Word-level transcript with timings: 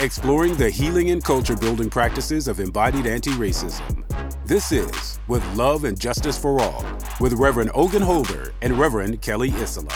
exploring 0.00 0.54
the 0.54 0.70
healing 0.70 1.10
and 1.10 1.22
culture 1.22 1.54
building 1.54 1.90
practices 1.90 2.48
of 2.48 2.58
embodied 2.58 3.06
anti 3.06 3.32
racism. 3.32 4.02
This 4.46 4.72
is 4.72 5.20
With 5.28 5.44
Love 5.54 5.84
and 5.84 5.98
Justice 5.98 6.38
for 6.38 6.58
All 6.60 6.84
with 7.20 7.34
Reverend 7.34 7.70
Ogun 7.74 8.00
Holder 8.00 8.54
and 8.62 8.78
Reverend 8.78 9.20
Kelly 9.20 9.50
Isola. 9.52 9.92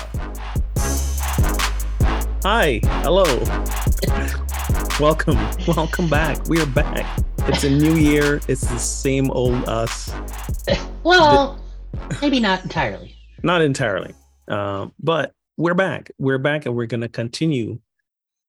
Hi, 2.43 2.81
hello. 3.03 3.25
welcome, 5.01 5.39
welcome 5.67 6.11
back. 6.11 6.47
We 6.49 6.61
are 6.61 6.67
back. 6.67 7.21
It's 7.39 7.65
a 7.65 7.71
new 7.71 7.95
year. 7.95 8.43
It's 8.47 8.67
the 8.67 8.79
same 8.79 9.31
old 9.31 9.69
us. 9.69 10.15
Well, 11.05 11.63
maybe 12.23 12.41
not 12.41 12.63
entirely. 12.63 13.15
Not 13.43 13.61
entirely. 13.61 14.15
Uh, 14.49 14.87
but 14.99 15.35
we're 15.59 15.75
back. 15.75 16.11
We're 16.17 16.39
back 16.39 16.65
and 16.65 16.75
we're 16.75 16.87
going 16.87 17.03
to 17.03 17.11
continue 17.11 17.79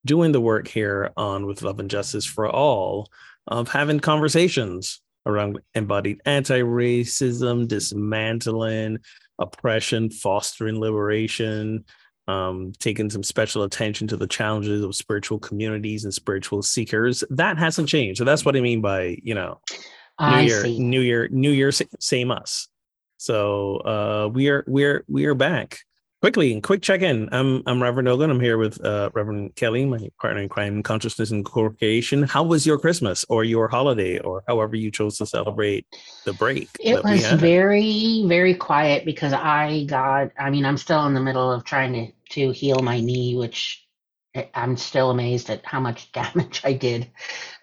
doing 0.05 0.31
the 0.31 0.41
work 0.41 0.67
here 0.67 1.11
on 1.17 1.45
With 1.45 1.61
Love 1.61 1.79
and 1.79 1.89
Justice 1.89 2.25
for 2.25 2.47
All 2.49 3.09
of 3.47 3.67
having 3.67 3.99
conversations 3.99 5.01
around 5.25 5.59
embodied 5.73 6.21
anti 6.25 6.61
racism, 6.61 7.67
dismantling 7.67 8.99
oppression, 9.39 10.09
fostering 10.09 10.79
liberation, 10.79 11.83
um, 12.27 12.71
taking 12.79 13.09
some 13.09 13.23
special 13.23 13.63
attention 13.63 14.07
to 14.07 14.17
the 14.17 14.27
challenges 14.27 14.83
of 14.83 14.95
spiritual 14.95 15.39
communities 15.39 16.03
and 16.03 16.13
spiritual 16.13 16.61
seekers. 16.61 17.23
That 17.29 17.57
hasn't 17.57 17.89
changed. 17.89 18.17
So 18.17 18.23
that's 18.23 18.45
what 18.45 18.55
I 18.55 18.61
mean 18.61 18.81
by, 18.81 19.17
you 19.21 19.35
know, 19.35 19.59
New 20.19 20.27
I 20.27 20.41
Year, 20.41 20.61
see. 20.61 20.79
New 20.79 21.01
Year, 21.01 21.27
New 21.29 21.51
Year, 21.51 21.71
same 21.71 22.31
us. 22.31 22.67
So 23.17 23.77
uh, 23.77 24.29
we 24.31 24.49
are 24.49 24.63
we're 24.67 25.03
we 25.07 25.25
are 25.25 25.35
back 25.35 25.79
quickly 26.25 26.51
and 26.51 26.63
quick 26.63 26.81
check-in 26.81 27.29
i'm 27.31 27.61
i'm 27.67 27.83
reverend 27.83 28.07
ogun 28.07 28.31
i'm 28.31 28.39
here 28.39 28.57
with 28.57 28.83
uh, 28.83 29.11
reverend 29.13 29.55
kelly 29.55 29.85
my 29.85 30.09
partner 30.19 30.41
in 30.41 30.49
crime 30.49 30.81
consciousness 30.81 31.29
and 31.29 31.45
co-creation 31.45 32.23
how 32.23 32.41
was 32.41 32.65
your 32.65 32.79
christmas 32.79 33.23
or 33.29 33.43
your 33.43 33.67
holiday 33.67 34.17
or 34.17 34.43
however 34.47 34.75
you 34.75 34.89
chose 34.89 35.19
to 35.19 35.25
celebrate 35.27 35.85
the 36.25 36.33
break 36.33 36.67
It 36.79 37.03
was 37.03 37.31
very, 37.33 38.23
very 38.25 38.55
quiet 38.55 39.05
because 39.05 39.33
I 39.33 39.83
got, 39.85 40.31
I 40.39 40.49
mean, 40.49 40.65
I'm 40.65 40.77
still 40.77 41.05
in 41.05 41.13
the 41.13 41.21
middle 41.21 41.51
of 41.51 41.63
trying 41.63 41.93
to, 41.93 42.11
to 42.31 42.51
heal 42.51 42.81
my 42.81 42.99
knee, 42.99 43.35
which 43.35 43.85
I- 44.35 44.49
I'm 44.55 44.75
still 44.75 45.11
amazed 45.11 45.51
at 45.51 45.63
how 45.63 45.79
much 45.79 46.11
damage 46.11 46.61
I 46.63 46.73
did. 46.73 47.11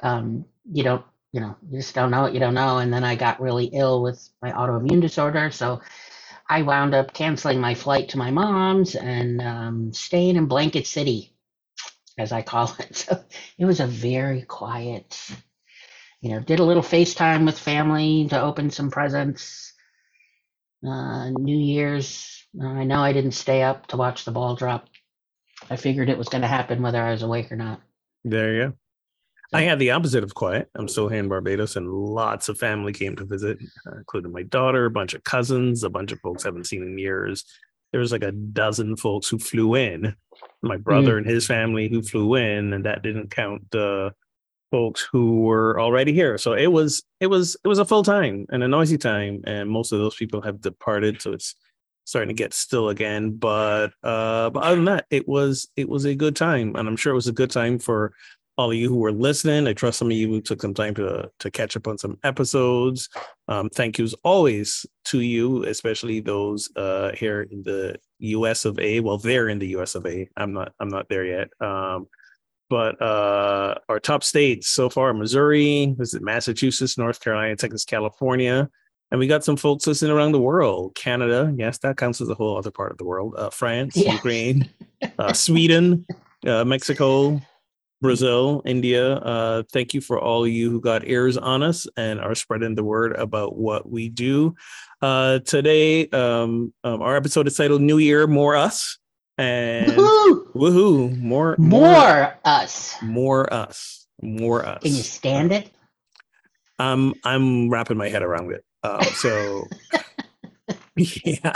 Um, 0.05 0.45
you 0.72 0.84
don't, 0.84 1.05
you 1.33 1.41
know, 1.41 1.56
you 1.69 1.81
just 1.81 1.95
don't 1.95 2.12
know 2.12 2.22
what 2.22 2.34
you 2.34 2.41
don't 2.41 2.55
know. 2.55 2.78
And 2.78 2.93
then 2.93 3.03
I 3.03 3.17
got 3.17 3.41
really 3.41 3.67
ill 3.67 4.03
with 4.03 4.28
my 4.41 4.53
autoimmune 4.53 5.01
disorder. 5.01 5.51
So 5.51 5.81
I 6.48 6.62
wound 6.62 6.94
up 6.94 7.14
canceling 7.14 7.60
my 7.60 7.75
flight 7.75 8.10
to 8.10 8.19
my 8.19 8.30
mom's 8.30 8.94
and 8.94 9.41
um, 9.41 9.92
staying 9.92 10.36
in 10.36 10.47
Blanket 10.47 10.86
City, 10.86 11.32
as 12.19 12.32
I 12.32 12.42
call 12.42 12.75
it. 12.78 12.97
So 13.08 13.25
it 13.58 13.64
was 13.64 13.80
a 13.80 13.86
very 13.86 14.42
quiet, 14.42 15.19
you 16.20 16.30
know, 16.30 16.41
did 16.41 16.60
a 16.60 16.64
little 16.64 16.82
FaceTime 16.82 17.47
with 17.47 17.58
family 17.58 18.28
to 18.28 18.41
open 18.41 18.70
some 18.70 18.91
presents. 18.91 19.72
Uh, 20.86 21.30
New 21.30 21.56
Year's, 21.56 22.44
uh, 22.60 22.66
I 22.66 22.84
know 22.84 23.00
I 23.00 23.12
didn't 23.12 23.32
stay 23.32 23.62
up 23.62 23.86
to 23.88 23.97
watch 23.97 24.24
the 24.24 24.32
ball 24.32 24.56
drop. 24.56 24.88
I 25.70 25.76
figured 25.76 26.09
it 26.09 26.19
was 26.19 26.28
going 26.28 26.42
to 26.42 26.48
happen 26.48 26.82
whether 26.82 27.00
I 27.00 27.12
was 27.12 27.22
awake 27.22 27.53
or 27.53 27.56
not. 27.56 27.80
there 28.24 28.54
you 28.54 28.69
go 28.69 28.81
i 29.53 29.63
had 29.63 29.79
the 29.79 29.91
opposite 29.91 30.25
of 30.25 30.35
quiet. 30.35 30.69
I'm 30.75 30.89
still 30.89 31.09
here 31.09 31.21
in 31.21 31.29
barbados 31.29 31.77
and 31.77 31.89
lots 31.89 32.49
of 32.49 32.59
family 32.59 32.93
came 32.93 33.17
to 33.17 33.25
visit 33.25 33.59
uh, 33.87 33.97
including 33.99 34.33
my 34.33 34.43
daughter 34.43 34.87
a 34.87 34.91
bunch 34.91 35.15
of 35.15 35.25
cousins 35.25 35.85
a 35.85 35.91
bunch 35.91 36.13
of 36.13 36.21
folks 36.21 36.45
I 36.45 36.49
haven't 36.49 36.67
seen 36.67 36.83
in 36.83 36.99
years. 36.99 37.45
There 37.93 38.01
was 38.01 38.13
like 38.13 38.23
a 38.23 38.33
dozen 38.33 38.97
folks 38.97 39.29
who 39.29 39.39
flew 39.39 39.75
in. 39.75 40.17
My 40.63 40.79
brother 40.79 41.19
and 41.19 41.27
his 41.27 41.47
family 41.47 41.89
who 41.89 42.03
flew 42.03 42.37
in 42.37 42.73
and 42.73 42.87
that 42.87 43.03
didn't 43.03 43.31
count 43.31 43.71
the 43.71 44.15
folks 44.71 45.07
who 45.13 45.41
were 45.41 45.79
already 45.79 46.15
here. 46.15 46.39
So 46.39 46.55
it 46.55 46.69
was 46.69 47.03
it 47.21 47.27
was 47.27 47.57
it 47.63 47.69
was 47.69 47.79
a 47.79 47.84
full 47.84 48.03
time 48.03 48.47
and 48.51 48.63
a 48.63 48.69
noisy 48.69 48.97
time 48.97 49.43
and 49.45 49.69
most 49.69 49.93
of 49.93 49.99
those 49.99 50.17
people 50.17 50.41
have 50.41 50.63
departed 50.63 51.21
so 51.21 51.33
it's 51.33 51.55
starting 52.05 52.34
to 52.34 52.43
get 52.43 52.55
still 52.55 52.89
again. 52.89 53.33
But 53.37 53.93
uh 54.03 54.49
but 54.49 54.63
other 54.63 54.77
than 54.77 54.87
that 54.87 55.07
it 55.11 55.29
was 55.29 55.69
it 55.77 55.89
was 55.89 56.07
a 56.07 56.15
good 56.15 56.34
time 56.34 56.75
and 56.77 56.89
i'm 56.89 56.97
sure 56.97 57.13
it 57.13 57.17
was 57.17 57.29
a 57.29 57.33
good 57.33 57.51
time 57.51 57.79
for 57.79 58.15
all 58.59 58.71
of 58.71 58.77
you 58.77 58.89
who 58.89 58.97
were 58.97 59.13
listening. 59.13 59.67
I 59.67 59.73
trust 59.73 59.99
some 59.99 60.11
of 60.11 60.17
you 60.17 60.29
who 60.29 60.41
took 60.41 60.61
some 60.63 60.75
time 60.75 60.95
to 60.97 61.31
to 61.39 61.51
catch 61.51 61.77
up 61.77 61.89
on 61.89 61.99
some 61.99 62.19
episodes. 62.23 63.09
Um, 63.49 63.71
thank 63.71 63.99
yous 63.99 64.15
always 64.25 64.85
to 65.07 65.21
you, 65.21 65.65
especially 65.65 66.21
those 66.21 66.71
uh, 66.77 67.13
here 67.15 67.43
in 67.43 67.63
the 67.63 67.97
U.S. 68.19 68.65
of 68.65 68.79
A. 68.79 69.01
Well, 69.01 69.19
they're 69.19 69.49
in 69.49 69.59
the 69.59 69.69
U.S. 69.69 69.95
of 69.95 70.07
A. 70.07 70.29
I'm 70.37 70.53
not. 70.53 70.73
I'm 70.81 70.89
not 70.89 71.09
there 71.09 71.25
yet. 71.25 71.49
Um, 71.61 72.07
but 72.69 73.01
uh, 73.03 73.75
our 73.89 74.01
top 74.01 74.23
states 74.25 74.69
so 74.69 74.89
far: 74.89 75.13
Missouri, 75.15 75.95
is 75.99 76.15
it 76.15 76.23
Massachusetts, 76.23 76.97
North 76.99 77.21
Carolina, 77.21 77.57
Texas, 77.57 77.84
California, 77.84 78.69
and 79.11 79.19
we 79.19 79.27
got 79.27 79.45
some 79.45 79.57
folks 79.57 79.87
listening 79.87 80.13
around 80.13 80.33
the 80.33 80.41
world. 80.41 80.95
Canada, 80.95 81.53
yes, 81.57 81.79
that 81.79 81.97
counts 81.99 82.21
as 82.21 82.29
a 82.31 82.34
whole 82.34 82.57
other 82.57 82.71
part 82.71 82.93
of 82.93 82.99
the 82.99 83.05
world. 83.05 83.34
Uh, 83.37 83.51
France, 83.51 83.97
Yeah. 83.97 84.13
Ukraine, 84.15 84.71
uh, 85.19 85.33
Sweden, 85.34 86.07
uh, 86.47 86.65
Mexico, 86.65 87.41
Brazil, 88.03 88.60
India. 88.66 89.15
Uh, 89.15 89.63
thank 89.72 89.95
you 89.95 90.03
for 90.03 90.21
all 90.21 90.45
of 90.45 90.51
you 90.51 90.71
who 90.71 90.81
got 90.81 91.09
ears 91.09 91.39
on 91.39 91.63
us 91.63 91.87
and 91.97 92.21
are 92.21 92.34
spreading 92.34 92.75
the 92.75 92.84
word 92.84 93.15
about 93.16 93.57
what 93.57 93.89
we 93.89 94.10
do. 94.10 94.54
Uh, 95.01 95.39
today, 95.39 96.09
um, 96.09 96.75
um, 96.84 97.01
our 97.01 97.16
episode 97.16 97.47
is 97.47 97.57
titled 97.57 97.81
"New 97.81 97.99
Year, 97.99 98.27
More 98.27 98.57
Us," 98.57 98.99
and 99.39 99.93
Woohoo! 99.93 100.53
woohoo, 100.53 101.19
more, 101.19 101.57
More 101.59 102.37
us. 102.45 102.97
more 103.01 103.51
us, 103.53 104.07
more 104.21 104.66
us. 104.66 104.83
Can 104.83 104.95
you 104.95 105.03
stand 105.03 105.53
it? 105.53 105.71
I'm 106.78 107.15
I'm 107.25 107.71
wrapping 107.71 107.97
my 107.97 108.09
head 108.09 108.22
around 108.22 108.53
it. 108.53 108.65
Uh, 108.83 109.05
so 109.05 109.65
yeah. 110.97 111.53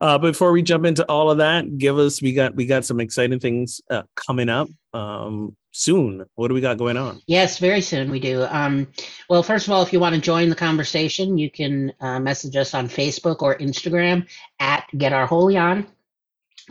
Uh, 0.00 0.18
before 0.18 0.52
we 0.52 0.62
jump 0.62 0.84
into 0.84 1.04
all 1.08 1.30
of 1.30 1.38
that, 1.38 1.78
give 1.78 1.98
us 1.98 2.20
we 2.20 2.32
got 2.32 2.54
we 2.54 2.66
got 2.66 2.84
some 2.84 3.00
exciting 3.00 3.40
things 3.40 3.80
uh, 3.90 4.02
coming 4.14 4.48
up 4.48 4.68
um, 4.92 5.56
soon. 5.76 6.24
What 6.36 6.48
do 6.48 6.54
we 6.54 6.60
got 6.60 6.78
going 6.78 6.96
on? 6.96 7.20
Yes, 7.26 7.58
very 7.58 7.82
soon 7.82 8.10
we 8.10 8.18
do. 8.18 8.44
Um, 8.44 8.88
well, 9.28 9.42
first 9.42 9.66
of 9.66 9.72
all, 9.72 9.82
if 9.82 9.92
you 9.92 10.00
want 10.00 10.14
to 10.14 10.20
join 10.20 10.48
the 10.48 10.56
conversation, 10.56 11.36
you 11.36 11.50
can 11.50 11.92
uh, 12.00 12.18
message 12.18 12.56
us 12.56 12.72
on 12.72 12.88
Facebook 12.88 13.42
or 13.42 13.56
Instagram 13.58 14.26
at 14.58 14.86
Get 14.96 15.12
Our 15.12 15.26
Holy 15.26 15.58
On. 15.58 15.86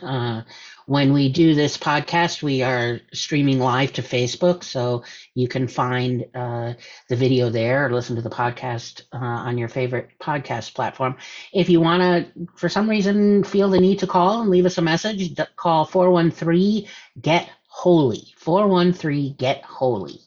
Uh, 0.02 0.42
when 0.88 1.14
we 1.14 1.32
do 1.32 1.56
this 1.56 1.78
podcast, 1.78 2.44
we 2.44 2.62
are 2.62 3.00
streaming 3.14 3.60
live 3.60 3.94
to 3.94 4.02
Facebook, 4.02 4.64
so 4.64 5.04
you 5.34 5.48
can 5.48 5.68
find 5.68 6.26
uh, 6.36 6.74
the 7.08 7.16
video 7.16 7.50
there 7.50 7.86
or 7.86 7.92
listen 7.92 8.16
to 8.16 8.22
the 8.22 8.30
podcast 8.30 9.04
uh, 9.14 9.18
on 9.18 9.58
your 9.58 9.70
favorite 9.70 10.10
podcast 10.20 10.74
platform. 10.74 11.16
If 11.54 11.70
you 11.70 11.80
want 11.80 12.02
to, 12.02 12.48
for 12.56 12.70
some 12.70 12.90
reason, 12.90 13.44
feel 13.44 13.70
the 13.70 13.80
need 13.80 14.00
to 14.00 14.08
call 14.08 14.42
and 14.42 14.50
leave 14.50 14.66
us 14.66 14.78
a 14.78 14.82
message, 14.82 15.40
call 15.56 15.86
413 15.86 16.88
GET 17.22 17.50
HOLY. 17.76 18.34
413 18.38 19.36
GET 19.38 19.62
HOLY. 19.64 20.20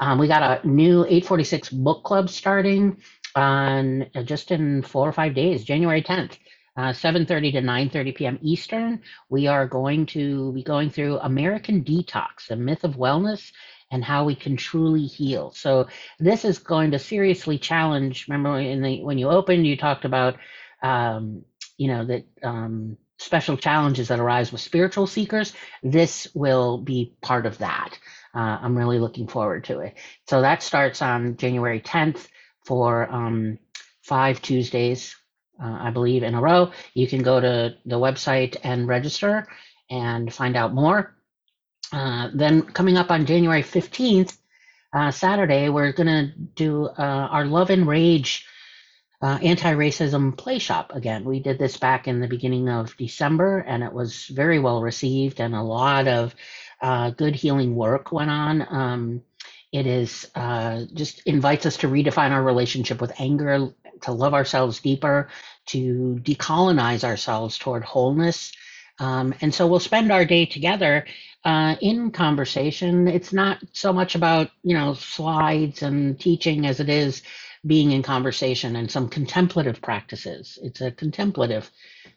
Um, 0.00 0.18
we 0.18 0.28
got 0.28 0.64
a 0.64 0.66
new 0.66 1.04
846 1.04 1.70
book 1.70 2.04
club 2.04 2.28
starting 2.28 2.98
on 3.34 4.06
uh, 4.14 4.22
just 4.22 4.50
in 4.50 4.82
four 4.82 5.08
or 5.08 5.12
five 5.12 5.34
days, 5.34 5.64
January 5.64 6.02
10th 6.02 6.38
uh, 6.76 6.92
7.30 6.92 7.52
to 7.52 7.60
9.30 7.60 8.14
p.m. 8.14 8.38
Eastern. 8.42 9.02
We 9.28 9.46
are 9.46 9.66
going 9.66 10.06
to 10.06 10.52
be 10.52 10.62
going 10.62 10.90
through 10.90 11.18
American 11.18 11.84
Detox, 11.84 12.48
the 12.48 12.56
myth 12.56 12.84
of 12.84 12.96
wellness 12.96 13.52
and 13.90 14.02
how 14.02 14.24
we 14.24 14.34
can 14.34 14.56
truly 14.56 15.06
heal. 15.06 15.52
So 15.52 15.86
this 16.18 16.44
is 16.44 16.58
going 16.58 16.90
to 16.92 16.98
seriously 16.98 17.58
challenge. 17.58 18.26
Remember 18.28 18.58
in 18.58 18.82
the 18.82 19.04
when 19.04 19.18
you 19.18 19.28
opened, 19.28 19.66
you 19.66 19.76
talked 19.76 20.04
about 20.04 20.36
um, 20.82 21.44
you 21.76 21.88
know 21.88 22.04
that 22.06 22.24
um, 22.42 22.96
special 23.18 23.56
challenges 23.56 24.08
that 24.08 24.20
arise 24.20 24.52
with 24.52 24.60
spiritual 24.60 25.06
seekers. 25.06 25.52
This 25.82 26.28
will 26.34 26.78
be 26.78 27.14
part 27.22 27.46
of 27.46 27.58
that. 27.58 27.98
Uh, 28.34 28.58
I'm 28.60 28.76
really 28.76 28.98
looking 28.98 29.28
forward 29.28 29.64
to 29.64 29.80
it. 29.80 29.94
So 30.28 30.40
that 30.40 30.62
starts 30.62 31.02
on 31.02 31.36
January 31.36 31.80
10th 31.80 32.26
for 32.64 33.08
um, 33.10 33.58
five 34.02 34.42
Tuesdays 34.42 35.14
uh, 35.62 35.78
I 35.80 35.90
believe, 35.90 36.22
in 36.22 36.34
a 36.34 36.40
row. 36.40 36.72
You 36.94 37.06
can 37.06 37.22
go 37.22 37.40
to 37.40 37.76
the 37.84 37.96
website 37.96 38.56
and 38.64 38.88
register 38.88 39.46
and 39.90 40.32
find 40.32 40.56
out 40.56 40.74
more. 40.74 41.14
Uh, 41.92 42.30
then, 42.34 42.62
coming 42.62 42.96
up 42.96 43.10
on 43.10 43.26
January 43.26 43.62
15th, 43.62 44.36
uh, 44.92 45.10
Saturday, 45.10 45.68
we're 45.68 45.92
going 45.92 46.06
to 46.06 46.32
do 46.54 46.86
uh, 46.86 47.28
our 47.30 47.44
Love 47.44 47.70
and 47.70 47.86
Rage 47.86 48.46
uh, 49.24 49.38
anti 49.42 49.72
racism 49.72 50.36
play 50.36 50.58
shop 50.58 50.92
again. 50.94 51.24
We 51.24 51.40
did 51.40 51.58
this 51.58 51.78
back 51.78 52.06
in 52.06 52.20
the 52.20 52.28
beginning 52.28 52.68
of 52.68 52.94
December, 52.98 53.60
and 53.60 53.82
it 53.82 53.90
was 53.90 54.26
very 54.26 54.58
well 54.58 54.82
received, 54.82 55.40
and 55.40 55.54
a 55.54 55.62
lot 55.62 56.06
of 56.08 56.34
uh, 56.82 57.08
good 57.08 57.34
healing 57.34 57.74
work 57.74 58.12
went 58.12 58.30
on. 58.30 58.66
Um, 58.68 59.22
it 59.72 59.86
is 59.86 60.30
just 60.92 61.22
invites 61.24 61.64
us 61.64 61.78
to 61.78 61.88
redefine 61.88 62.32
our 62.32 62.42
relationship 62.42 63.00
with 63.00 63.18
anger, 63.18 63.70
to 64.02 64.12
love 64.12 64.34
ourselves 64.34 64.80
deeper, 64.80 65.30
to 65.68 66.20
decolonize 66.22 67.02
ourselves 67.02 67.56
toward 67.56 67.82
wholeness. 67.82 68.52
Um, 68.98 69.34
and 69.40 69.54
so 69.54 69.66
we'll 69.66 69.80
spend 69.80 70.12
our 70.12 70.26
day 70.26 70.44
together 70.44 71.06
uh, 71.46 71.76
in 71.80 72.10
conversation. 72.10 73.08
It's 73.08 73.32
not 73.32 73.58
so 73.72 73.90
much 73.90 74.14
about, 74.16 74.50
you 74.62 74.74
know, 74.74 74.92
slides 74.92 75.82
and 75.82 76.20
teaching 76.20 76.66
as 76.66 76.78
it 76.78 76.90
is 76.90 77.22
being 77.66 77.92
in 77.92 78.02
conversation 78.02 78.76
and 78.76 78.90
some 78.90 79.08
contemplative 79.08 79.80
practices. 79.80 80.58
It's 80.62 80.80
a 80.80 80.90
contemplative 80.90 81.70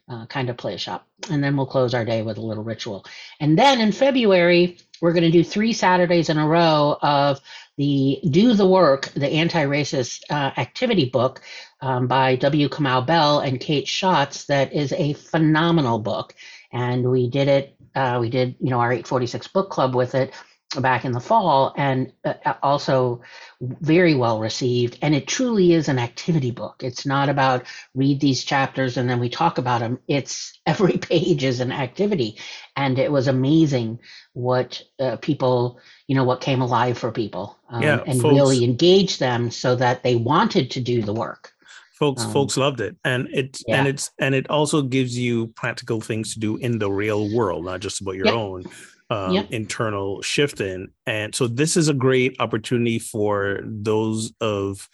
uh, 0.08 0.26
kind 0.26 0.50
of 0.50 0.56
play 0.56 0.76
shop. 0.76 1.06
And 1.30 1.42
then 1.42 1.56
we'll 1.56 1.66
close 1.66 1.94
our 1.94 2.04
day 2.04 2.22
with 2.22 2.38
a 2.38 2.42
little 2.42 2.64
ritual. 2.64 3.04
And 3.40 3.58
then 3.58 3.80
in 3.80 3.92
February, 3.92 4.78
we're 5.00 5.12
going 5.12 5.24
to 5.24 5.30
do 5.30 5.44
three 5.44 5.72
Saturdays 5.72 6.28
in 6.28 6.38
a 6.38 6.46
row 6.46 6.96
of 7.02 7.40
the 7.76 8.20
Do 8.30 8.54
the 8.54 8.66
Work, 8.66 9.08
the 9.14 9.28
anti 9.28 9.64
racist 9.64 10.22
uh, 10.30 10.52
activity 10.56 11.08
book 11.08 11.40
um, 11.80 12.06
by 12.08 12.36
W. 12.36 12.68
Kamau 12.68 13.06
Bell 13.06 13.40
and 13.40 13.60
Kate 13.60 13.86
Schatz, 13.86 14.44
that 14.46 14.72
is 14.72 14.92
a 14.92 15.12
phenomenal 15.14 15.98
book. 15.98 16.34
And 16.72 17.10
we 17.10 17.30
did 17.30 17.48
it, 17.48 17.76
uh, 17.94 18.18
we 18.20 18.30
did, 18.30 18.56
you 18.60 18.70
know, 18.70 18.80
our 18.80 18.92
846 18.92 19.48
book 19.48 19.70
club 19.70 19.94
with 19.94 20.14
it 20.14 20.32
back 20.80 21.04
in 21.04 21.12
the 21.12 21.20
fall 21.20 21.72
and 21.76 22.12
uh, 22.24 22.34
also 22.62 23.22
very 23.60 24.14
well 24.14 24.38
received. 24.38 24.98
And 25.00 25.14
it 25.14 25.26
truly 25.26 25.72
is 25.72 25.88
an 25.88 25.98
activity 25.98 26.50
book. 26.50 26.82
It's 26.84 27.06
not 27.06 27.30
about 27.30 27.64
read 27.94 28.20
these 28.20 28.44
chapters 28.44 28.96
and 28.96 29.08
then 29.08 29.18
we 29.18 29.30
talk 29.30 29.56
about 29.56 29.80
them 29.80 29.98
it's 30.08 30.58
every 30.66 30.98
page 30.98 31.42
is 31.42 31.60
an 31.60 31.72
activity. 31.72 32.36
And 32.76 32.98
it 32.98 33.10
was 33.10 33.28
amazing 33.28 34.00
what 34.34 34.82
uh, 35.00 35.16
people 35.16 35.80
you 36.06 36.14
know 36.14 36.24
what 36.24 36.40
came 36.40 36.60
alive 36.60 36.98
for 36.98 37.10
people 37.10 37.58
um, 37.70 37.82
yeah, 37.82 38.00
and 38.06 38.20
folks, 38.20 38.34
really 38.34 38.64
engage 38.64 39.18
them 39.18 39.50
so 39.50 39.74
that 39.74 40.02
they 40.02 40.14
wanted 40.16 40.70
to 40.72 40.80
do 40.80 41.02
the 41.02 41.12
work. 41.12 41.52
Folks 41.94 42.24
um, 42.24 42.32
folks 42.32 42.56
loved 42.56 42.80
it. 42.80 42.96
And 43.04 43.28
it 43.32 43.60
yeah. 43.66 43.78
and 43.78 43.88
it's 43.88 44.10
and 44.18 44.34
it 44.34 44.48
also 44.50 44.82
gives 44.82 45.18
you 45.18 45.48
practical 45.48 46.00
things 46.00 46.34
to 46.34 46.40
do 46.40 46.56
in 46.56 46.78
the 46.78 46.90
real 46.90 47.34
world 47.34 47.64
not 47.64 47.80
just 47.80 48.00
about 48.00 48.16
your 48.16 48.26
yep. 48.26 48.34
own 48.34 48.64
um, 49.10 49.32
yep. 49.32 49.50
internal 49.50 50.22
shift 50.22 50.60
in. 50.60 50.88
And 51.06 51.34
so 51.34 51.46
this 51.46 51.76
is 51.76 51.88
a 51.88 51.94
great 51.94 52.36
opportunity 52.40 52.98
for 52.98 53.60
those 53.64 54.32
of 54.40 54.88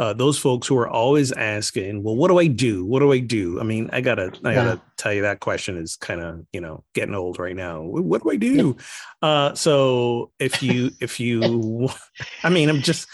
uh, 0.00 0.12
those 0.12 0.38
folks 0.38 0.66
who 0.66 0.76
are 0.76 0.88
always 0.88 1.30
asking, 1.30 2.02
well, 2.02 2.16
what 2.16 2.28
do 2.28 2.38
I 2.38 2.48
do? 2.48 2.84
What 2.84 2.98
do 2.98 3.12
I 3.12 3.20
do? 3.20 3.60
I 3.60 3.62
mean, 3.62 3.88
I 3.92 4.00
gotta, 4.00 4.32
I 4.44 4.52
gotta 4.52 4.80
tell 4.96 5.12
you 5.12 5.22
that 5.22 5.38
question 5.38 5.76
is 5.76 5.94
kind 5.94 6.20
of, 6.20 6.44
you 6.52 6.60
know, 6.60 6.82
getting 6.94 7.14
old 7.14 7.38
right 7.38 7.54
now. 7.54 7.80
What 7.80 8.24
do 8.24 8.30
I 8.32 8.36
do? 8.36 8.76
Uh, 9.22 9.54
so 9.54 10.32
if 10.40 10.62
you, 10.64 10.90
if 11.00 11.20
you, 11.20 11.88
I 12.42 12.50
mean, 12.50 12.70
I'm 12.70 12.80
just, 12.80 13.06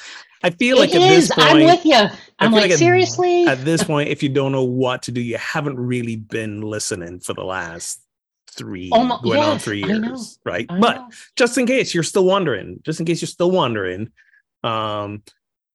I 0.42 0.48
feel 0.48 0.78
like 0.78 0.94
it 0.94 1.02
at 1.02 1.12
is. 1.12 1.28
this 1.28 1.36
point, 1.36 1.48
I'm 1.50 1.64
with 1.64 1.84
you. 1.84 2.06
I'm 2.38 2.52
like, 2.52 2.70
like 2.70 2.78
seriously. 2.78 3.42
At, 3.42 3.58
at 3.58 3.64
this 3.66 3.84
point, 3.84 4.08
if 4.08 4.22
you 4.22 4.30
don't 4.30 4.52
know 4.52 4.64
what 4.64 5.02
to 5.02 5.12
do, 5.12 5.20
you 5.20 5.36
haven't 5.36 5.78
really 5.78 6.16
been 6.16 6.62
listening 6.62 7.20
for 7.20 7.34
the 7.34 7.44
last 7.44 8.00
three 8.50 8.90
Almost, 8.90 9.24
going 9.24 9.38
yes, 9.38 9.48
on 9.48 9.58
three 9.58 9.84
years, 9.84 10.38
right? 10.44 10.66
I 10.68 10.78
but 10.78 10.96
know. 10.96 11.08
just 11.36 11.58
in 11.58 11.66
case 11.66 11.94
you're 11.94 12.02
still 12.02 12.24
wondering, 12.24 12.80
just 12.82 13.00
in 13.00 13.06
case 13.06 13.20
you're 13.20 13.28
still 13.28 13.50
wondering, 13.50 14.10
um, 14.64 15.22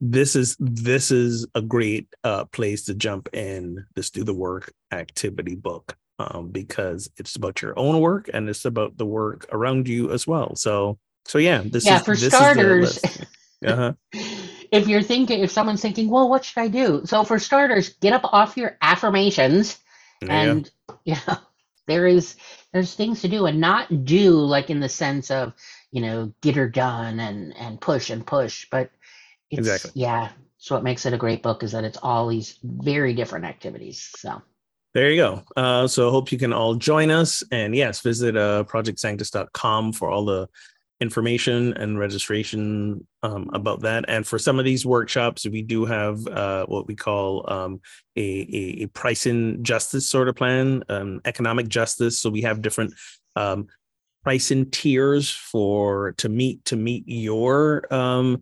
this 0.02 0.36
is 0.36 0.56
this 0.60 1.12
is 1.12 1.48
a 1.56 1.62
great 1.62 2.08
uh, 2.24 2.46
place 2.46 2.86
to 2.86 2.94
jump 2.94 3.30
in 3.34 3.86
this 3.96 4.10
do 4.10 4.24
the 4.24 4.34
work 4.34 4.74
activity 4.92 5.56
book 5.56 5.96
um, 6.20 6.50
because 6.50 7.10
it's 7.18 7.36
about 7.36 7.62
your 7.62 7.78
own 7.78 8.00
work 8.00 8.30
and 8.34 8.50
it's 8.50 8.66
about 8.66 8.98
the 8.98 9.06
work 9.06 9.48
around 9.52 9.88
you 9.88 10.12
as 10.12 10.28
well. 10.28 10.56
So 10.56 10.98
so 11.26 11.38
yeah, 11.38 11.64
this 11.66 11.86
yeah 11.86 11.98
is 11.98 12.04
for 12.04 12.16
starters. 12.16 13.04
uh-huh. 13.66 13.94
if 14.72 14.88
you're 14.88 15.02
thinking, 15.02 15.42
if 15.42 15.52
someone's 15.52 15.82
thinking, 15.82 16.10
well, 16.10 16.30
what 16.30 16.46
should 16.46 16.62
I 16.62 16.68
do? 16.68 17.02
So 17.06 17.24
for 17.24 17.40
starters, 17.40 17.90
get 17.90 18.14
up 18.14 18.26
off 18.26 18.58
your 18.58 18.78
affirmations 18.82 19.80
and 20.22 20.70
yeah, 21.06 21.38
there 21.88 22.08
is 22.08 22.36
there's 22.74 22.94
things 22.94 23.22
to 23.22 23.28
do 23.28 23.46
and 23.46 23.60
not 23.60 24.06
do 24.06 24.32
like 24.32 24.70
in 24.70 24.80
the 24.80 24.90
sense 24.90 25.32
of 25.32 25.54
you 25.92 26.02
know 26.02 26.34
get 26.42 26.56
her 26.56 26.70
done 26.70 27.20
and 27.20 27.56
and 27.58 27.80
push 27.82 28.10
and 28.10 28.26
push 28.26 28.68
but 28.72 28.90
it's 29.52 29.60
exactly. 29.60 29.92
yeah 29.96 30.30
so 30.58 30.76
what 30.76 30.84
makes 30.84 31.06
it 31.06 31.14
a 31.14 31.18
great 31.18 31.44
book 31.44 31.64
is 31.64 31.72
that 31.72 31.84
it's 31.84 32.00
all 32.02 32.28
these 32.28 32.60
very 32.64 33.14
different 33.14 33.46
activities 33.46 34.10
so. 34.16 34.42
There 34.94 35.12
you 35.12 35.18
go. 35.18 35.44
Uh, 35.58 35.88
so 35.88 36.10
hope 36.10 36.32
you 36.32 36.38
can 36.38 36.54
all 36.54 36.76
join 36.76 37.12
us 37.12 37.44
and 37.52 37.76
yes 37.76 38.00
visit 38.00 38.38
uh, 38.38 38.64
projectsanctus.com 38.64 39.92
for 39.92 40.10
all 40.10 40.24
the 40.24 40.48
information 41.02 41.74
and 41.74 42.00
registration 42.00 43.06
um, 43.24 43.50
about 43.54 43.82
that. 43.82 44.06
And 44.08 44.26
for 44.26 44.40
some 44.40 44.60
of 44.60 44.66
these 44.66 44.86
workshops, 44.86 45.46
we 45.46 45.62
do 45.62 45.86
have 45.86 46.26
uh, 46.28 46.66
what 46.68 46.88
we 46.88 46.96
call 46.96 47.52
um, 47.52 47.82
a, 48.16 48.22
a, 48.22 48.86
pricing 48.88 49.62
justice 49.64 50.08
sort 50.08 50.30
of 50.30 50.36
plan, 50.36 50.84
um, 50.90 51.20
economic 51.26 51.68
justice. 51.68 52.20
So 52.20 52.30
we 52.30 52.42
have 52.44 52.62
different 52.62 52.94
um, 53.36 53.68
pricing 54.24 54.70
tiers 54.72 55.30
for 55.30 56.14
to 56.14 56.30
meet 56.30 56.64
to 56.66 56.76
meet 56.78 57.04
your 57.08 57.94
um, 57.94 58.42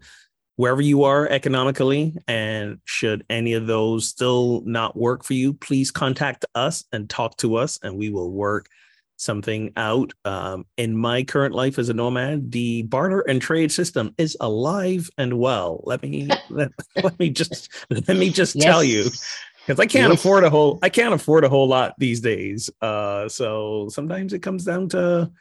wherever 0.55 0.81
you 0.81 1.03
are 1.03 1.27
economically. 1.27 2.15
And 2.27 2.79
should 2.86 3.25
any 3.29 3.53
of 3.53 3.65
those 3.65 4.07
still 4.07 4.62
not 4.65 4.95
work 4.95 5.24
for 5.24 5.33
you, 5.33 5.53
please 5.53 5.89
contact 5.89 6.45
us 6.53 6.86
and 6.91 7.10
talk 7.10 7.38
to 7.38 7.55
us, 7.55 7.79
and 7.81 7.98
we 7.98 8.10
will 8.10 8.29
work 8.29 8.69
something 9.24 9.72
out. 9.77 10.13
Um, 10.25 10.65
in 10.77 10.98
my 10.98 11.24
current 11.24 11.56
life 11.56 11.80
as 11.80 11.89
a 11.89 11.94
nomad, 11.94 12.51
the 12.51 12.84
barter 12.84 13.22
and 13.22 13.42
trade 13.42 13.72
system 13.72 14.13
is 14.18 14.38
alive 14.39 15.10
and 15.18 15.39
well. 15.39 15.82
Let 15.86 16.03
me 16.03 16.30
let, 16.50 16.72
let 17.01 17.18
me 17.20 17.30
just 17.30 17.70
let 17.89 18.18
me 18.18 18.30
just 18.30 18.56
yes. 18.56 18.65
tell 18.65 18.84
you 18.84 19.06
because 19.65 19.80
I 19.80 19.86
can't 19.86 20.12
yes. 20.12 20.20
afford 20.20 20.44
a 20.44 20.50
whole 20.50 20.80
I 20.82 20.89
can't 20.89 21.13
afford 21.13 21.44
a 21.44 21.50
whole 21.50 21.68
lot 21.68 21.96
these 21.98 22.22
days. 22.22 22.70
Uh, 22.82 23.30
so 23.30 23.88
sometimes 23.89 24.34
it 24.34 24.39
comes 24.39 24.65
down 24.65 24.89
to 24.89 25.32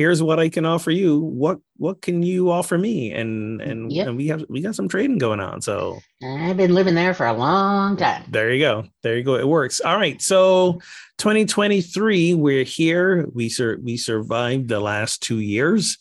here's 0.00 0.22
what 0.22 0.40
I 0.40 0.48
can 0.48 0.64
offer 0.64 0.90
you. 0.90 1.20
What 1.20 1.58
what 1.76 2.00
can 2.00 2.22
you 2.22 2.50
offer 2.50 2.78
me? 2.78 3.12
And 3.12 3.60
and, 3.60 3.92
yep. 3.92 4.08
and 4.08 4.16
we 4.16 4.28
have 4.28 4.46
we 4.48 4.62
got 4.62 4.74
some 4.74 4.88
trading 4.88 5.18
going 5.18 5.40
on. 5.40 5.60
So 5.60 5.98
I've 6.24 6.56
been 6.56 6.74
living 6.74 6.94
there 6.94 7.12
for 7.12 7.26
a 7.26 7.34
long 7.34 7.98
time. 7.98 8.24
There 8.30 8.50
you 8.50 8.60
go. 8.60 8.86
There 9.02 9.18
you 9.18 9.22
go. 9.22 9.34
It 9.34 9.46
works. 9.46 9.78
All 9.78 9.98
right. 9.98 10.20
So 10.22 10.80
2023, 11.18 12.32
we're 12.32 12.64
here. 12.64 13.28
We 13.34 13.50
sur- 13.50 13.78
we 13.82 13.98
survived 13.98 14.68
the 14.68 14.80
last 14.80 15.22
two 15.22 15.38
years. 15.38 15.98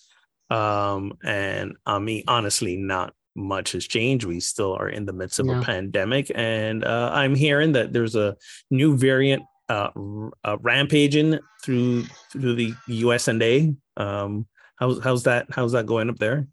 Um, 0.50 1.18
and 1.22 1.76
I 1.86 2.00
mean, 2.00 2.24
honestly, 2.26 2.78
not 2.78 3.14
much 3.36 3.74
has 3.74 3.86
changed. 3.86 4.24
We 4.24 4.40
still 4.40 4.76
are 4.76 4.88
in 4.88 5.08
the 5.08 5.14
midst 5.14 5.40
of 5.40 5.48
no. 5.48 5.60
a 5.60 5.62
pandemic, 5.62 6.32
and 6.34 6.86
uh, 6.86 7.12
I'm 7.14 7.36
hearing 7.36 7.74
that 7.74 7.92
there's 7.92 8.16
a 8.16 8.38
new 8.72 8.96
variant 8.96 9.44
uh, 9.70 9.90
uh, 10.44 10.58
rampaging 10.62 11.40
through 11.64 12.04
through 12.32 12.56
the 12.56 12.74
U.S. 12.88 13.28
and 13.28 13.42
A. 13.42 13.74
Um, 13.98 14.48
how's 14.76 15.02
how's 15.04 15.24
that 15.24 15.48
how's 15.52 15.74
that 15.74 15.86
going 15.86 16.10
up 16.10 16.18
there? 16.18 16.48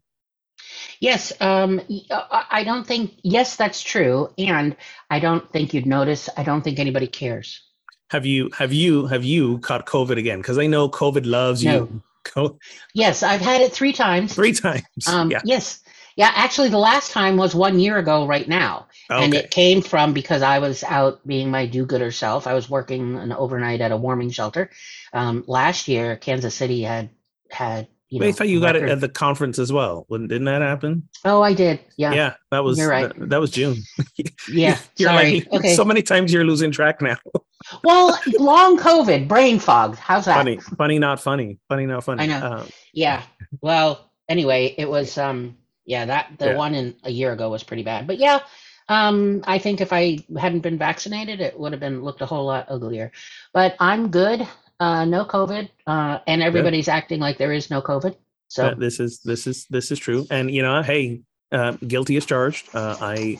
Yes, 0.99 1.33
um, 1.39 1.81
uh, 2.09 2.43
I 2.49 2.63
don't 2.63 2.85
think. 2.85 3.13
Yes, 3.23 3.55
that's 3.55 3.81
true, 3.81 4.29
and 4.37 4.75
I 5.09 5.19
don't 5.19 5.51
think 5.51 5.73
you'd 5.73 5.85
notice. 5.85 6.29
I 6.37 6.43
don't 6.43 6.61
think 6.61 6.79
anybody 6.79 7.07
cares. 7.07 7.61
Have 8.09 8.25
you 8.25 8.49
have 8.57 8.73
you 8.73 9.05
have 9.07 9.23
you 9.23 9.59
caught 9.59 9.85
COVID 9.85 10.17
again? 10.17 10.39
Because 10.39 10.57
I 10.57 10.67
know 10.67 10.89
COVID 10.89 11.25
loves 11.25 11.63
no. 11.63 12.01
you. 12.35 12.59
Yes, 12.93 13.23
I've 13.23 13.41
had 13.41 13.61
it 13.61 13.71
three 13.71 13.93
times. 13.93 14.33
Three 14.33 14.53
times. 14.53 15.07
Um, 15.07 15.31
yeah. 15.31 15.41
Yes. 15.45 15.81
Yeah, 16.17 16.31
actually, 16.33 16.69
the 16.69 16.79
last 16.79 17.11
time 17.11 17.37
was 17.37 17.53
one 17.53 17.79
year 17.79 17.97
ago 17.99 18.25
right 18.27 18.47
now. 18.47 18.87
Okay. 19.09 19.23
And 19.23 19.33
it 19.35 19.51
came 19.51 19.83
from 19.83 20.13
because 20.13 20.41
I 20.41 20.57
was 20.57 20.83
out 20.83 21.25
being 21.25 21.51
my 21.51 21.67
do 21.67 21.85
gooder 21.85 22.11
self. 22.11 22.47
I 22.47 22.55
was 22.55 22.69
working 22.69 23.15
an 23.15 23.31
overnight 23.31 23.81
at 23.81 23.91
a 23.91 23.97
warming 23.97 24.31
shelter. 24.31 24.71
Um, 25.13 25.43
last 25.47 25.87
year, 25.87 26.15
Kansas 26.15 26.55
City 26.55 26.81
had 26.81 27.11
had 27.51 27.87
you 28.09 28.19
Wait, 28.21 28.29
I 28.29 28.31
thought 28.31 28.47
you 28.47 28.61
record. 28.61 28.79
got 28.79 28.83
it 28.83 28.89
at 28.89 29.01
the 29.01 29.09
conference 29.09 29.59
as 29.59 29.71
well. 29.71 30.07
Didn't 30.09 30.45
that 30.45 30.61
happen? 30.61 31.07
Oh, 31.25 31.41
I 31.41 31.53
did. 31.53 31.81
Yeah. 31.97 32.13
Yeah, 32.13 32.33
that 32.51 32.63
was 32.63 32.77
you're 32.77 32.89
right. 32.89 33.13
That, 33.19 33.29
that 33.29 33.39
was 33.41 33.51
June. 33.51 33.75
yeah. 34.49 34.79
you're 34.95 35.09
sorry. 35.09 35.41
like 35.41 35.47
okay. 35.53 35.75
so 35.75 35.83
many 35.83 36.01
times 36.01 36.31
you're 36.31 36.45
losing 36.45 36.71
track 36.71 37.01
now. 37.01 37.17
well, 37.83 38.17
long 38.39 38.79
COVID, 38.79 39.27
brain 39.27 39.59
fog. 39.59 39.97
How's 39.97 40.25
that? 40.25 40.37
Funny, 40.37 40.57
funny, 40.77 40.99
not 40.99 41.19
funny. 41.19 41.59
Funny, 41.67 41.85
not 41.85 42.05
funny. 42.05 42.23
I 42.23 42.27
know. 42.27 42.45
Um, 42.45 42.69
yeah. 42.93 43.23
Well, 43.61 44.09
anyway, 44.29 44.73
it 44.77 44.89
was 44.89 45.17
um 45.17 45.57
yeah 45.87 46.05
that 46.05 46.33
the 46.37 46.49
yeah. 46.49 46.55
one 46.55 46.75
in 46.75 46.95
a 47.03 47.09
year 47.09 47.31
ago 47.31 47.49
was 47.49 47.63
pretty 47.63 47.83
bad, 47.83 48.05
but 48.05 48.19
yeah. 48.19 48.41
Um, 48.89 49.43
I 49.45 49.59
think 49.59 49.81
if 49.81 49.91
I 49.91 50.19
hadn't 50.39 50.61
been 50.61 50.77
vaccinated, 50.77 51.41
it 51.41 51.59
would 51.59 51.73
have 51.73 51.81
been 51.81 52.03
looked 52.03 52.21
a 52.21 52.25
whole 52.25 52.45
lot 52.45 52.67
uglier. 52.69 53.11
But 53.51 53.75
I'm 53.81 54.11
good 54.11 54.47
uh, 54.79 55.05
no 55.05 55.25
COVID, 55.25 55.69
uh, 55.85 56.19
and 56.27 56.43
everybody's 56.43 56.87
acting 56.87 57.19
like 57.19 57.37
there 57.37 57.53
is 57.53 57.69
no 57.69 57.81
COVID. 57.81 58.15
So 58.47 58.67
uh, 58.67 58.75
this 58.75 58.99
is 58.99 59.19
this 59.19 59.47
is 59.47 59.65
this 59.69 59.91
is 59.91 59.99
true, 59.99 60.25
and 60.29 60.51
you 60.51 60.61
know, 60.61 60.81
hey, 60.81 61.21
uh, 61.51 61.71
guilty 61.85 62.15
as 62.17 62.25
charged. 62.25 62.69
Uh, 62.73 62.95
I 62.99 63.39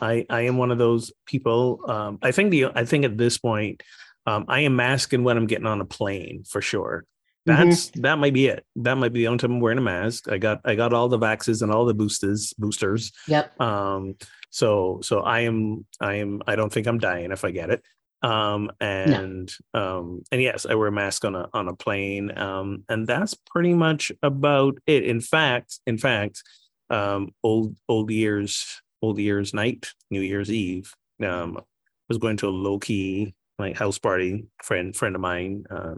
I 0.00 0.26
I 0.30 0.40
am 0.42 0.56
one 0.56 0.70
of 0.70 0.78
those 0.78 1.12
people. 1.26 1.80
Um, 1.88 2.18
I 2.22 2.32
think 2.32 2.50
the 2.50 2.66
I 2.74 2.84
think 2.84 3.04
at 3.04 3.18
this 3.18 3.38
point, 3.38 3.82
um, 4.26 4.46
I 4.48 4.60
am 4.60 4.76
masking 4.76 5.24
when 5.24 5.36
I'm 5.36 5.46
getting 5.46 5.66
on 5.66 5.80
a 5.80 5.84
plane 5.84 6.44
for 6.44 6.60
sure. 6.60 7.04
Mm-hmm. 7.48 7.68
That's 7.68 7.90
mm-hmm. 7.90 8.00
that 8.02 8.18
might 8.18 8.34
be 8.34 8.46
it. 8.46 8.64
That 8.76 8.96
might 8.96 9.12
be 9.12 9.20
the 9.20 9.28
only 9.28 9.38
time 9.38 9.52
I'm 9.52 9.60
wearing 9.60 9.78
a 9.78 9.82
mask. 9.82 10.30
I 10.30 10.38
got 10.38 10.60
I 10.64 10.74
got 10.74 10.92
all 10.92 11.08
the 11.08 11.18
vaxes 11.18 11.62
and 11.62 11.72
all 11.72 11.84
the 11.84 11.94
boosters 11.94 12.52
boosters. 12.54 13.12
Yep. 13.26 13.60
Um. 13.60 14.16
So 14.50 15.00
so 15.02 15.20
I 15.20 15.40
am 15.40 15.86
I 16.00 16.14
am 16.14 16.42
I 16.46 16.56
don't 16.56 16.72
think 16.72 16.86
I'm 16.86 16.98
dying 16.98 17.32
if 17.32 17.44
I 17.44 17.50
get 17.50 17.70
it 17.70 17.82
um 18.22 18.70
and 18.80 19.52
no. 19.72 19.98
um 20.00 20.22
and 20.32 20.42
yes 20.42 20.66
i 20.68 20.74
wear 20.74 20.88
a 20.88 20.92
mask 20.92 21.24
on 21.24 21.36
a 21.36 21.48
on 21.52 21.68
a 21.68 21.76
plane 21.76 22.36
um 22.36 22.82
and 22.88 23.06
that's 23.06 23.34
pretty 23.34 23.74
much 23.74 24.10
about 24.22 24.76
it 24.86 25.04
in 25.04 25.20
fact 25.20 25.78
in 25.86 25.96
fact 25.96 26.42
um 26.90 27.32
old 27.44 27.76
old 27.88 28.10
years 28.10 28.82
old 29.02 29.18
year's 29.18 29.54
night 29.54 29.92
new 30.10 30.20
year's 30.20 30.50
eve 30.50 30.92
um 31.24 31.60
was 32.08 32.18
going 32.18 32.36
to 32.36 32.48
a 32.48 32.50
low-key 32.50 33.32
like 33.58 33.76
house 33.76 33.98
party 33.98 34.46
friend 34.64 34.96
friend 34.96 35.14
of 35.14 35.20
mine 35.20 35.64
uh 35.70 35.94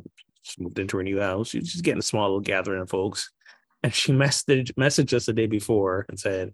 moved 0.59 0.79
into 0.79 0.97
her 0.97 1.03
new 1.03 1.21
house 1.21 1.49
she's 1.49 1.73
just 1.73 1.85
getting 1.85 1.99
a 1.99 2.03
small 2.03 2.25
little 2.25 2.41
gathering 2.41 2.81
of 2.81 2.91
folks 2.91 3.31
and 3.83 3.95
she 3.95 4.13
messaged 4.13 4.73
messaged 4.75 5.13
us 5.13 5.27
the 5.27 5.33
day 5.33 5.47
before 5.47 6.07
and 6.09 6.19
said 6.19 6.53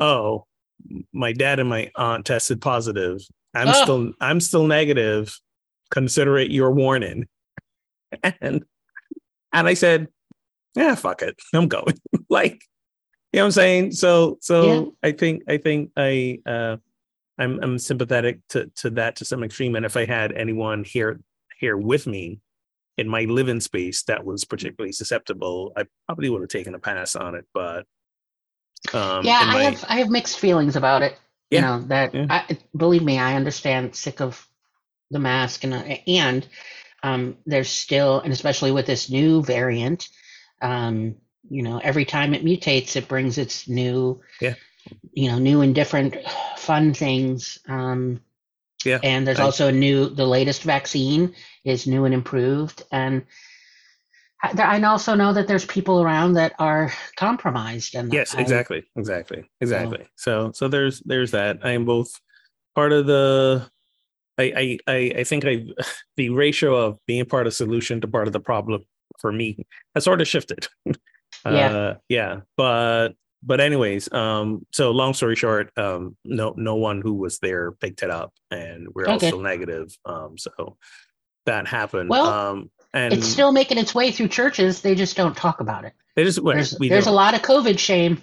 oh 0.00 0.46
my 1.12 1.32
dad 1.32 1.58
and 1.58 1.68
my 1.68 1.90
aunt 1.96 2.24
tested 2.24 2.60
positive 2.60 3.20
I'm 3.56 3.68
oh. 3.68 3.82
still 3.82 4.12
I'm 4.20 4.40
still 4.40 4.66
negative. 4.66 5.38
Consider 5.90 6.38
it 6.38 6.50
your 6.50 6.70
warning. 6.70 7.26
And 8.40 8.62
and 9.52 9.66
I 9.66 9.74
said, 9.74 10.06
yeah, 10.74 10.94
fuck 10.94 11.20
it. 11.20 11.34
I'm 11.52 11.66
going. 11.66 11.98
like, 12.30 12.62
you 13.32 13.38
know 13.38 13.42
what 13.42 13.46
I'm 13.46 13.50
saying? 13.50 13.92
So 13.92 14.38
so 14.40 14.64
yeah. 15.02 15.08
I 15.08 15.12
think 15.12 15.42
I 15.48 15.56
think 15.56 15.90
I 15.96 16.38
uh 16.46 16.76
I'm 17.36 17.58
I'm 17.62 17.78
sympathetic 17.78 18.40
to 18.50 18.70
to 18.76 18.90
that 18.90 19.16
to 19.16 19.24
some 19.24 19.42
extreme. 19.42 19.74
And 19.74 19.84
if 19.84 19.96
I 19.96 20.06
had 20.06 20.32
anyone 20.32 20.84
here 20.84 21.20
here 21.58 21.76
with 21.76 22.06
me 22.06 22.38
in 22.98 23.08
my 23.08 23.22
living 23.22 23.60
space 23.60 24.02
that 24.04 24.24
was 24.24 24.44
particularly 24.44 24.92
susceptible, 24.92 25.72
I 25.76 25.84
probably 26.06 26.30
would 26.30 26.40
have 26.40 26.50
taken 26.50 26.74
a 26.74 26.78
pass 26.78 27.16
on 27.16 27.34
it. 27.34 27.46
But 27.52 27.86
um, 28.94 29.24
yeah, 29.24 29.42
I 29.44 29.62
have 29.64 29.84
I 29.88 29.98
have 29.98 30.10
mixed 30.10 30.38
feelings 30.38 30.76
about 30.76 31.02
it 31.02 31.18
yeah. 31.50 31.58
you 31.58 31.62
know 31.62 31.86
that 31.88 32.14
yeah. 32.14 32.26
I, 32.28 32.58
believe 32.76 33.02
me 33.02 33.18
i 33.18 33.34
understand 33.34 33.94
sick 33.94 34.20
of 34.20 34.46
the 35.10 35.18
mask 35.18 35.64
and 35.64 36.00
and 36.06 36.46
um, 37.02 37.36
there's 37.46 37.68
still 37.68 38.20
and 38.20 38.32
especially 38.32 38.72
with 38.72 38.86
this 38.86 39.08
new 39.08 39.42
variant 39.42 40.08
um, 40.62 41.14
you 41.48 41.62
know 41.62 41.78
every 41.78 42.04
time 42.04 42.34
it 42.34 42.44
mutates 42.44 42.96
it 42.96 43.06
brings 43.06 43.38
its 43.38 43.68
new 43.68 44.20
yeah 44.40 44.54
you 45.12 45.30
know 45.30 45.38
new 45.38 45.60
and 45.60 45.74
different 45.74 46.16
fun 46.56 46.92
things 46.92 47.58
um, 47.68 48.20
yeah 48.84 48.98
and 49.02 49.26
there's 49.26 49.40
also 49.40 49.68
a 49.68 49.72
new 49.72 50.08
the 50.08 50.26
latest 50.26 50.62
vaccine 50.62 51.34
is 51.64 51.86
new 51.86 52.04
and 52.04 52.14
improved 52.14 52.82
and 52.92 53.24
I 54.42 54.80
also 54.82 55.14
know 55.14 55.32
that 55.32 55.48
there's 55.48 55.64
people 55.64 56.02
around 56.02 56.34
that 56.34 56.54
are 56.58 56.92
compromised. 57.16 57.94
And 57.94 58.12
yes, 58.12 58.34
I, 58.34 58.40
exactly, 58.40 58.84
exactly, 58.96 59.48
exactly. 59.60 60.06
So, 60.16 60.52
so 60.52 60.68
there's 60.68 61.00
there's 61.00 61.30
that. 61.30 61.58
I 61.62 61.72
am 61.72 61.84
both 61.84 62.20
part 62.74 62.92
of 62.92 63.06
the. 63.06 63.68
I 64.38 64.78
I 64.86 65.12
I 65.16 65.24
think 65.24 65.44
I 65.46 65.64
the 66.16 66.30
ratio 66.30 66.76
of 66.76 66.98
being 67.06 67.24
part 67.24 67.46
of 67.46 67.54
solution 67.54 68.00
to 68.02 68.08
part 68.08 68.26
of 68.26 68.32
the 68.32 68.40
problem 68.40 68.84
for 69.20 69.32
me 69.32 69.66
has 69.94 70.04
sort 70.04 70.20
of 70.20 70.28
shifted. 70.28 70.68
Yeah, 71.44 71.76
uh, 71.76 71.94
yeah, 72.08 72.40
but 72.56 73.10
but 73.46 73.60
anyways, 73.60 74.12
um, 74.12 74.66
so 74.72 74.90
long 74.90 75.14
story 75.14 75.36
short, 75.36 75.70
um, 75.78 76.16
no 76.24 76.52
no 76.56 76.74
one 76.74 77.00
who 77.00 77.14
was 77.14 77.38
there 77.38 77.72
picked 77.72 78.02
it 78.02 78.10
up, 78.10 78.34
and 78.50 78.88
we're 78.92 79.04
okay. 79.04 79.26
also 79.26 79.40
negative. 79.40 79.96
Um, 80.04 80.36
so 80.36 80.76
that 81.46 81.68
happened. 81.68 82.10
Well, 82.10 82.26
um, 82.26 82.70
and 82.92 83.14
it's 83.14 83.28
still 83.28 83.52
making 83.52 83.78
its 83.78 83.94
way 83.94 84.10
through 84.10 84.28
churches. 84.28 84.82
They 84.82 84.94
just 84.94 85.16
don't 85.16 85.36
talk 85.36 85.60
about 85.60 85.84
it. 85.84 85.92
They 86.16 86.24
just 86.24 86.44
there's, 86.44 86.76
there's 86.78 87.06
a 87.06 87.12
lot 87.12 87.34
of 87.34 87.42
COVID 87.42 87.78
shame. 87.78 88.22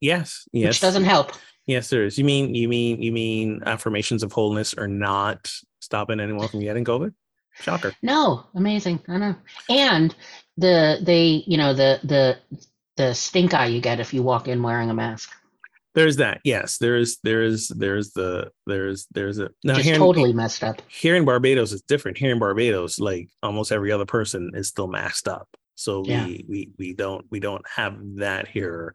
yes, 0.00 0.46
yes, 0.52 0.68
which 0.68 0.80
doesn't 0.80 1.04
help. 1.04 1.32
Yes, 1.66 1.90
there 1.90 2.04
is. 2.04 2.16
You 2.16 2.24
mean 2.24 2.54
you 2.54 2.68
mean 2.68 3.02
you 3.02 3.10
mean 3.10 3.62
affirmations 3.66 4.22
of 4.22 4.32
wholeness 4.32 4.74
are 4.74 4.88
not 4.88 5.50
stopping 5.80 6.20
anyone 6.20 6.46
from 6.48 6.60
getting 6.60 6.84
COVID? 6.84 7.12
Shocker. 7.60 7.94
No, 8.02 8.44
amazing. 8.54 9.00
I 9.08 9.16
know. 9.16 9.34
And 9.68 10.14
the 10.56 10.98
they 11.02 11.42
you 11.46 11.56
know 11.56 11.74
the 11.74 11.98
the 12.04 12.38
the 12.96 13.14
stink 13.14 13.54
eye 13.54 13.66
you 13.66 13.80
get 13.80 14.00
if 14.00 14.12
you 14.12 14.22
walk 14.22 14.48
in 14.48 14.62
wearing 14.62 14.90
a 14.90 14.94
mask. 14.94 15.30
There's 15.94 16.16
that. 16.16 16.40
Yes 16.44 16.76
there's 16.76 17.16
there's 17.22 17.68
there's 17.68 18.12
the 18.12 18.50
there's 18.66 19.06
there's 19.12 19.38
a 19.38 19.50
now 19.64 19.74
Just 19.74 19.94
totally 19.94 20.34
messed 20.34 20.62
up. 20.62 20.82
here 20.88 21.16
in 21.16 21.24
barbados 21.24 21.72
is 21.72 21.82
different. 21.82 22.18
Here 22.18 22.32
in 22.32 22.38
barbados 22.38 23.00
like 23.00 23.30
almost 23.42 23.72
every 23.72 23.92
other 23.92 24.04
person 24.04 24.50
is 24.54 24.68
still 24.68 24.88
masked 24.88 25.26
up. 25.26 25.48
So 25.74 26.04
yeah. 26.04 26.26
we 26.26 26.44
we 26.48 26.70
we 26.78 26.92
don't 26.92 27.24
we 27.30 27.40
don't 27.40 27.66
have 27.68 27.96
that 28.16 28.46
here. 28.46 28.94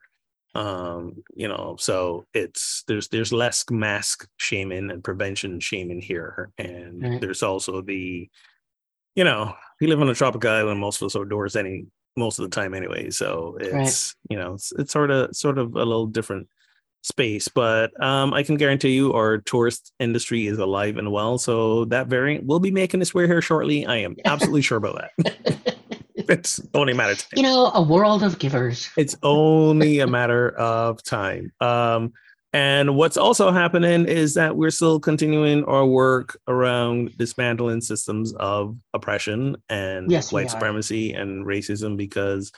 Um 0.53 1.23
you 1.33 1.47
know 1.47 1.75
so 1.79 2.25
it's 2.35 2.83
there's 2.87 3.07
there's 3.07 3.33
less 3.33 3.65
mask 3.71 4.27
shaming 4.37 4.91
and 4.91 5.03
prevention 5.03 5.59
shaming 5.59 6.01
here. 6.01 6.51
And 6.59 7.01
right. 7.01 7.21
there's 7.21 7.41
also 7.41 7.81
the 7.81 8.29
you 9.15 9.23
know 9.23 9.55
we 9.79 9.87
live 9.87 10.01
on 10.01 10.09
a 10.09 10.13
tropical 10.13 10.51
island. 10.51 10.79
Most 10.79 11.01
of 11.01 11.07
us 11.07 11.15
outdoors 11.15 11.55
any 11.55 11.87
most 12.17 12.39
of 12.39 12.43
the 12.43 12.53
time 12.53 12.73
anyway 12.73 13.09
so 13.09 13.57
it's 13.59 13.73
right. 13.73 14.31
you 14.31 14.37
know 14.37 14.53
it's, 14.55 14.71
it's 14.77 14.91
sort 14.91 15.11
of 15.11 15.35
sort 15.35 15.57
of 15.57 15.75
a 15.75 15.85
little 15.85 16.07
different 16.07 16.47
space, 17.03 17.47
but 17.47 17.99
um, 18.01 18.33
I 18.33 18.43
can 18.43 18.55
guarantee 18.57 18.91
you 18.91 19.13
our 19.13 19.39
tourist 19.39 19.91
industry 19.99 20.47
is 20.47 20.59
alive 20.59 20.97
and 20.97 21.11
well. 21.11 21.37
So 21.37 21.85
that 21.85 22.07
variant 22.07 22.45
will 22.45 22.59
be 22.59 22.71
making 22.71 23.01
its 23.01 23.13
way 23.13 23.27
here 23.27 23.41
shortly. 23.41 23.85
I 23.85 23.97
am 23.97 24.15
absolutely 24.25 24.61
sure 24.61 24.77
about 24.77 25.01
that. 25.17 25.77
it's 26.15 26.61
only 26.73 26.93
a 26.93 26.95
matter 26.95 27.13
of 27.13 27.19
time. 27.19 27.29
You 27.35 27.43
know, 27.43 27.71
a 27.73 27.81
world 27.81 28.23
of 28.23 28.39
givers. 28.39 28.89
It's 28.97 29.15
only 29.23 29.99
a 29.99 30.07
matter 30.07 30.49
of 30.49 31.03
time. 31.03 31.51
Um, 31.59 32.13
and 32.53 32.95
what's 32.95 33.17
also 33.17 33.51
happening 33.51 34.05
is 34.05 34.33
that 34.33 34.55
we're 34.57 34.71
still 34.71 34.99
continuing 34.99 35.63
our 35.65 35.85
work 35.85 36.37
around 36.47 37.17
dismantling 37.17 37.81
systems 37.81 38.33
of 38.33 38.75
oppression 38.93 39.55
and 39.69 40.11
yes, 40.11 40.33
white 40.33 40.51
supremacy 40.51 41.13
and 41.13 41.45
racism 41.45 41.95
because 41.95 42.51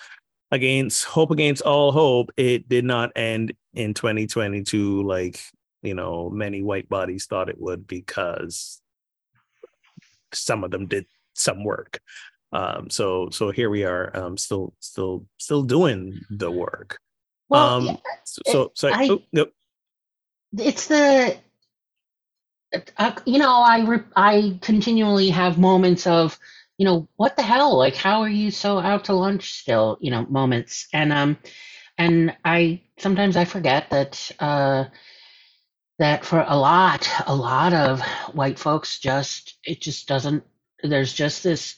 against 0.51 1.03
hope 1.05 1.31
against 1.31 1.61
all 1.61 1.91
hope 1.91 2.31
it 2.37 2.67
did 2.69 2.85
not 2.85 3.11
end 3.15 3.53
in 3.73 3.93
2022 3.93 5.03
like 5.03 5.39
you 5.83 5.93
know 5.93 6.29
many 6.29 6.63
white 6.63 6.89
bodies 6.89 7.25
thought 7.25 7.49
it 7.49 7.59
would 7.59 7.87
because 7.87 8.81
some 10.33 10.63
of 10.63 10.71
them 10.71 10.87
did 10.87 11.05
some 11.33 11.63
work. 11.63 11.99
Um 12.51 12.89
so 12.89 13.29
so 13.29 13.51
here 13.51 13.69
we 13.69 13.83
are 13.83 14.15
um 14.15 14.37
still 14.37 14.73
still 14.79 15.25
still 15.37 15.63
doing 15.63 16.19
the 16.29 16.49
work. 16.49 16.99
Well, 17.49 17.67
um 17.67 17.85
yeah, 17.85 17.95
so 18.23 18.71
so, 18.73 18.89
I, 18.89 19.09
oh, 19.35 19.45
it's 20.57 20.87
the 20.87 21.37
uh, 22.97 23.15
you 23.25 23.39
know, 23.39 23.51
I 23.51 23.85
re- 23.85 24.03
I 24.15 24.57
continually 24.61 25.29
have 25.29 25.57
moments 25.57 26.07
of, 26.07 26.39
you 26.77 26.85
know, 26.85 27.07
what 27.17 27.35
the 27.35 27.43
hell? 27.43 27.77
Like, 27.77 27.95
how 27.95 28.21
are 28.21 28.29
you 28.29 28.51
so 28.51 28.79
out 28.79 29.05
to 29.05 29.13
lunch 29.13 29.53
still? 29.59 29.97
You 30.01 30.11
know, 30.11 30.25
moments, 30.27 30.87
and 30.93 31.13
um, 31.13 31.37
and 31.97 32.35
I 32.43 32.81
sometimes 32.97 33.37
I 33.37 33.45
forget 33.45 33.89
that 33.91 34.31
uh, 34.39 34.85
that 35.99 36.25
for 36.25 36.43
a 36.47 36.57
lot, 36.57 37.07
a 37.27 37.35
lot 37.35 37.73
of 37.73 38.01
white 38.33 38.57
folks, 38.59 38.99
just 38.99 39.55
it 39.63 39.81
just 39.81 40.07
doesn't. 40.07 40.43
There's 40.83 41.13
just 41.13 41.43
this, 41.43 41.75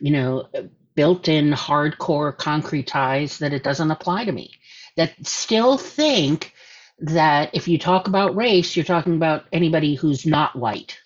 you 0.00 0.10
know, 0.10 0.48
built-in 0.94 1.52
hardcore 1.52 2.36
concrete 2.36 2.86
ties 2.86 3.38
that 3.38 3.52
it 3.52 3.62
doesn't 3.62 3.90
apply 3.90 4.24
to 4.24 4.32
me. 4.32 4.50
That 4.96 5.14
still 5.26 5.78
think 5.78 6.52
that 6.98 7.50
if 7.54 7.68
you 7.68 7.78
talk 7.78 8.08
about 8.08 8.34
race, 8.34 8.76
you're 8.76 8.84
talking 8.84 9.16
about 9.16 9.44
anybody 9.52 9.94
who's 9.94 10.26
not 10.26 10.56
white, 10.56 10.98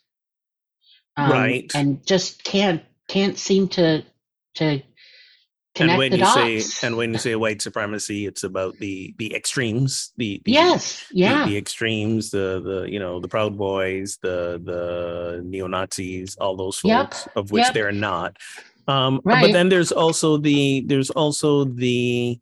um, 1.16 1.30
right? 1.30 1.70
And 1.74 2.04
just 2.06 2.44
can't 2.44 2.82
can't 3.08 3.38
seem 3.38 3.68
to 3.68 4.04
to 4.54 4.82
and 5.78 5.98
when 5.98 6.12
you 6.12 6.18
dots. 6.18 6.34
say 6.74 6.86
and 6.86 6.96
when 6.96 7.12
you 7.12 7.18
say 7.18 7.36
white 7.36 7.62
supremacy, 7.62 8.26
it's 8.26 8.42
about 8.42 8.76
the 8.78 9.14
the 9.18 9.34
extremes, 9.34 10.12
the, 10.16 10.42
the 10.44 10.52
yes, 10.52 11.06
yeah, 11.12 11.44
the, 11.44 11.50
the, 11.50 11.56
extremes, 11.56 12.30
the 12.30 12.60
the 12.60 12.90
you 12.90 12.98
know 12.98 13.20
the 13.20 13.28
Proud 13.28 13.56
Boys, 13.56 14.18
the 14.22 14.60
the 14.64 15.40
neo 15.44 15.66
Nazis, 15.68 16.36
all 16.36 16.56
those 16.56 16.78
folks 16.78 17.26
yep. 17.26 17.36
of 17.36 17.52
which 17.52 17.64
yep. 17.64 17.74
they're 17.74 17.92
not. 17.92 18.36
Um, 18.88 19.20
right. 19.24 19.42
But 19.42 19.52
then 19.52 19.68
there's 19.68 19.92
also 19.92 20.36
the 20.36 20.84
there's 20.86 21.10
also 21.10 21.64
the 21.64 22.38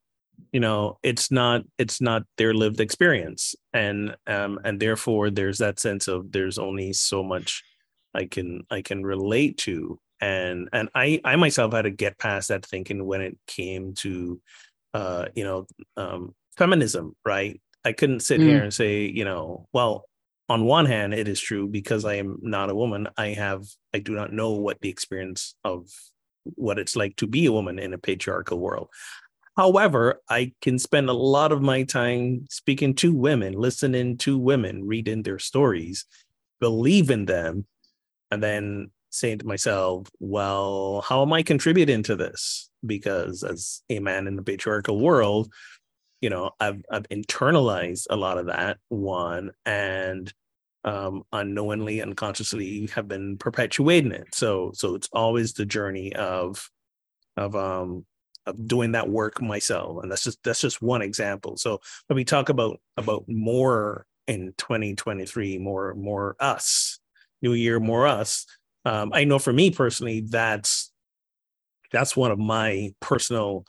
you 0.52 0.60
know 0.60 0.98
it's 1.02 1.30
not 1.30 1.62
it's 1.78 2.00
not 2.00 2.22
their 2.36 2.54
lived 2.54 2.80
experience. 2.80 3.54
And 3.72 4.16
um 4.26 4.58
and 4.64 4.80
therefore 4.80 5.30
there's 5.30 5.58
that 5.58 5.80
sense 5.80 6.08
of 6.08 6.32
there's 6.32 6.58
only 6.58 6.92
so 6.92 7.22
much 7.22 7.62
i 8.14 8.24
can 8.24 8.64
i 8.70 8.82
can 8.82 9.04
relate 9.04 9.58
to. 9.58 9.98
And 10.20 10.68
and 10.72 10.88
i 10.94 11.20
i 11.24 11.36
myself 11.36 11.72
had 11.72 11.82
to 11.82 11.90
get 11.90 12.18
past 12.18 12.48
that 12.48 12.66
thinking 12.66 13.04
when 13.04 13.20
it 13.20 13.38
came 13.46 13.94
to 13.94 14.40
uh 14.94 15.26
you 15.34 15.44
know 15.44 15.66
um 15.96 16.34
feminism 16.56 17.14
right? 17.24 17.60
I 17.84 17.92
couldn't 17.92 18.20
sit 18.20 18.40
mm. 18.40 18.44
here 18.44 18.62
and 18.62 18.74
say 18.74 19.02
you 19.02 19.24
know 19.24 19.66
well 19.72 20.04
on 20.48 20.64
one 20.64 20.86
hand 20.86 21.12
it 21.14 21.28
is 21.28 21.40
true 21.40 21.68
because 21.68 22.04
i 22.04 22.14
am 22.14 22.38
not 22.42 22.70
a 22.70 22.74
woman. 22.74 23.08
I 23.16 23.28
have 23.28 23.64
i 23.94 23.98
do 23.98 24.14
not 24.14 24.32
know 24.32 24.52
what 24.52 24.80
the 24.80 24.88
experience 24.88 25.54
of 25.64 25.88
what 26.44 26.78
it's 26.78 26.96
like 26.96 27.14
to 27.16 27.26
be 27.26 27.46
a 27.46 27.52
woman 27.52 27.78
in 27.78 27.92
a 27.92 27.98
patriarchal 27.98 28.58
world 28.58 28.88
However, 29.58 30.22
I 30.30 30.52
can 30.62 30.78
spend 30.78 31.10
a 31.10 31.12
lot 31.12 31.50
of 31.50 31.60
my 31.60 31.82
time 31.82 32.46
speaking 32.48 32.94
to 32.94 33.12
women, 33.12 33.54
listening 33.54 34.16
to 34.18 34.38
women, 34.38 34.86
reading 34.86 35.24
their 35.24 35.40
stories, 35.40 36.04
believe 36.60 37.10
in 37.10 37.24
them, 37.24 37.66
and 38.30 38.40
then 38.40 38.92
saying 39.10 39.38
to 39.38 39.46
myself, 39.48 40.06
well, 40.20 41.04
how 41.08 41.22
am 41.22 41.32
I 41.32 41.42
contributing 41.42 42.04
to 42.04 42.14
this? 42.14 42.70
Because 42.86 43.42
as 43.42 43.82
a 43.90 43.98
man 43.98 44.28
in 44.28 44.36
the 44.36 44.44
patriarchal 44.44 45.00
world, 45.00 45.52
you 46.20 46.30
know, 46.30 46.52
I've 46.60 46.80
I've 46.88 47.08
internalized 47.08 48.06
a 48.10 48.16
lot 48.16 48.38
of 48.38 48.46
that 48.46 48.78
one 48.90 49.50
and 49.66 50.32
um 50.84 51.24
unknowingly, 51.32 52.00
unconsciously 52.00 52.90
have 52.94 53.08
been 53.08 53.36
perpetuating 53.38 54.12
it. 54.12 54.36
So 54.36 54.70
so 54.72 54.94
it's 54.94 55.08
always 55.12 55.54
the 55.54 55.66
journey 55.66 56.14
of 56.14 56.70
of 57.36 57.56
um 57.56 58.04
of 58.48 58.68
doing 58.68 58.92
that 58.92 59.08
work 59.08 59.40
myself 59.40 60.02
and 60.02 60.10
that's 60.10 60.24
just 60.24 60.42
that's 60.42 60.60
just 60.60 60.82
one 60.82 61.02
example. 61.02 61.56
So 61.56 61.80
when 62.06 62.16
we 62.16 62.24
talk 62.24 62.48
about 62.48 62.80
about 62.96 63.24
more 63.28 64.06
in 64.26 64.52
2023 64.58 65.58
more 65.58 65.94
more 65.94 66.36
us 66.38 66.98
new 67.42 67.54
year 67.54 67.80
more 67.80 68.06
us. 68.06 68.46
Um, 68.84 69.10
i 69.12 69.24
know 69.24 69.38
for 69.38 69.52
me 69.52 69.70
personally 69.70 70.20
that's 70.20 70.92
that's 71.92 72.16
one 72.16 72.30
of 72.30 72.38
my 72.38 72.92
personal 73.00 73.64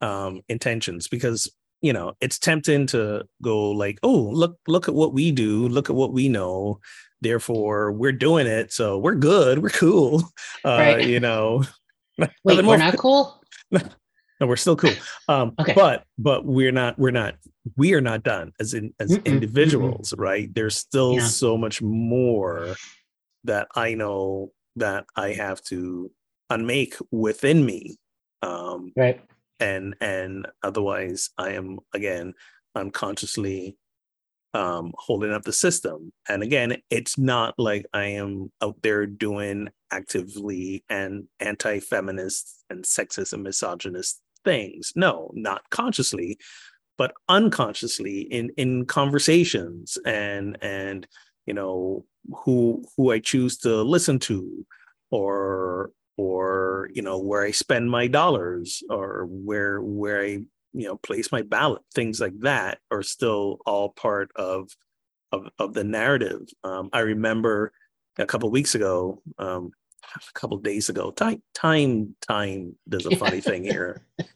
um, 0.00 0.42
intentions 0.48 1.08
because 1.08 1.50
you 1.80 1.92
know 1.92 2.14
it's 2.20 2.38
tempting 2.38 2.86
to 2.88 3.24
go 3.42 3.70
like 3.70 3.98
oh 4.02 4.30
look 4.32 4.58
look 4.66 4.88
at 4.88 4.94
what 4.94 5.12
we 5.12 5.30
do 5.30 5.68
look 5.68 5.90
at 5.90 5.96
what 5.96 6.12
we 6.12 6.28
know 6.28 6.80
therefore 7.20 7.92
we're 7.92 8.12
doing 8.12 8.46
it 8.46 8.72
so 8.72 8.98
we're 8.98 9.14
good 9.14 9.60
we're 9.60 9.70
cool. 9.70 10.22
Uh, 10.64 10.76
right. 10.78 11.08
you 11.08 11.18
know 11.18 11.64
wait 12.44 12.64
we're 12.64 12.76
not 12.76 12.96
cool 12.98 13.42
no, 14.42 14.48
we're 14.48 14.56
still 14.56 14.74
cool. 14.74 14.90
Um, 15.28 15.54
okay. 15.60 15.72
But 15.72 16.04
but 16.18 16.44
we're 16.44 16.72
not 16.72 16.98
we're 16.98 17.12
not 17.12 17.36
we 17.76 17.94
are 17.94 18.00
not 18.00 18.24
done 18.24 18.52
as 18.58 18.74
in 18.74 18.92
as 18.98 19.12
Mm-mm. 19.12 19.24
individuals, 19.24 20.10
Mm-mm. 20.10 20.20
right? 20.20 20.52
There's 20.52 20.76
still 20.76 21.14
yeah. 21.14 21.26
so 21.26 21.56
much 21.56 21.80
more 21.80 22.74
that 23.44 23.68
I 23.76 23.94
know 23.94 24.50
that 24.76 25.04
I 25.14 25.34
have 25.34 25.62
to 25.64 26.10
unmake 26.50 26.96
within 27.12 27.64
me. 27.64 27.98
Um, 28.42 28.92
right. 28.96 29.22
And 29.60 29.94
and 30.00 30.48
otherwise, 30.64 31.30
I 31.38 31.50
am 31.50 31.78
again 31.94 32.34
unconsciously 32.74 33.76
um, 34.54 34.92
holding 34.98 35.32
up 35.32 35.44
the 35.44 35.52
system. 35.52 36.12
And 36.28 36.42
again, 36.42 36.78
it's 36.90 37.16
not 37.16 37.54
like 37.58 37.86
I 37.94 38.06
am 38.06 38.50
out 38.60 38.82
there 38.82 39.06
doing 39.06 39.68
actively 39.92 40.84
and 40.90 41.28
anti-feminist 41.38 42.64
and 42.68 42.84
sexist 42.84 43.32
and 43.32 43.44
misogynist 43.44 44.20
things. 44.44 44.92
No, 44.96 45.30
not 45.34 45.68
consciously, 45.70 46.38
but 46.98 47.14
unconsciously 47.28 48.20
in 48.20 48.50
in 48.56 48.86
conversations 48.86 49.98
and 50.04 50.58
and 50.62 51.06
you 51.46 51.54
know 51.54 52.04
who 52.44 52.84
who 52.96 53.10
I 53.10 53.18
choose 53.18 53.58
to 53.58 53.82
listen 53.82 54.18
to 54.20 54.66
or 55.10 55.90
or 56.16 56.90
you 56.92 57.02
know 57.02 57.18
where 57.18 57.42
I 57.42 57.50
spend 57.50 57.90
my 57.90 58.06
dollars 58.06 58.82
or 58.90 59.26
where 59.28 59.80
where 59.80 60.22
I 60.22 60.44
you 60.72 60.86
know 60.86 60.96
place 60.96 61.32
my 61.32 61.42
ballot 61.42 61.82
things 61.94 62.20
like 62.20 62.38
that 62.40 62.78
are 62.90 63.02
still 63.02 63.58
all 63.66 63.90
part 63.90 64.30
of 64.36 64.70
of, 65.32 65.48
of 65.58 65.74
the 65.74 65.84
narrative 65.84 66.42
um, 66.64 66.90
I 66.92 67.00
remember 67.00 67.72
a 68.18 68.26
couple 68.26 68.50
weeks 68.50 68.74
ago 68.74 69.22
um, 69.38 69.72
a 70.16 70.32
couple 70.38 70.56
days 70.58 70.88
ago. 70.88 71.10
Time, 71.10 71.42
time, 71.54 72.14
time 72.20 72.76
does 72.88 73.06
a 73.06 73.16
funny 73.16 73.40
thing 73.40 73.64
here. 73.64 74.06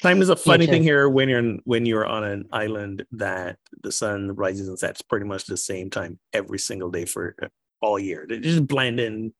Time 0.00 0.22
is 0.22 0.30
a 0.30 0.36
funny 0.36 0.66
thing 0.66 0.82
here 0.82 1.08
when 1.08 1.28
you're 1.28 1.56
when 1.64 1.84
you're 1.84 2.06
on 2.06 2.24
an 2.24 2.48
island 2.50 3.04
that 3.12 3.58
the 3.82 3.92
sun 3.92 4.34
rises 4.34 4.68
and 4.68 4.78
sets 4.78 5.02
pretty 5.02 5.26
much 5.26 5.44
the 5.44 5.56
same 5.56 5.90
time 5.90 6.18
every 6.32 6.58
single 6.58 6.90
day 6.90 7.04
for 7.04 7.34
uh, 7.42 7.48
all 7.82 7.98
year. 7.98 8.26
They 8.26 8.40
just 8.40 8.66
blend 8.66 9.00
in 9.00 9.34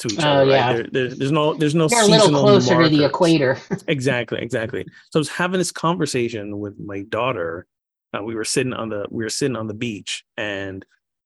to 0.00 0.08
each 0.08 0.24
oh, 0.24 0.28
other. 0.28 0.50
Yeah. 0.50 0.66
Right? 0.66 0.92
There, 0.92 1.08
there, 1.08 1.16
there's 1.16 1.32
no 1.32 1.54
there's 1.54 1.74
no 1.74 1.88
They're 1.88 2.02
a 2.02 2.06
little 2.06 2.28
closer 2.30 2.74
markers. 2.74 2.90
to 2.90 2.96
the 2.96 3.04
equator. 3.04 3.58
exactly, 3.88 4.40
exactly. 4.40 4.84
So 5.10 5.18
I 5.18 5.20
was 5.20 5.28
having 5.28 5.58
this 5.58 5.72
conversation 5.72 6.58
with 6.58 6.78
my 6.80 7.02
daughter. 7.02 7.66
Uh, 8.12 8.24
we 8.24 8.34
were 8.34 8.44
sitting 8.44 8.72
on 8.72 8.88
the 8.88 9.06
we 9.10 9.22
were 9.22 9.30
sitting 9.30 9.56
on 9.56 9.68
the 9.68 9.74
beach 9.74 10.24
and 10.36 10.84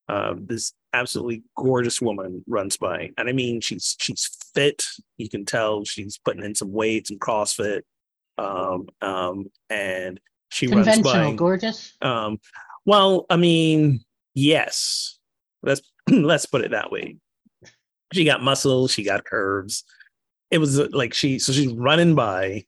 uh, 0.08 0.34
this 0.36 0.74
absolutely 0.94 1.42
gorgeous 1.56 2.00
woman 2.00 2.44
runs 2.46 2.76
by, 2.76 3.10
and 3.18 3.28
I 3.28 3.32
mean 3.32 3.60
she's 3.60 3.96
she's 3.98 4.28
fit. 4.54 4.82
You 5.18 5.28
can 5.28 5.44
tell 5.44 5.84
she's 5.84 6.18
putting 6.18 6.44
in 6.44 6.54
some 6.54 6.72
weights 6.72 7.10
and 7.10 7.20
CrossFit, 7.20 7.82
um, 8.38 8.88
um, 9.02 9.50
and 9.68 10.20
she 10.50 10.68
runs 10.68 11.00
by. 11.00 11.34
gorgeous. 11.34 11.94
Um, 12.00 12.38
well, 12.86 13.26
I 13.28 13.36
mean, 13.36 14.00
yes. 14.34 15.18
Let's 15.62 15.82
let's 16.10 16.46
put 16.46 16.62
it 16.62 16.70
that 16.70 16.90
way. 16.90 17.16
She 18.12 18.24
got 18.24 18.42
muscles. 18.42 18.92
She 18.92 19.02
got 19.02 19.24
curves. 19.24 19.84
It 20.50 20.58
was 20.58 20.78
uh, 20.78 20.88
like 20.92 21.14
she 21.14 21.38
so 21.38 21.52
she's 21.52 21.72
running 21.72 22.14
by, 22.14 22.64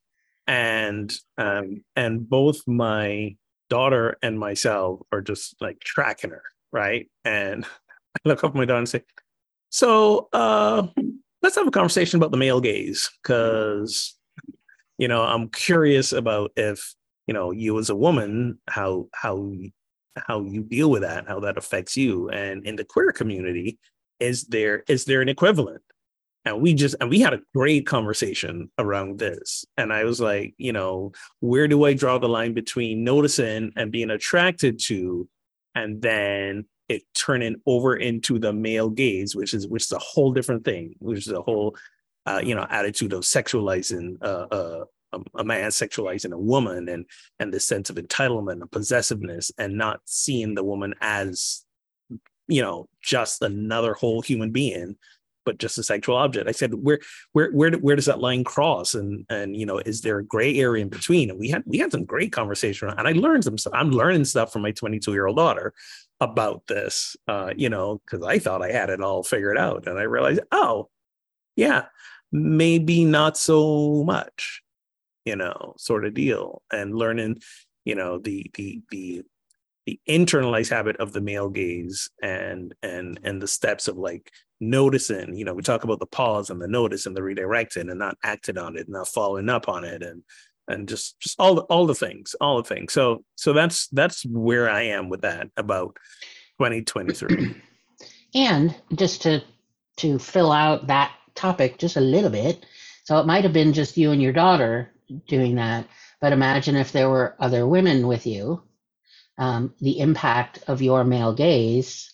and 0.46 1.14
um, 1.38 1.84
and 1.94 2.28
both 2.28 2.66
my 2.66 3.36
daughter 3.68 4.16
and 4.22 4.38
myself 4.38 5.00
are 5.12 5.20
just 5.20 5.56
like 5.60 5.80
tracking 5.80 6.30
her 6.30 6.42
right? 6.76 7.08
And 7.24 7.64
I 8.16 8.18
look 8.28 8.44
up 8.44 8.54
my 8.54 8.64
daughter 8.64 8.78
and 8.78 8.88
say, 8.88 9.02
"So, 9.70 10.28
uh, 10.32 10.88
let's 11.42 11.56
have 11.56 11.66
a 11.66 11.70
conversation 11.70 12.18
about 12.18 12.30
the 12.30 12.36
male 12.36 12.60
gaze, 12.60 13.10
because 13.22 14.16
you 14.98 15.08
know 15.08 15.22
I'm 15.22 15.48
curious 15.50 16.12
about 16.12 16.52
if 16.56 16.94
you 17.26 17.34
know 17.34 17.50
you 17.50 17.78
as 17.78 17.90
a 17.90 17.96
woman 17.96 18.58
how 18.68 19.08
how 19.14 19.52
how 20.16 20.42
you 20.42 20.62
deal 20.62 20.90
with 20.90 21.02
that, 21.02 21.28
how 21.28 21.40
that 21.40 21.58
affects 21.58 21.96
you, 21.96 22.28
and 22.30 22.66
in 22.66 22.76
the 22.76 22.84
queer 22.84 23.12
community, 23.12 23.78
is 24.20 24.44
there 24.44 24.84
is 24.88 25.04
there 25.04 25.20
an 25.22 25.28
equivalent?" 25.28 25.82
and 26.46 26.60
we 26.62 26.72
just 26.72 26.94
and 27.00 27.10
we 27.10 27.20
had 27.20 27.34
a 27.34 27.40
great 27.54 27.86
conversation 27.86 28.70
around 28.78 29.18
this 29.18 29.66
and 29.76 29.92
i 29.92 30.04
was 30.04 30.20
like 30.20 30.54
you 30.56 30.72
know 30.72 31.12
where 31.40 31.68
do 31.68 31.84
i 31.84 31.92
draw 31.92 32.18
the 32.18 32.28
line 32.28 32.54
between 32.54 33.04
noticing 33.04 33.72
and 33.76 33.92
being 33.92 34.10
attracted 34.10 34.78
to 34.78 35.28
and 35.74 36.00
then 36.00 36.64
it 36.88 37.02
turning 37.14 37.56
over 37.66 37.96
into 37.96 38.38
the 38.38 38.52
male 38.52 38.90
gaze, 38.90 39.34
which 39.34 39.54
is 39.54 39.66
which 39.66 39.84
is 39.84 39.92
a 39.92 39.98
whole 39.98 40.32
different 40.32 40.64
thing, 40.64 40.94
which 40.98 41.26
is 41.26 41.32
a 41.32 41.42
whole 41.42 41.76
uh, 42.26 42.40
you 42.42 42.54
know 42.54 42.66
attitude 42.70 43.12
of 43.12 43.22
sexualizing 43.22 44.16
uh, 44.22 44.46
uh, 44.50 44.84
a, 45.34 45.44
man 45.44 45.70
sexualizing 45.70 46.32
a 46.32 46.38
woman 46.38 46.88
and 46.88 47.06
and 47.38 47.52
the 47.52 47.60
sense 47.60 47.90
of 47.90 47.96
entitlement 47.96 48.60
and 48.60 48.70
possessiveness 48.70 49.50
and 49.58 49.76
not 49.76 50.00
seeing 50.04 50.54
the 50.54 50.64
woman 50.64 50.94
as 51.00 51.66
you 52.48 52.62
know, 52.62 52.88
just 53.02 53.42
another 53.42 53.94
whole 53.94 54.22
human 54.22 54.50
being, 54.50 54.96
but 55.46 55.58
just 55.58 55.78
a 55.78 55.82
sexual 55.82 56.16
object. 56.16 56.48
I 56.48 56.52
said, 56.52 56.74
where, 56.74 56.98
where, 57.32 57.50
where, 57.52 57.70
where 57.78 57.96
does 57.96 58.04
that 58.06 58.20
line 58.20 58.44
cross? 58.44 58.94
And, 58.94 59.24
and, 59.30 59.56
you 59.56 59.64
know, 59.64 59.78
is 59.78 60.02
there 60.02 60.18
a 60.18 60.24
gray 60.24 60.58
area 60.58 60.82
in 60.82 60.90
between? 60.90 61.30
And 61.30 61.38
we 61.38 61.48
had, 61.48 61.62
we 61.64 61.78
had 61.78 61.92
some 61.92 62.04
great 62.04 62.32
conversation 62.32 62.90
and 62.90 63.08
I 63.08 63.12
learned 63.12 63.44
some 63.44 63.56
stuff. 63.56 63.72
I'm 63.74 63.92
learning 63.92 64.26
stuff 64.26 64.52
from 64.52 64.62
my 64.62 64.72
22 64.72 65.12
year 65.12 65.26
old 65.26 65.36
daughter 65.36 65.72
about 66.20 66.66
this, 66.66 67.16
uh, 67.28 67.52
you 67.56 67.70
know, 67.70 68.02
cause 68.10 68.22
I 68.22 68.38
thought 68.38 68.62
I 68.62 68.72
had 68.72 68.90
it 68.90 69.00
all 69.00 69.22
figured 69.22 69.56
out 69.56 69.86
and 69.86 69.98
I 69.98 70.02
realized, 70.02 70.40
oh 70.50 70.90
yeah, 71.54 71.86
maybe 72.32 73.04
not 73.04 73.38
so 73.38 74.02
much, 74.04 74.62
you 75.24 75.36
know, 75.36 75.74
sort 75.78 76.04
of 76.04 76.12
deal 76.14 76.62
and 76.72 76.94
learning, 76.94 77.40
you 77.84 77.94
know, 77.94 78.18
the, 78.18 78.50
the, 78.54 78.82
the, 78.90 79.22
the 79.86 80.00
internalized 80.08 80.70
habit 80.70 80.96
of 80.96 81.12
the 81.12 81.20
male 81.20 81.48
gaze 81.48 82.10
and 82.22 82.74
and 82.82 83.20
and 83.22 83.40
the 83.40 83.48
steps 83.48 83.88
of 83.88 83.96
like 83.96 84.30
noticing 84.60 85.34
you 85.34 85.44
know 85.44 85.54
we 85.54 85.62
talk 85.62 85.84
about 85.84 86.00
the 86.00 86.06
pause 86.06 86.50
and 86.50 86.60
the 86.60 86.68
notice 86.68 87.06
and 87.06 87.16
the 87.16 87.20
redirecting 87.20 87.90
and 87.90 87.98
not 87.98 88.16
acting 88.22 88.58
on 88.58 88.76
it 88.76 88.86
and 88.86 88.90
not 88.90 89.08
following 89.08 89.48
up 89.48 89.68
on 89.68 89.84
it 89.84 90.02
and 90.02 90.22
and 90.68 90.88
just 90.88 91.18
just 91.20 91.38
all 91.38 91.54
the 91.54 91.62
all 91.62 91.86
the 91.86 91.94
things 91.94 92.34
all 92.40 92.56
the 92.56 92.68
things. 92.68 92.92
So 92.92 93.24
so 93.36 93.52
that's 93.52 93.88
that's 93.88 94.24
where 94.26 94.68
i 94.68 94.82
am 94.82 95.08
with 95.08 95.22
that 95.22 95.48
about 95.56 95.96
2023 96.58 97.54
and 98.34 98.74
just 98.94 99.22
to 99.22 99.42
to 99.96 100.18
fill 100.18 100.52
out 100.52 100.86
that 100.88 101.12
topic 101.34 101.78
just 101.78 101.96
a 101.96 102.00
little 102.00 102.30
bit 102.30 102.64
so 103.04 103.18
it 103.18 103.26
might 103.26 103.44
have 103.44 103.52
been 103.52 103.72
just 103.72 103.96
you 103.96 104.10
and 104.10 104.22
your 104.22 104.32
daughter 104.32 104.90
doing 105.28 105.54
that 105.54 105.86
but 106.20 106.32
imagine 106.32 106.76
if 106.76 106.92
there 106.92 107.10
were 107.10 107.36
other 107.38 107.66
women 107.66 108.06
with 108.06 108.26
you 108.26 108.62
um, 109.38 109.74
the 109.80 110.00
impact 110.00 110.60
of 110.66 110.82
your 110.82 111.04
male 111.04 111.32
gaze, 111.32 112.12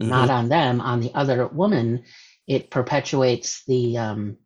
mm-hmm. 0.00 0.10
not 0.10 0.30
on 0.30 0.48
them, 0.48 0.80
on 0.80 1.00
the 1.00 1.12
other 1.14 1.46
woman, 1.46 2.04
it 2.46 2.70
perpetuates 2.70 3.64
the 3.66 3.98
um, 3.98 4.36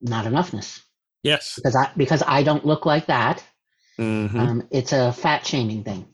not 0.00 0.26
enoughness. 0.26 0.80
Yes, 1.22 1.56
because 1.56 1.76
I 1.76 1.90
because 1.96 2.22
I 2.26 2.42
don't 2.42 2.66
look 2.66 2.86
like 2.86 3.06
that. 3.06 3.44
Mm-hmm. 3.98 4.38
Um, 4.38 4.68
it's 4.70 4.92
a 4.92 5.12
fat 5.12 5.44
shaming 5.44 5.82
thing. 5.82 6.06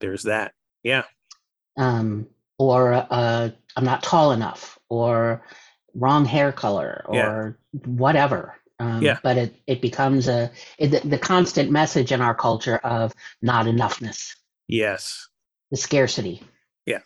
There's 0.00 0.22
that. 0.24 0.52
Yeah. 0.82 1.02
Um, 1.76 2.28
or 2.58 2.92
uh, 2.92 3.50
I'm 3.76 3.84
not 3.84 4.02
tall 4.02 4.32
enough, 4.32 4.78
or 4.88 5.42
wrong 5.94 6.24
hair 6.24 6.52
color, 6.52 7.04
or 7.06 7.14
yeah. 7.14 7.50
whatever. 7.84 8.54
Um, 8.80 9.02
yeah. 9.02 9.18
But 9.22 9.36
it, 9.36 9.54
it 9.66 9.82
becomes 9.82 10.26
a 10.26 10.50
it, 10.78 11.08
the, 11.08 11.18
constant 11.18 11.70
message 11.70 12.12
in 12.12 12.22
our 12.22 12.34
culture 12.34 12.78
of 12.78 13.12
not 13.42 13.66
enoughness. 13.66 14.34
Yes. 14.68 15.28
The 15.70 15.76
scarcity. 15.76 16.42
Yeah. 16.86 17.00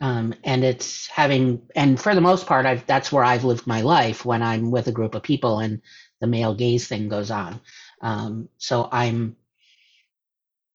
Um, 0.00 0.34
and 0.44 0.64
it's 0.64 1.06
having, 1.08 1.60
and 1.76 2.00
for 2.00 2.14
the 2.14 2.22
most 2.22 2.46
part, 2.46 2.64
I've 2.64 2.86
that's 2.86 3.12
where 3.12 3.22
I've 3.22 3.44
lived 3.44 3.66
my 3.66 3.82
life 3.82 4.24
when 4.24 4.42
I'm 4.42 4.70
with 4.70 4.86
a 4.86 4.92
group 4.92 5.14
of 5.14 5.22
people 5.22 5.58
and 5.58 5.82
the 6.22 6.26
male 6.26 6.54
gaze 6.54 6.88
thing 6.88 7.10
goes 7.10 7.30
on. 7.30 7.60
Um, 8.00 8.48
so 8.56 8.88
I'm, 8.90 9.36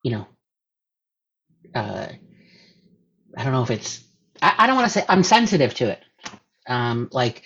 you 0.04 0.12
know, 0.12 0.26
uh, 1.74 2.06
I 3.36 3.42
don't 3.42 3.52
know 3.52 3.64
if 3.64 3.70
it's, 3.72 4.04
I, 4.40 4.54
I 4.58 4.66
don't 4.68 4.76
want 4.76 4.86
to 4.86 4.92
say 4.92 5.04
I'm 5.08 5.24
sensitive 5.24 5.74
to 5.74 5.90
it. 5.90 6.04
Um, 6.68 7.08
like 7.10 7.42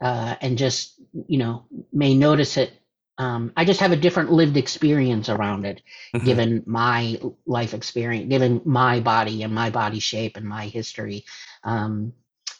uh, 0.00 0.36
and 0.40 0.58
just 0.58 1.00
you 1.26 1.38
know 1.38 1.64
may 1.92 2.14
notice 2.14 2.56
it 2.56 2.72
um, 3.18 3.52
i 3.56 3.64
just 3.64 3.80
have 3.80 3.92
a 3.92 3.96
different 3.96 4.32
lived 4.32 4.56
experience 4.56 5.28
around 5.28 5.66
it 5.66 5.82
mm-hmm. 6.14 6.24
given 6.24 6.62
my 6.66 7.20
life 7.46 7.74
experience 7.74 8.28
given 8.28 8.62
my 8.64 9.00
body 9.00 9.42
and 9.42 9.54
my 9.54 9.70
body 9.70 9.98
shape 9.98 10.36
and 10.36 10.46
my 10.46 10.66
history 10.66 11.24
um, 11.64 12.12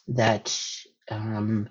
that 0.09 0.55
um, 1.11 1.69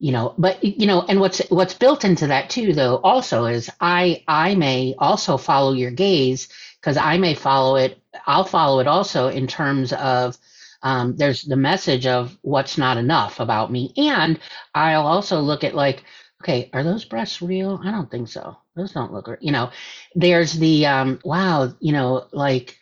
you 0.00 0.12
know 0.12 0.34
but 0.38 0.64
you 0.64 0.86
know 0.86 1.02
and 1.02 1.20
what's 1.20 1.38
what's 1.50 1.74
built 1.74 2.04
into 2.04 2.26
that 2.26 2.50
too 2.50 2.72
though 2.72 2.96
also 2.96 3.44
is 3.44 3.70
i 3.80 4.24
i 4.26 4.54
may 4.54 4.94
also 4.98 5.36
follow 5.36 5.72
your 5.72 5.90
gaze 5.90 6.48
because 6.80 6.96
i 6.96 7.18
may 7.18 7.34
follow 7.34 7.76
it 7.76 8.02
i'll 8.26 8.44
follow 8.44 8.80
it 8.80 8.86
also 8.86 9.28
in 9.28 9.46
terms 9.46 9.92
of 9.92 10.36
um, 10.82 11.16
there's 11.16 11.42
the 11.42 11.56
message 11.56 12.06
of 12.06 12.36
what's 12.42 12.78
not 12.78 12.96
enough 12.96 13.40
about 13.40 13.70
me. 13.70 13.92
And 13.96 14.38
I'll 14.74 15.06
also 15.06 15.40
look 15.40 15.64
at 15.64 15.74
like, 15.74 16.04
okay, 16.42 16.70
are 16.72 16.82
those 16.82 17.04
breasts 17.04 17.42
real? 17.42 17.80
I 17.84 17.90
don't 17.90 18.10
think 18.10 18.28
so. 18.28 18.56
Those 18.74 18.92
don't 18.92 19.12
look, 19.12 19.28
you 19.40 19.52
know, 19.52 19.70
there's 20.14 20.54
the, 20.54 20.86
um, 20.86 21.20
wow, 21.24 21.72
you 21.80 21.92
know, 21.92 22.26
like, 22.32 22.78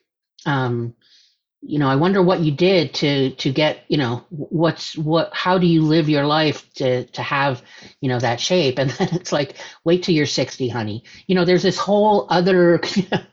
um, 0.46 0.94
you 1.60 1.80
know, 1.80 1.88
I 1.88 1.96
wonder 1.96 2.22
what 2.22 2.38
you 2.38 2.52
did 2.52 2.94
to, 2.94 3.30
to 3.34 3.52
get, 3.52 3.80
you 3.88 3.96
know, 3.96 4.24
what's, 4.30 4.96
what, 4.96 5.34
how 5.34 5.58
do 5.58 5.66
you 5.66 5.82
live 5.82 6.08
your 6.08 6.24
life 6.24 6.72
to, 6.74 7.04
to 7.06 7.22
have, 7.22 7.62
you 8.00 8.08
know, 8.08 8.20
that 8.20 8.40
shape? 8.40 8.78
And 8.78 8.90
then 8.92 9.08
it's 9.12 9.32
like, 9.32 9.56
wait 9.84 10.04
till 10.04 10.14
you're 10.14 10.26
60, 10.26 10.68
honey. 10.68 11.02
You 11.26 11.34
know, 11.34 11.44
there's 11.44 11.64
this 11.64 11.78
whole 11.78 12.28
other, 12.30 12.80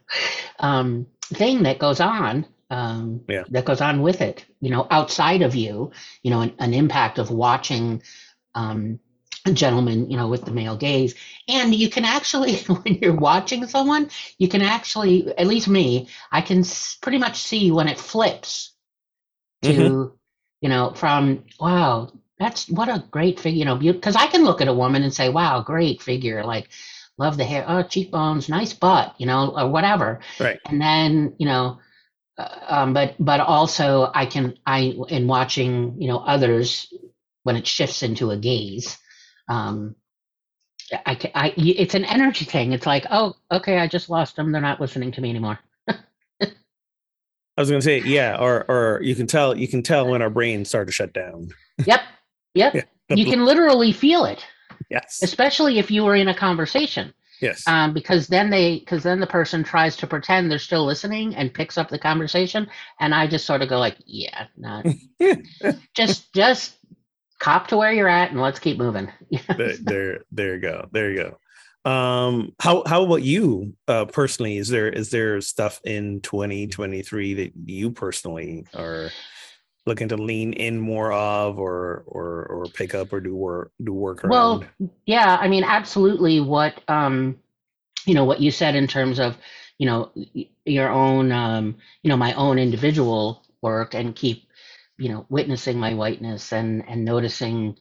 um, 0.59 1.05
thing 1.33 1.63
that 1.63 1.79
goes 1.79 1.99
on 1.99 2.45
um, 2.69 3.21
yeah. 3.27 3.43
that 3.49 3.65
goes 3.65 3.81
on 3.81 4.01
with 4.01 4.21
it. 4.21 4.45
You 4.61 4.71
know, 4.71 4.87
outside 4.89 5.41
of 5.41 5.55
you, 5.55 5.91
you 6.23 6.31
know, 6.31 6.41
an, 6.41 6.53
an 6.59 6.73
impact 6.73 7.19
of 7.19 7.31
watching 7.31 8.01
um, 8.53 8.99
a 9.45 9.51
gentleman, 9.51 10.09
you 10.09 10.17
know, 10.17 10.27
with 10.27 10.45
the 10.45 10.51
male 10.51 10.75
gaze. 10.75 11.15
And 11.47 11.73
you 11.73 11.89
can 11.89 12.05
actually, 12.05 12.55
when 12.63 12.95
you're 12.95 13.15
watching 13.15 13.67
someone, 13.67 14.09
you 14.37 14.47
can 14.47 14.61
actually, 14.61 15.27
at 15.37 15.47
least 15.47 15.67
me, 15.67 16.09
I 16.31 16.41
can 16.41 16.63
pretty 17.01 17.17
much 17.17 17.41
see 17.41 17.71
when 17.71 17.87
it 17.87 17.99
flips 17.99 18.73
to, 19.61 19.71
mm-hmm. 19.71 20.15
you 20.61 20.69
know, 20.69 20.93
from 20.95 21.43
wow, 21.59 22.11
that's 22.39 22.69
what 22.69 22.89
a 22.89 23.05
great 23.11 23.39
figure, 23.39 23.59
you 23.59 23.65
know, 23.65 23.77
because 23.77 24.15
I 24.15 24.27
can 24.27 24.43
look 24.43 24.61
at 24.61 24.67
a 24.67 24.73
woman 24.73 25.03
and 25.03 25.13
say, 25.13 25.29
wow, 25.29 25.61
great 25.61 26.01
figure, 26.01 26.43
like 26.43 26.69
love 27.17 27.37
the 27.37 27.45
hair, 27.45 27.63
oh, 27.67 27.83
cheekbones, 27.83 28.49
nice 28.49 28.73
butt, 28.73 29.15
you 29.17 29.25
know, 29.25 29.53
or 29.57 29.69
whatever. 29.69 30.19
Right. 30.39 30.59
And 30.65 30.81
then, 30.81 31.35
you 31.37 31.45
know, 31.45 31.79
um, 32.37 32.93
but 32.93 33.15
but 33.19 33.39
also 33.39 34.11
I 34.13 34.25
can 34.25 34.57
I 34.65 34.93
in 35.09 35.27
watching 35.27 36.01
you 36.01 36.07
know 36.07 36.19
others 36.19 36.93
when 37.43 37.55
it 37.55 37.67
shifts 37.67 38.03
into 38.03 38.31
a 38.31 38.37
gaze, 38.37 38.97
um, 39.47 39.95
I, 41.05 41.15
can, 41.15 41.31
I 41.35 41.53
it's 41.57 41.95
an 41.95 42.05
energy 42.05 42.45
thing. 42.45 42.73
It's 42.73 42.85
like 42.85 43.05
oh 43.09 43.35
okay 43.51 43.77
I 43.79 43.87
just 43.87 44.09
lost 44.09 44.35
them. 44.35 44.51
They're 44.51 44.61
not 44.61 44.81
listening 44.81 45.11
to 45.13 45.21
me 45.21 45.29
anymore. 45.29 45.59
I 47.57 47.61
was 47.61 47.69
gonna 47.69 47.81
say 47.81 48.01
yeah, 48.01 48.37
or 48.37 48.65
or 48.69 49.01
you 49.01 49.15
can 49.15 49.27
tell 49.27 49.57
you 49.57 49.67
can 49.67 49.81
tell 49.81 50.09
when 50.09 50.21
our 50.21 50.29
brains 50.29 50.67
start 50.69 50.87
to 50.87 50.91
shut 50.93 51.13
down. 51.13 51.49
Yep, 51.85 52.01
yep. 52.53 52.73
yeah. 53.09 53.15
You 53.15 53.25
can 53.25 53.45
literally 53.45 53.91
feel 53.91 54.25
it. 54.25 54.45
Yes. 54.89 55.21
Especially 55.23 55.79
if 55.79 55.89
you 55.89 56.03
were 56.03 56.15
in 56.15 56.27
a 56.27 56.35
conversation. 56.35 57.13
Yes. 57.41 57.67
Um, 57.67 57.93
because 57.93 58.27
then 58.27 58.49
they, 58.49 58.79
because 58.79 59.03
then 59.03 59.19
the 59.19 59.27
person 59.27 59.63
tries 59.63 59.95
to 59.97 60.07
pretend 60.07 60.49
they're 60.49 60.59
still 60.59 60.85
listening 60.85 61.35
and 61.35 61.53
picks 61.53 61.77
up 61.77 61.89
the 61.89 61.99
conversation, 61.99 62.67
and 62.99 63.13
I 63.13 63.27
just 63.27 63.45
sort 63.45 63.61
of 63.61 63.69
go 63.69 63.79
like, 63.79 63.97
yeah, 64.05 64.47
not, 64.57 64.85
just, 65.93 66.33
just 66.33 66.77
cop 67.39 67.67
to 67.67 67.77
where 67.77 67.93
you're 67.93 68.07
at, 68.07 68.31
and 68.31 68.41
let's 68.41 68.59
keep 68.59 68.77
moving. 68.77 69.11
there, 69.57 69.77
there, 69.81 70.19
there 70.31 70.55
you 70.55 70.61
go. 70.61 70.87
There 70.91 71.11
you 71.11 71.17
go. 71.17 71.37
Um, 71.85 72.55
how 72.59 72.83
how 72.87 73.03
about 73.05 73.21
you 73.21 73.75
uh, 73.87 74.05
personally? 74.05 74.57
Is 74.57 74.69
there 74.69 74.89
is 74.89 75.11
there 75.11 75.39
stuff 75.39 75.79
in 75.83 76.19
2023 76.21 77.35
that 77.35 77.51
you 77.63 77.91
personally 77.91 78.65
are 78.73 79.11
looking 79.85 80.07
to 80.09 80.17
lean 80.17 80.53
in 80.53 80.79
more 80.79 81.11
of 81.11 81.59
or 81.59 82.03
or 82.07 82.45
or 82.45 82.65
pick 82.65 82.95
up 82.95 83.13
or 83.13 83.19
do 83.19 83.35
work 83.35 83.71
do 83.83 83.93
work 83.93 84.23
around? 84.23 84.31
Well, 84.31 84.89
yeah, 85.05 85.37
I 85.39 85.47
mean, 85.47 85.63
absolutely. 85.63 86.39
What 86.39 86.81
um, 86.87 87.39
you 88.05 88.13
know, 88.13 88.25
what 88.25 88.41
you 88.41 88.51
said 88.51 88.75
in 88.75 88.87
terms 88.87 89.19
of 89.19 89.37
you 89.77 89.87
know 89.87 90.11
your 90.65 90.89
own 90.89 91.31
um, 91.31 91.77
you 92.03 92.09
know 92.09 92.17
my 92.17 92.33
own 92.33 92.57
individual 92.57 93.43
work 93.61 93.93
and 93.93 94.15
keep 94.15 94.47
you 94.97 95.09
know 95.09 95.25
witnessing 95.29 95.77
my 95.77 95.93
whiteness 95.93 96.53
and 96.53 96.83
and 96.87 97.03
noticing 97.03 97.77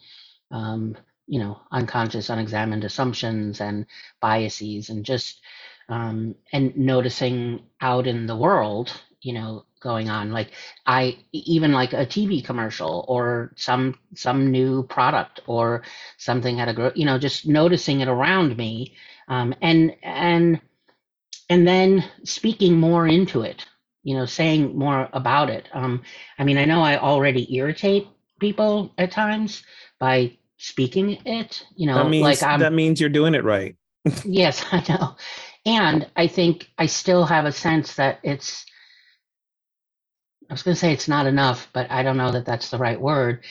um, 0.51 0.97
you 1.27 1.39
know 1.39 1.61
unconscious 1.71 2.31
unexamined 2.31 2.85
assumptions 2.85 3.61
and 3.61 3.87
biases 4.21 4.91
and 4.91 5.05
just 5.05 5.41
um, 5.89 6.35
and 6.53 6.77
noticing 6.77 7.63
out 7.81 8.07
in 8.07 8.27
the 8.27 8.37
world 8.37 8.93
you 9.21 9.33
know 9.33 9.65
going 9.85 10.09
on. 10.11 10.33
Like 10.33 10.51
i 10.87 11.17
even 11.33 11.73
like 11.73 11.93
a 11.93 12.07
tv 12.07 12.45
commercial 12.45 13.05
or 13.09 13.53
some 13.57 13.99
some 14.15 14.51
new 14.51 14.83
product 14.85 15.41
or 15.47 15.83
something 16.19 16.61
at 16.61 16.69
a 16.69 16.75
grow 16.75 16.93
you 16.95 17.05
know 17.05 17.19
just 17.19 17.47
noticing 17.47 18.01
it 18.01 18.09
around 18.09 18.57
me 18.57 18.95
um, 19.29 19.55
and 19.63 19.95
and 20.03 20.61
and 21.49 21.67
then 21.67 22.05
speaking 22.25 22.79
more 22.79 23.07
into 23.07 23.43
it 23.43 23.65
you 24.03 24.17
know 24.17 24.27
saying 24.27 24.77
more 24.77 25.09
about 25.13 25.51
it. 25.51 25.69
Um, 25.73 26.03
i 26.39 26.45
mean 26.45 26.59
i 26.59 26.65
know 26.65 26.83
i 26.83 26.99
already 26.99 27.55
irritate 27.57 28.07
people 28.41 28.93
at 28.99 29.11
times 29.11 29.63
by 29.99 30.37
speaking 30.59 31.19
it 31.25 31.65
you 31.77 31.87
know 31.87 31.95
that 31.95 32.11
means, 32.11 32.23
like 32.23 32.43
I'm, 32.43 32.61
that 32.61 32.73
means 32.73 33.01
you're 33.01 33.11
doing 33.11 33.35
it 33.35 33.45
right. 33.45 33.77
Yes 34.25 34.65
i 34.73 34.85
know. 34.89 35.17
And 35.67 36.11
i 36.17 36.27
think 36.27 36.71
i 36.77 36.87
still 36.87 37.25
have 37.25 37.47
a 37.47 37.53
sense 37.53 37.95
that 37.95 38.19
it's 38.23 38.67
I 40.51 40.55
was 40.55 40.63
going 40.63 40.75
to 40.75 40.81
say 40.81 40.93
it's 40.93 41.09
not 41.09 41.27
enough, 41.27 41.69
but 41.73 41.91
I 41.91 42.03
don't 42.03 42.17
know 42.19 42.33
that 42.33 42.47
that's 42.47 42.71
the 42.71 42.79
right 42.79 43.01
word. 43.01 43.45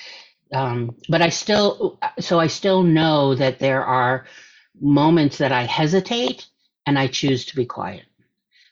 Um, 0.53 0.95
but 1.10 1.21
I 1.21 1.29
still, 1.29 1.99
so 2.19 2.39
I 2.39 2.47
still 2.47 2.84
know 2.84 3.36
that 3.36 3.60
there 3.60 3.84
are 3.86 4.25
moments 4.82 5.38
that 5.39 5.51
I 5.51 5.63
hesitate 5.63 6.47
and 6.88 6.99
I 6.99 7.08
choose 7.08 7.45
to 7.47 7.56
be 7.56 7.65
quiet. 7.65 8.03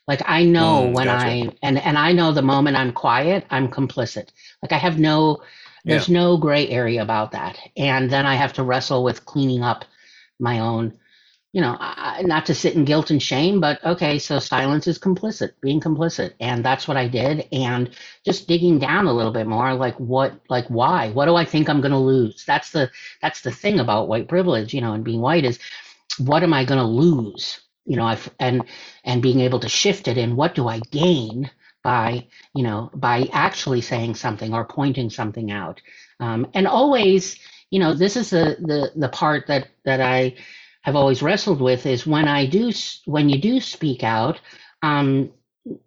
Like 0.08 0.22
I 0.26 0.44
know 0.44 0.86
Mm, 0.86 0.90
when 0.90 1.08
gotcha. 1.08 1.10
I 1.10 1.50
and 1.62 1.78
and 1.78 1.98
I 1.98 2.12
know 2.12 2.32
the 2.32 2.42
moment 2.42 2.76
I'm 2.76 2.92
quiet, 2.92 3.46
I'm 3.50 3.68
complicit. 3.68 4.30
Like 4.62 4.72
I 4.72 4.78
have 4.78 4.98
no 4.98 5.42
there's 5.86 6.08
no 6.08 6.36
gray 6.36 6.68
area 6.68 7.02
about 7.02 7.32
that. 7.32 7.58
And 7.76 8.10
then 8.10 8.26
I 8.26 8.34
have 8.36 8.52
to 8.54 8.62
wrestle 8.64 9.04
with 9.04 9.24
cleaning 9.26 9.62
up 9.62 9.84
my 10.40 10.60
own, 10.60 10.98
you 11.52 11.60
know, 11.60 11.76
I, 11.78 12.22
not 12.22 12.46
to 12.46 12.54
sit 12.54 12.74
in 12.74 12.86
guilt 12.86 13.10
and 13.10 13.22
shame, 13.22 13.60
but 13.60 13.84
okay, 13.84 14.18
so 14.18 14.38
silence 14.38 14.86
is 14.86 14.98
complicit, 14.98 15.52
being 15.60 15.80
complicit. 15.80 16.32
And 16.40 16.64
that's 16.64 16.88
what 16.88 16.96
I 16.96 17.08
did. 17.08 17.46
And 17.52 17.90
just 18.24 18.48
digging 18.48 18.78
down 18.78 19.06
a 19.06 19.12
little 19.12 19.32
bit 19.32 19.46
more, 19.46 19.74
like 19.74 19.94
what, 20.00 20.32
like 20.48 20.66
why? 20.68 21.10
What 21.10 21.26
do 21.26 21.36
I 21.36 21.44
think 21.44 21.68
I'm 21.68 21.82
going 21.82 21.92
to 21.92 21.98
lose? 21.98 22.44
That's 22.46 22.70
the, 22.70 22.90
that's 23.20 23.42
the 23.42 23.50
thing 23.50 23.80
about 23.80 24.08
white 24.08 24.28
privilege, 24.28 24.72
you 24.72 24.80
know, 24.80 24.94
and 24.94 25.04
being 25.04 25.20
white 25.20 25.44
is 25.44 25.58
what 26.18 26.42
am 26.42 26.54
I 26.54 26.64
going 26.64 26.80
to 26.80 26.86
lose? 26.86 27.60
You 27.84 27.96
know, 27.96 28.06
I've, 28.06 28.30
and, 28.40 28.64
and 29.04 29.20
being 29.20 29.40
able 29.40 29.60
to 29.60 29.68
shift 29.68 30.08
it 30.08 30.16
and 30.16 30.36
what 30.36 30.54
do 30.54 30.68
I 30.68 30.80
gain 30.90 31.50
by, 31.84 32.26
you 32.54 32.62
know, 32.62 32.90
by 32.94 33.28
actually 33.32 33.82
saying 33.82 34.14
something 34.14 34.54
or 34.54 34.64
pointing 34.64 35.10
something 35.10 35.50
out. 35.50 35.82
Um, 36.18 36.46
and 36.54 36.66
always, 36.66 37.38
you 37.70 37.78
know, 37.78 37.92
this 37.92 38.16
is 38.16 38.30
the, 38.30 38.56
the, 38.60 38.92
the 38.96 39.08
part 39.08 39.48
that, 39.48 39.68
that 39.84 40.00
I 40.00 40.36
have 40.82 40.96
always 40.96 41.22
wrestled 41.22 41.60
with 41.60 41.86
is 41.86 42.06
when 42.06 42.28
I 42.28 42.46
do, 42.46 42.72
when 43.06 43.28
you 43.28 43.40
do 43.40 43.60
speak 43.60 44.02
out, 44.02 44.40
um, 44.82 45.30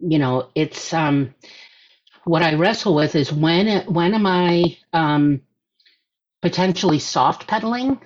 you 0.00 0.18
know, 0.18 0.48
it's, 0.54 0.92
um, 0.92 1.34
what 2.24 2.42
I 2.42 2.54
wrestle 2.54 2.94
with 2.94 3.14
is 3.14 3.32
when, 3.32 3.86
when 3.86 4.14
am 4.14 4.26
I, 4.26 4.76
um, 4.92 5.42
potentially 6.42 6.98
soft 6.98 7.46
pedaling, 7.46 8.00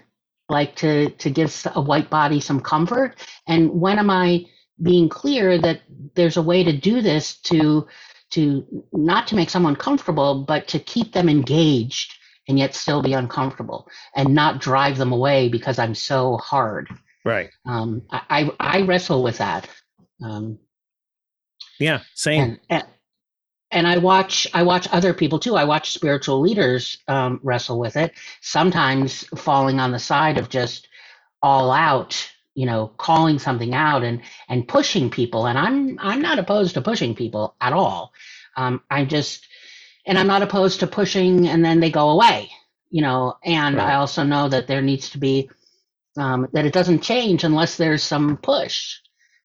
like 0.49 0.75
to, 0.77 1.11
to 1.11 1.31
give 1.31 1.67
a 1.75 1.81
white 1.81 2.11
body 2.11 2.41
some 2.41 2.61
comfort? 2.61 3.17
And 3.47 3.71
when 3.71 3.99
am 3.99 4.11
I 4.11 4.47
being 4.83 5.09
clear 5.09 5.59
that 5.59 5.83
there's 6.15 6.37
a 6.37 6.43
way 6.43 6.65
to 6.65 6.73
do 6.73 7.03
this 7.03 7.37
to, 7.43 7.87
to 8.31 8.85
not 8.93 9.29
to 9.29 9.37
make 9.37 9.51
someone 9.51 9.77
comfortable, 9.77 10.43
but 10.45 10.69
to 10.69 10.79
keep 10.79 11.13
them 11.13 11.29
engaged 11.29 12.15
and 12.49 12.59
yet 12.59 12.75
still 12.75 13.03
be 13.03 13.13
uncomfortable 13.13 13.89
and 14.15 14.35
not 14.35 14.61
drive 14.61 14.97
them 14.99 15.13
away 15.13 15.49
because 15.49 15.79
I'm 15.79 15.95
so 15.95 16.37
hard. 16.39 16.89
Right. 17.25 17.51
Um, 17.67 18.03
I, 18.11 18.51
I, 18.59 18.83
wrestle 18.83 19.23
with 19.23 19.39
that. 19.39 19.69
Um, 20.23 20.59
Yeah. 21.79 22.01
Same. 22.15 22.43
and, 22.43 22.61
and 22.71 22.85
and 23.71 23.87
I 23.87 23.99
watch 23.99 24.47
I 24.53 24.63
watch 24.63 24.89
other 24.91 25.15
people 25.15 25.39
too. 25.39 25.57
I 25.57 25.65
watch 25.65 25.93
spiritual 25.93 26.41
leaders 26.41 26.99
um, 27.09 27.41
wrestle 27.43 27.79
with 27.79 27.97
it. 27.97 28.13
Sometimes 28.41 29.25
falling 29.37 29.79
on 29.79 29.93
the 29.93 29.99
side 29.99 30.39
of 30.39 30.49
just 30.49 30.89
all 31.43 31.71
out, 31.71 32.31
you 32.55 32.67
know, 32.67 32.89
calling 32.97 33.39
something 33.39 33.75
out 33.75 34.03
and 34.03 34.23
and 34.49 34.67
pushing 34.67 35.11
people. 35.11 35.47
And 35.47 35.59
I'm 35.59 35.99
I'm 36.01 36.21
not 36.21 36.39
opposed 36.39 36.75
to 36.75 36.83
pushing 36.83 37.15
people 37.15 37.55
at 37.61 37.73
all. 37.73 38.13
Um, 38.57 38.83
I 38.91 39.05
just 39.05 39.47
and 40.07 40.19
I'm 40.19 40.29
not 40.29 40.43
opposed 40.43 40.81
to 40.81 40.87
pushing 40.89 41.49
and 41.49 41.65
then 41.65 41.81
they 41.81 41.91
go 41.91 42.11
away, 42.11 42.51
you 42.91 43.03
know. 43.03 43.37
And 43.45 43.77
Right. 43.77 43.93
I 43.93 43.97
also 43.97 44.25
know 44.25 44.49
that 44.49 44.67
there 44.69 44.83
needs 44.83 45.11
to 45.11 45.19
be 45.19 45.43
um, 46.19 46.49
that 46.55 46.67
it 46.67 46.75
doesn't 46.75 47.03
change 47.03 47.45
unless 47.45 47.79
there's 47.79 48.05
some 48.05 48.39
push. 48.39 48.99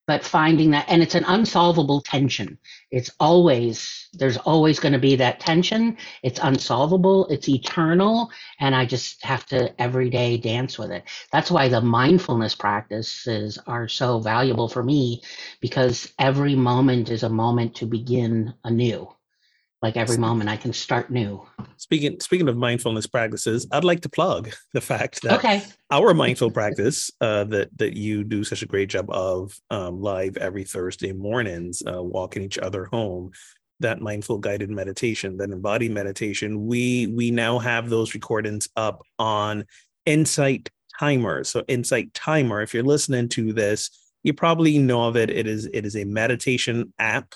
But 0.08 0.26
finding 0.26 0.72
that, 0.72 0.88
and 0.90 1.04
it's 1.04 1.16
an 1.16 1.26
unsolvable 1.26 2.02
tension. 2.02 2.60
It's 2.92 3.12
always, 3.22 4.10
there's 4.16 4.40
always 4.40 4.80
going 4.82 4.96
to 4.96 5.00
be 5.00 5.18
that 5.18 5.40
tension. 5.40 6.00
It's 6.24 6.42
unsolvable, 6.44 7.28
it's 7.28 7.50
eternal. 7.50 8.32
And 8.60 8.76
I 8.76 8.88
just 8.88 9.24
have 9.24 9.46
to 9.48 9.80
every 9.82 10.10
day 10.10 10.40
dance 10.40 10.80
with 10.80 10.92
it. 10.92 11.06
That's 11.32 11.52
why 11.52 11.70
the 11.70 11.84
mindfulness 11.84 12.56
practices 12.56 13.60
are 13.68 13.88
so 13.88 14.20
valuable 14.20 14.70
for 14.70 14.84
me 14.84 15.22
because 15.62 16.12
every 16.20 16.56
moment 16.56 17.12
is 17.12 17.24
a 17.24 17.30
moment 17.30 17.76
to 17.78 17.88
begin 17.88 18.56
anew. 18.66 19.08
Like 19.82 19.98
every 19.98 20.18
moment 20.18 20.50
I 20.50 20.58
can 20.58 20.74
start 20.74 21.12
new. 21.12 21.46
Speaking 21.78 22.20
speaking 22.20 22.48
of 22.48 22.58
mindfulness 22.58 23.06
practices, 23.06 23.68
I'd 23.72 23.84
like 23.84 24.02
to 24.02 24.10
plug 24.10 24.52
the 24.74 24.82
fact 24.82 25.22
that 25.24 25.40
Okay. 25.40 25.64
our 25.92 26.14
mindful 26.14 26.50
practice 26.52 27.12
uh, 27.22 27.44
that 27.46 27.70
that 27.78 27.96
you 27.96 28.24
do 28.24 28.44
such 28.44 28.62
a 28.62 28.66
great 28.66 28.90
job 28.90 29.10
of 29.12 29.56
um, 29.70 30.02
live 30.02 30.38
every 30.38 30.64
Thursday 30.64 31.12
mornings, 31.12 31.84
uh, 31.86 32.02
walking 32.02 32.42
each 32.42 32.58
other 32.58 32.86
home. 32.86 33.32
That 33.82 34.02
mindful 34.02 34.38
guided 34.38 34.70
meditation, 34.70 35.38
that 35.38 35.50
embodied 35.52 35.92
meditation, 35.92 36.66
we 36.66 37.08
we 37.08 37.30
now 37.30 37.60
have 37.60 37.90
those 37.90 38.14
recordings 38.14 38.70
up 38.78 39.02
on 39.20 39.66
Insight 40.06 40.70
Timer. 40.98 41.44
So 41.44 41.64
Insight 41.68 42.14
Timer, 42.14 42.62
if 42.62 42.74
you're 42.74 42.84
listening 42.84 43.28
to 43.30 43.52
this, 43.52 43.90
you 44.24 44.34
probably 44.34 44.78
know 44.80 45.04
of 45.04 45.18
it. 45.18 45.30
It 45.30 45.46
is 45.46 45.66
it 45.74 45.86
is 45.86 45.98
a 45.98 46.06
meditation 46.06 46.94
app 46.98 47.36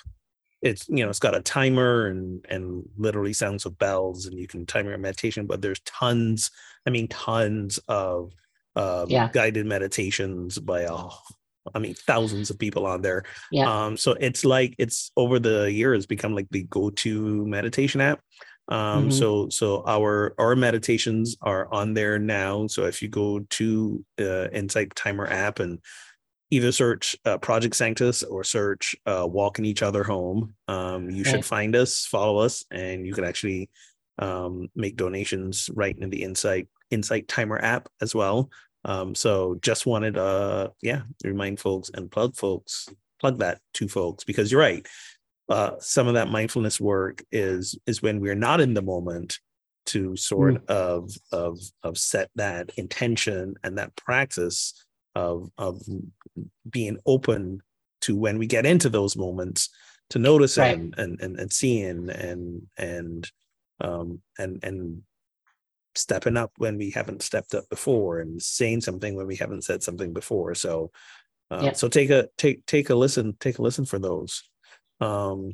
it's 0.62 0.88
you 0.90 0.98
know 1.04 1.10
it's 1.10 1.20
got 1.20 1.36
a 1.36 1.42
timer 1.42 2.08
and 2.08 2.46
and 2.50 2.84
literally 2.98 3.34
sounds 3.34 3.66
of 3.66 3.78
bells 3.78 4.26
and 4.26 4.38
you 4.38 4.48
can 4.48 4.66
time 4.66 4.88
your 4.88 4.98
meditation 4.98 5.46
but 5.48 5.62
there's 5.62 5.80
tons 5.82 6.52
i 6.86 6.90
mean 6.90 7.08
tons 7.08 7.80
of 7.88 8.34
um, 8.76 9.10
Yeah. 9.10 9.30
guided 9.30 9.66
meditations 9.66 10.58
by 10.60 10.86
uh, 10.86 11.10
i 11.74 11.80
mean 11.80 11.94
thousands 11.96 12.50
of 12.50 12.58
people 12.60 12.86
on 12.86 13.02
there 13.02 13.24
Yeah. 13.52 13.68
um 13.86 13.98
so 13.98 14.14
it's 14.14 14.44
like 14.46 14.76
it's 14.78 15.12
over 15.18 15.40
the 15.40 15.72
years 15.72 16.06
become 16.06 16.36
like 16.36 16.48
the 16.52 16.64
go-to 16.64 17.46
meditation 17.46 18.02
app 18.02 18.22
um 18.70 19.08
Mhm. 19.08 19.12
so 19.12 19.50
so 19.50 19.84
our 19.88 20.36
our 20.38 20.56
meditations 20.56 21.36
are 21.42 21.72
on 21.74 21.94
there 21.94 22.20
now 22.20 22.68
so 22.68 22.86
if 22.86 23.02
you 23.02 23.08
go 23.08 23.40
to 23.50 24.04
uh 24.20 24.50
insight 24.52 24.94
timer 24.96 25.26
app 25.28 25.60
and 25.60 25.80
either 26.52 26.72
search 26.72 27.16
uh, 27.26 27.38
Project 27.38 27.76
Sanctus 27.76 28.24
or 28.24 28.44
search 28.44 28.96
uh, 29.06 29.28
Walking 29.30 29.66
Each 29.66 29.84
Other 29.84 30.04
Home. 30.04 30.56
Um, 30.68 31.10
you 31.10 31.24
should 31.24 31.36
Right. 31.36 31.46
find 31.46 31.76
us, 31.76 32.06
follow 32.06 32.40
us, 32.40 32.66
and 32.72 33.06
you 33.06 33.14
can 33.14 33.24
actually 33.24 33.70
um, 34.18 34.68
make 34.76 34.96
donations 34.98 35.70
right 35.74 35.98
in 35.98 36.10
the 36.10 36.24
Insight 36.24 36.68
Insight 36.92 37.28
Timer 37.28 37.60
app 37.64 37.88
as 38.02 38.16
well. 38.16 38.50
Um, 38.86 39.14
so 39.14 39.60
just 39.62 39.86
wanted 39.86 40.18
uh 40.18 40.70
yeah 40.82 41.02
remind 41.26 41.60
folks 41.60 41.92
and 41.94 42.10
plug 42.10 42.36
folks 42.36 42.88
plug 43.20 43.40
that 43.40 43.60
to 43.74 43.88
folks 43.90 44.24
because 44.24 44.52
you're 44.52 44.62
right. 44.62 44.88
Uh, 45.50 45.72
some 45.80 46.08
of 46.08 46.14
that 46.14 46.30
mindfulness 46.30 46.80
work 46.80 47.24
is 47.32 47.78
is 47.86 48.02
when 48.02 48.20
we're 48.22 48.36
not 48.36 48.62
in 48.62 48.74
the 48.74 48.82
moment 48.82 49.40
to 49.88 50.16
sort 50.16 50.64
of 50.70 51.12
of 51.32 51.60
of 51.84 51.98
set 51.98 52.30
that 52.36 52.72
intention 52.78 53.56
and 53.64 53.78
that 53.78 53.96
practice 53.96 54.86
of 55.16 55.50
of 55.58 55.82
being 56.70 56.98
open 57.06 57.62
to 58.02 58.16
when 58.16 58.38
we 58.38 58.48
get 58.48 58.66
into 58.66 58.90
those 58.90 59.16
moments 59.18 59.70
to 60.12 60.20
notice 60.20 60.58
Right. 60.58 60.78
and, 60.78 60.94
and 60.98 61.20
and 61.22 61.40
and 61.40 61.52
seeing 61.52 62.10
and 62.10 62.68
and 62.78 63.30
um 63.82 64.22
and 64.38 64.64
and 64.64 65.02
stepping 65.96 66.38
up 66.38 66.52
when 66.58 66.78
we 66.78 66.92
haven't 66.92 67.22
stepped 67.24 67.54
up 67.54 67.68
before 67.70 68.20
and 68.20 68.42
saying 68.42 68.82
something 68.82 69.16
when 69.16 69.28
we 69.28 69.36
haven't 69.36 69.64
said 69.64 69.84
something 69.84 70.14
before 70.14 70.56
so 70.56 70.92
Yeah. 71.52 71.74
so 71.74 71.88
take 71.90 72.10
a 72.12 72.30
take 72.38 72.66
take 72.66 72.90
a 72.90 72.96
listen 72.96 73.36
take 73.40 73.58
a 73.58 73.62
listen 73.62 73.86
for 73.86 74.00
those 74.00 74.44
um 75.02 75.54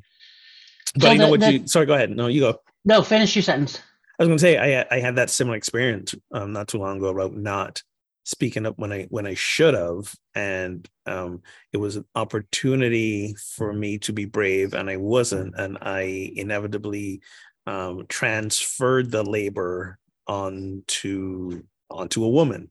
but 0.96 1.04
So 1.04 1.12
you 1.12 1.18
know 1.20 1.30
what 1.30 1.40
the- 1.40 1.52
you 1.54 1.68
sorry 1.68 1.86
go 1.86 1.94
ahead 1.94 2.12
no 2.12 2.28
you 2.28 2.42
go 2.42 2.60
No, 2.84 3.02
finish 3.02 3.36
your 3.36 3.44
sentence. 3.44 3.80
I 4.20 4.24
was 4.24 4.28
going 4.28 4.38
to 4.38 4.42
say 4.42 4.58
I 4.58 4.86
I 4.96 5.00
had 5.00 5.16
that 5.16 5.30
similar 5.30 5.58
experience 5.58 6.14
um, 6.32 6.54
not 6.54 6.68
too 6.68 6.78
long 6.78 6.98
ago 6.98 7.10
about 7.10 7.34
not 7.36 7.82
speaking 8.26 8.66
up 8.66 8.78
when 8.78 8.92
I 8.92 9.04
when 9.10 9.26
I 9.26 9.36
should 9.36 9.76
have, 9.76 10.14
and 10.34 10.88
um, 11.06 11.42
it 11.72 11.78
was 11.78 11.96
an 11.96 12.06
opportunity 12.16 13.36
for 13.56 13.72
me 13.72 14.00
to 14.00 14.12
be 14.12 14.26
brave, 14.26 14.74
and 14.74 14.90
I 14.90 14.98
wasn't, 14.98 15.56
and 15.58 15.78
I 15.82 16.32
inevitably 16.36 17.22
um, 17.68 18.06
transferred 18.10 19.12
the 19.12 19.24
labor 19.24 19.98
onto 20.28 21.64
onto 21.90 22.24
a 22.26 22.30
woman 22.30 22.70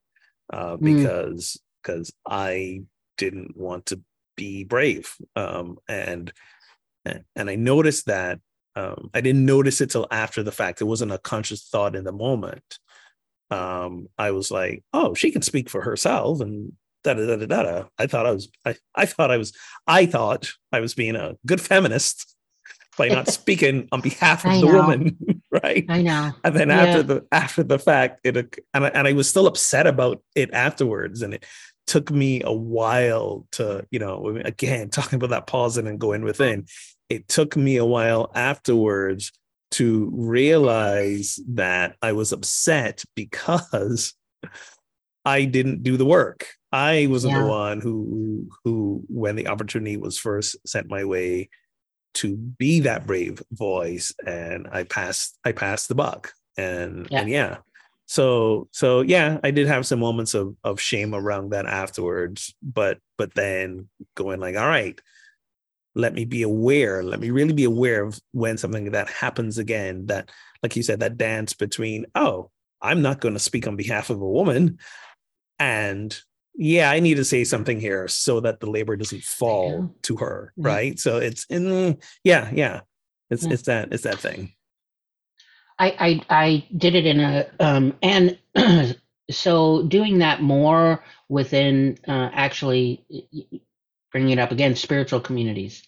uh, 0.53 0.77
Mm. 0.77 0.97
because 0.97 1.61
because 1.83 2.13
I 2.27 2.83
didn't 3.17 3.57
want 3.57 3.87
to 3.87 4.03
be 4.37 4.65
brave, 4.65 5.15
um, 5.37 5.79
and 5.89 6.33
and 7.37 7.49
I 7.51 7.55
noticed 7.55 8.07
that 8.07 8.41
um, 8.77 9.11
I 9.15 9.21
didn't 9.21 9.47
notice 9.47 9.81
it 9.81 9.91
till 9.91 10.09
after 10.11 10.43
the 10.43 10.53
fact. 10.53 10.81
It 10.81 10.85
wasn't 10.85 11.13
a 11.13 11.19
conscious 11.19 11.69
thought 11.69 11.95
in 11.95 12.05
the 12.05 12.13
moment. 12.13 12.79
Um, 13.51 14.09
I 14.19 14.31
was 14.31 14.51
like, 14.51 14.83
"Oh, 14.93 15.15
she 15.15 15.31
can 15.31 15.43
speak 15.43 15.69
for 15.71 15.83
herself," 15.83 16.41
and 16.41 16.73
da 17.03 17.15
da 17.15 17.37
da 17.37 17.47
da 17.47 17.63
da. 17.63 17.85
I 17.99 18.07
thought 18.07 18.27
I 18.27 18.31
was, 18.33 18.49
I, 18.65 18.75
I 18.95 19.07
thought 19.07 19.31
I 19.31 19.37
was, 19.37 19.53
I 19.87 20.07
thought 20.07 20.51
I 20.73 20.81
was 20.81 20.95
being 20.95 21.17
a 21.17 21.37
good 21.47 21.61
feminist 21.61 22.35
by 22.97 23.09
not 23.09 23.29
speaking 23.41 23.89
on 23.93 24.01
behalf 24.01 24.45
of 24.45 24.61
the 24.61 24.67
woman, 24.67 25.17
right? 25.51 25.63
right? 25.63 25.87
I 25.89 26.03
know. 26.03 26.33
And 26.43 26.57
then 26.57 26.69
Yeah. 26.69 26.83
after 26.83 27.03
the 27.03 27.27
after 27.33 27.63
the 27.63 27.79
fact, 27.79 28.21
it 28.25 28.37
and 28.73 28.85
I, 28.87 28.89
and 28.89 29.07
I 29.07 29.13
was 29.13 29.29
still 29.29 29.47
upset 29.47 29.87
about 29.87 30.23
it 30.35 30.53
afterwards, 30.53 31.23
and 31.23 31.35
it 31.35 31.45
took 31.87 32.11
me 32.11 32.41
a 32.43 32.53
while 32.53 33.47
to 33.53 33.87
you 33.91 33.99
know 33.99 34.37
again 34.45 34.89
talking 34.91 35.17
about 35.17 35.31
that 35.31 35.47
pausing 35.47 35.87
and 35.87 36.01
going 36.01 36.23
within. 36.25 36.67
It 37.11 37.29
took 37.29 37.57
me 37.57 37.77
a 37.77 37.85
while 37.85 38.31
afterwards 38.35 39.31
to 39.73 40.11
realize 40.15 41.41
that 41.49 41.97
I 42.03 42.13
was 42.13 42.33
upset 42.33 43.05
because 43.15 44.15
I 45.25 45.45
didn't 45.45 45.83
do 45.83 45.97
the 45.97 46.05
work. 46.05 46.47
I 46.71 47.07
wasn't 47.09 47.35
Yeah. 47.35 47.43
the 47.43 47.49
one 47.49 47.81
who 47.81 48.49
who 48.65 49.05
when 49.09 49.37
the 49.37 49.49
opportunity 49.49 49.97
was 49.97 50.19
first 50.19 50.57
sent 50.67 50.89
my 50.89 51.05
way 51.05 51.49
to 52.15 52.37
be 52.37 52.81
that 52.81 53.07
brave 53.07 53.43
voice 53.53 54.15
and 54.27 54.69
I 54.71 54.85
passed 54.85 55.39
I 55.45 55.53
passed 55.53 55.89
the 55.89 55.95
buck. 55.95 56.33
And 56.57 57.09
Yeah. 57.11 57.21
and 57.21 57.31
yeah. 57.31 57.57
So 58.07 58.69
so 58.73 59.01
yeah, 59.01 59.39
I 59.43 59.51
did 59.51 59.67
have 59.67 59.87
some 59.87 59.99
moments 60.01 60.35
of 60.35 60.57
of 60.63 60.81
shame 60.81 61.15
around 61.15 61.51
that 61.51 61.67
afterwards, 61.67 62.55
but 62.63 62.99
but 63.17 63.35
then 63.35 63.89
going 64.15 64.41
like, 64.41 64.57
all 64.57 64.69
right, 64.69 65.01
let 65.95 66.13
me 66.15 66.25
be 66.25 66.43
aware 66.43 67.03
let 67.03 67.21
me 67.21 67.31
really 67.31 67.53
be 67.53 67.65
aware 67.65 68.03
of 68.05 68.19
when 68.33 68.57
something 68.57 68.85
like 68.85 68.93
that 68.93 69.09
happens 69.09 69.59
again 69.59 70.07
that 70.07 70.31
like 70.63 70.75
you 70.77 70.83
said 70.83 71.01
that 71.01 71.17
dance 71.17 71.53
between 71.55 72.05
oh 72.15 72.51
i'm 72.83 73.03
not 73.03 73.21
going 73.21 73.35
to 73.35 73.41
speak 73.41 73.67
on 73.67 73.77
behalf 73.77 74.11
of 74.11 74.21
a 74.21 74.29
woman 74.29 74.79
and 75.59 76.21
yeah 76.57 76.91
i 76.91 77.01
need 77.01 77.17
to 77.17 77.25
say 77.25 77.45
something 77.45 77.81
here 77.81 78.09
so 78.09 78.41
that 78.41 78.61
the 78.61 78.69
labor 78.71 78.97
doesn't 78.97 79.23
fall 79.23 79.81
Yeah. 79.83 79.89
to 80.03 80.17
her 80.17 80.53
Yeah. 80.57 80.69
right 80.69 80.99
so 80.99 81.19
it's 81.19 81.47
in 81.49 81.99
yeah 82.25 82.51
yeah 82.53 82.81
it's 83.31 83.45
Yeah. 83.45 83.53
it's 83.53 83.63
that 83.63 83.93
it's 83.93 84.05
that 84.05 84.19
thing 84.19 84.53
I, 85.77 86.23
I 86.31 86.45
I 86.45 86.67
did 86.77 86.95
it 86.95 87.05
in 87.07 87.19
a 87.21 87.47
um 87.59 87.95
and 88.03 88.39
so 89.31 89.83
doing 89.89 90.19
that 90.19 90.41
more 90.43 91.03
within 91.29 91.99
uh, 92.07 92.31
actually 92.33 93.05
bringing 94.15 94.33
it 94.33 94.41
up 94.41 94.53
again 94.53 94.77
spiritual 94.77 95.21
communities 95.21 95.83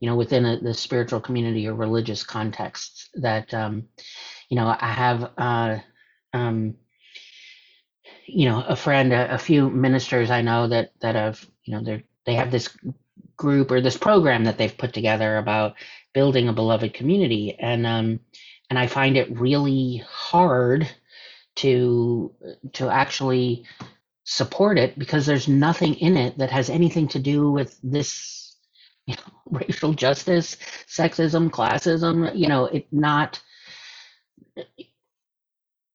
you 0.00 0.08
know 0.08 0.16
within 0.16 0.46
a, 0.46 0.60
the 0.60 0.74
spiritual 0.74 1.20
community 1.20 1.68
or 1.68 1.74
religious 1.74 2.24
contexts 2.24 3.10
that 3.16 3.52
um 3.54 3.88
you 4.50 4.56
know 4.56 4.68
I 4.80 4.92
have 4.92 5.32
uh 5.38 5.78
um 6.32 6.76
you 8.26 8.48
know 8.48 8.62
a 8.62 8.76
friend 8.76 9.12
a, 9.12 9.34
a 9.34 9.38
few 9.38 9.70
ministers 9.70 10.30
I 10.30 10.42
know 10.42 10.68
that 10.68 10.92
that 11.02 11.16
have 11.16 11.44
you 11.64 11.74
know 11.74 11.84
they 11.84 12.04
they 12.26 12.36
have 12.36 12.52
this 12.52 12.70
group 13.36 13.72
or 13.72 13.82
this 13.82 13.98
program 13.98 14.44
that 14.44 14.58
they've 14.58 14.78
put 14.78 14.94
together 14.94 15.38
about 15.38 15.74
building 16.14 16.48
a 16.48 16.54
beloved 16.54 16.94
community. 16.94 17.56
And 17.58 17.86
um 17.86 18.20
and 18.70 18.78
I 18.78 18.86
find 18.86 19.16
it 19.18 19.38
really 19.38 20.04
hard 20.08 20.88
to 21.56 22.34
to 22.74 22.88
actually 22.88 23.66
support 24.24 24.78
it 24.78 24.98
because 24.98 25.26
there's 25.26 25.48
nothing 25.48 25.94
in 25.94 26.16
it 26.16 26.38
that 26.38 26.50
has 26.50 26.70
anything 26.70 27.08
to 27.08 27.18
do 27.18 27.50
with 27.50 27.78
this 27.82 28.56
you 29.06 29.14
know 29.16 29.58
racial 29.60 29.94
justice 29.94 30.56
sexism 30.88 31.50
classism 31.50 32.34
you 32.36 32.48
know 32.48 32.66
it 32.66 32.86
not 32.92 33.40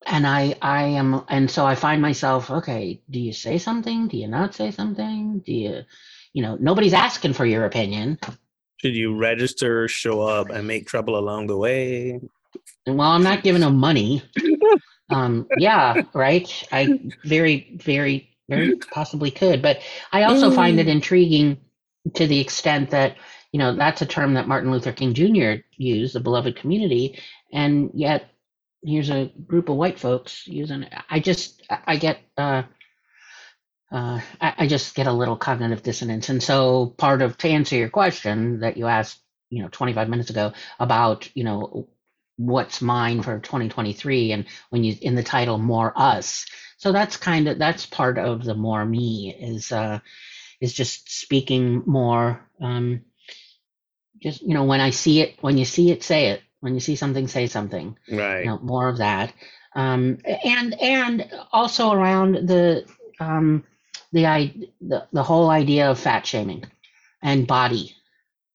and 0.07 0.27
i 0.27 0.55
i 0.61 0.83
am 0.83 1.23
and 1.29 1.49
so 1.51 1.65
i 1.65 1.75
find 1.75 2.01
myself 2.01 2.51
okay 2.51 3.01
do 3.09 3.19
you 3.19 3.33
say 3.33 3.57
something? 3.57 4.07
Do 4.07 4.17
you 4.17 4.27
not 4.27 4.55
say 4.55 4.71
something? 4.71 5.39
Do 5.45 5.53
you 5.53 5.83
you 6.33 6.43
know 6.43 6.57
nobody's 6.59 6.93
asking 6.93 7.33
for 7.33 7.45
your 7.45 7.65
opinion. 7.65 8.19
Should 8.77 8.95
you 8.95 9.17
register 9.17 9.87
show 9.87 10.21
up 10.21 10.51
and 10.51 10.67
make 10.67 10.87
trouble 10.87 11.17
along 11.17 11.47
the 11.47 11.57
way? 11.57 12.21
While 12.85 13.11
I'm 13.11 13.23
not 13.23 13.43
giving 13.43 13.61
them 13.61 13.77
money, 13.77 14.23
um, 15.09 15.47
yeah, 15.57 16.03
right. 16.13 16.63
I 16.71 16.99
very, 17.23 17.77
very, 17.83 18.29
very 18.49 18.75
possibly 18.77 19.31
could, 19.31 19.61
but 19.61 19.79
I 20.11 20.23
also 20.23 20.51
find 20.51 20.79
it 20.79 20.87
intriguing 20.87 21.57
to 22.15 22.27
the 22.27 22.39
extent 22.39 22.91
that 22.91 23.17
you 23.51 23.59
know 23.59 23.75
that's 23.75 24.01
a 24.01 24.05
term 24.05 24.33
that 24.33 24.47
Martin 24.47 24.71
Luther 24.71 24.91
King 24.91 25.13
Jr. 25.13 25.63
used, 25.77 26.15
the 26.15 26.19
beloved 26.19 26.55
community, 26.57 27.19
and 27.51 27.91
yet 27.93 28.29
here's 28.83 29.09
a 29.09 29.31
group 29.45 29.69
of 29.69 29.75
white 29.75 29.99
folks 29.99 30.47
using 30.47 30.83
it. 30.83 30.93
I 31.09 31.19
just, 31.19 31.61
I 31.69 31.79
I 31.87 31.95
get. 31.97 32.19
Uh, 32.37 32.63
uh, 33.89 34.19
I, 34.41 34.53
I 34.57 34.67
just 34.67 34.95
get 34.95 35.07
a 35.07 35.13
little 35.13 35.37
cognitive 35.37 35.81
dissonance, 35.81 36.27
and 36.27 36.43
so 36.43 36.87
part 36.97 37.21
of 37.21 37.37
to 37.37 37.47
answer 37.47 37.77
your 37.77 37.89
question 37.89 38.59
that 38.59 38.75
you 38.75 38.85
asked, 38.85 39.21
you 39.49 39.61
know, 39.63 39.69
25 39.71 40.09
minutes 40.09 40.29
ago 40.29 40.51
about, 40.77 41.29
you 41.35 41.45
know, 41.45 41.87
what's 42.37 42.81
mine 42.81 43.21
for 43.23 43.39
2023 43.39 44.31
and 44.31 44.45
when 44.69 44.83
you 44.83 44.95
in 45.01 45.15
the 45.15 45.23
title 45.23 45.57
more 45.57 45.91
us. 45.95 46.45
So 46.77 46.91
that's 46.91 47.17
kind 47.17 47.47
of 47.47 47.57
that's 47.59 47.85
part 47.85 48.17
of 48.17 48.43
the 48.43 48.53
more 48.53 48.85
me 48.85 49.35
is 49.37 49.71
uh 49.71 49.99
is 50.61 50.73
just 50.73 51.11
speaking 51.11 51.83
more 51.85 52.47
um 52.61 53.01
just 54.21 54.41
you 54.41 54.53
know 54.53 54.63
when 54.63 54.79
i 54.81 54.91
see 54.91 55.21
it 55.21 55.37
when 55.41 55.57
you 55.57 55.65
see 55.65 55.91
it 55.91 56.03
say 56.03 56.27
it. 56.27 56.41
When 56.59 56.73
you 56.73 56.79
see 56.79 56.95
something 56.95 57.27
say 57.27 57.45
something. 57.45 57.97
Right. 58.11 58.39
You 58.39 58.45
know 58.47 58.59
more 58.59 58.89
of 58.89 58.97
that. 58.97 59.33
Um 59.75 60.19
and 60.25 60.79
and 60.81 61.29
also 61.51 61.91
around 61.91 62.47
the 62.47 62.85
um 63.19 63.63
the 64.11 64.25
i 64.27 64.53
the, 64.81 65.07
the 65.11 65.23
whole 65.23 65.49
idea 65.49 65.89
of 65.91 65.99
fat 65.99 66.25
shaming 66.25 66.65
and 67.21 67.47
body 67.47 67.95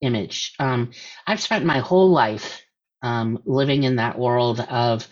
image. 0.01 0.55
Um 0.61 0.91
i've 1.27 1.41
spent 1.41 1.65
my 1.65 1.79
whole 1.79 2.11
life 2.11 2.63
um 3.03 3.41
living 3.45 3.85
in 3.85 3.97
that 3.97 4.19
world 4.19 4.61
of 4.61 5.07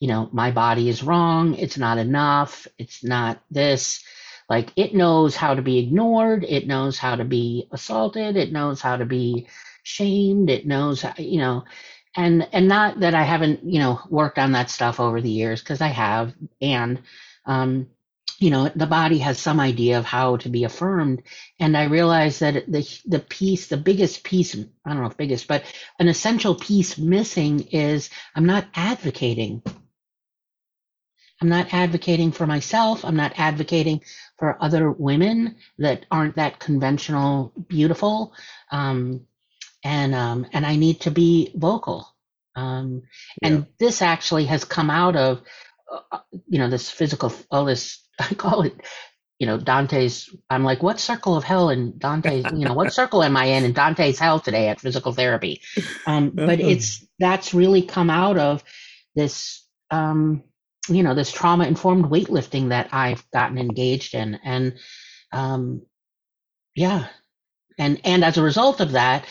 you 0.00 0.08
know 0.08 0.28
my 0.32 0.50
body 0.50 0.88
is 0.88 1.02
wrong 1.02 1.54
it's 1.54 1.78
not 1.78 1.98
enough 1.98 2.66
it's 2.78 3.04
not 3.04 3.40
this. 3.50 4.02
Like 4.48 4.72
it 4.76 4.94
knows 4.94 5.36
how 5.36 5.54
to 5.54 5.62
be 5.62 5.78
ignored 5.78 6.44
it 6.44 6.66
knows 6.66 6.98
how 6.98 7.16
to 7.16 7.24
be 7.24 7.68
assaulted 7.72 8.36
it 8.36 8.52
knows 8.52 8.80
how 8.80 8.96
to 8.96 9.06
be 9.06 9.48
shamed 9.82 10.50
it 10.50 10.66
knows 10.66 11.04
you 11.18 11.38
know 11.38 11.64
and 12.16 12.48
and 12.52 12.68
not 12.68 13.00
that 13.00 13.14
i 13.14 13.22
haven't 13.22 13.64
you 13.64 13.78
know 13.80 14.00
worked 14.10 14.38
on 14.38 14.52
that 14.52 14.70
stuff 14.70 15.00
over 15.00 15.20
the 15.20 15.30
years 15.30 15.60
because 15.62 15.80
i 15.80 15.88
have 15.88 16.34
and 16.60 17.02
um 17.46 17.86
you 18.40 18.50
know 18.50 18.68
the 18.74 18.86
body 18.86 19.18
has 19.18 19.38
some 19.38 19.60
idea 19.60 19.98
of 19.98 20.04
how 20.04 20.36
to 20.38 20.48
be 20.50 20.64
affirmed. 20.64 21.22
And 21.60 21.76
i 21.76 21.84
realized 21.84 22.40
that 22.40 22.70
the 22.70 22.82
the 23.06 23.20
piece 23.20 23.68
the 23.68 23.76
biggest 23.78 24.24
piece 24.24 24.56
i 24.56 24.90
don't 24.92 25.00
know 25.02 25.08
if 25.08 25.16
biggest 25.16 25.48
but 25.48 25.64
an 26.00 26.08
essential 26.08 26.54
piece 26.56 26.98
missing 26.98 27.60
is 27.72 28.10
i'm 28.36 28.46
not 28.46 28.66
advocating. 28.74 29.62
I'm 31.42 31.48
not 31.50 31.74
advocating 31.74 32.32
for 32.32 32.46
myself. 32.46 33.04
I'm 33.04 33.16
not 33.16 33.34
advocating 33.38 34.02
for 34.38 34.62
other 34.62 34.90
women 34.90 35.56
that 35.78 36.06
aren't 36.10 36.36
that 36.36 36.58
conventional 36.60 37.52
beautiful. 37.68 38.34
Um, 38.70 39.26
and 39.84 40.14
um, 40.14 40.46
and 40.52 40.66
i 40.66 40.76
need 40.76 41.00
to 41.02 41.10
be 41.10 41.52
vocal. 41.56 42.08
Um, 42.56 43.02
and 43.42 43.60
Yeah. 43.60 43.64
this 43.78 44.02
actually 44.02 44.46
has 44.46 44.64
come 44.64 44.90
out 44.90 45.16
of 45.16 45.42
uh, 46.12 46.20
you 46.48 46.58
know 46.60 46.70
this 46.70 46.90
physical 46.90 47.32
all 47.50 47.66
this 47.66 48.03
i 48.18 48.34
call 48.34 48.62
it 48.62 48.74
you 49.38 49.46
know 49.46 49.58
dante's 49.58 50.34
i'm 50.50 50.64
like 50.64 50.82
what 50.82 51.00
circle 51.00 51.36
of 51.36 51.44
hell 51.44 51.70
in 51.70 51.98
dante's 51.98 52.50
you 52.52 52.64
know 52.64 52.74
what 52.74 52.92
circle 53.00 53.22
am 53.22 53.36
i 53.36 53.46
in 53.46 53.64
in 53.64 53.72
dante's 53.72 54.18
hell 54.18 54.40
today 54.40 54.68
at 54.68 54.80
physical 54.80 55.12
therapy? 55.12 55.60
Um, 56.06 56.30
but 56.30 56.60
Uh-huh. 56.60 56.70
it's 56.70 57.04
that's 57.18 57.54
really 57.54 57.82
come 57.82 58.10
out 58.10 58.38
of 58.38 58.62
this 59.16 59.66
um, 59.90 60.42
you 60.88 61.02
know 61.02 61.14
this 61.14 61.32
trauma 61.32 61.64
informed 61.66 62.06
weightlifting 62.06 62.68
that 62.70 62.88
i've 62.92 63.24
gotten 63.32 63.58
engaged 63.58 64.14
in. 64.14 64.34
And 64.44 64.78
um, 65.32 65.82
yeah. 66.74 67.08
And 67.78 68.00
and 68.04 68.24
as 68.24 68.38
a 68.38 68.42
result 68.42 68.80
of 68.80 68.92
that 68.92 69.26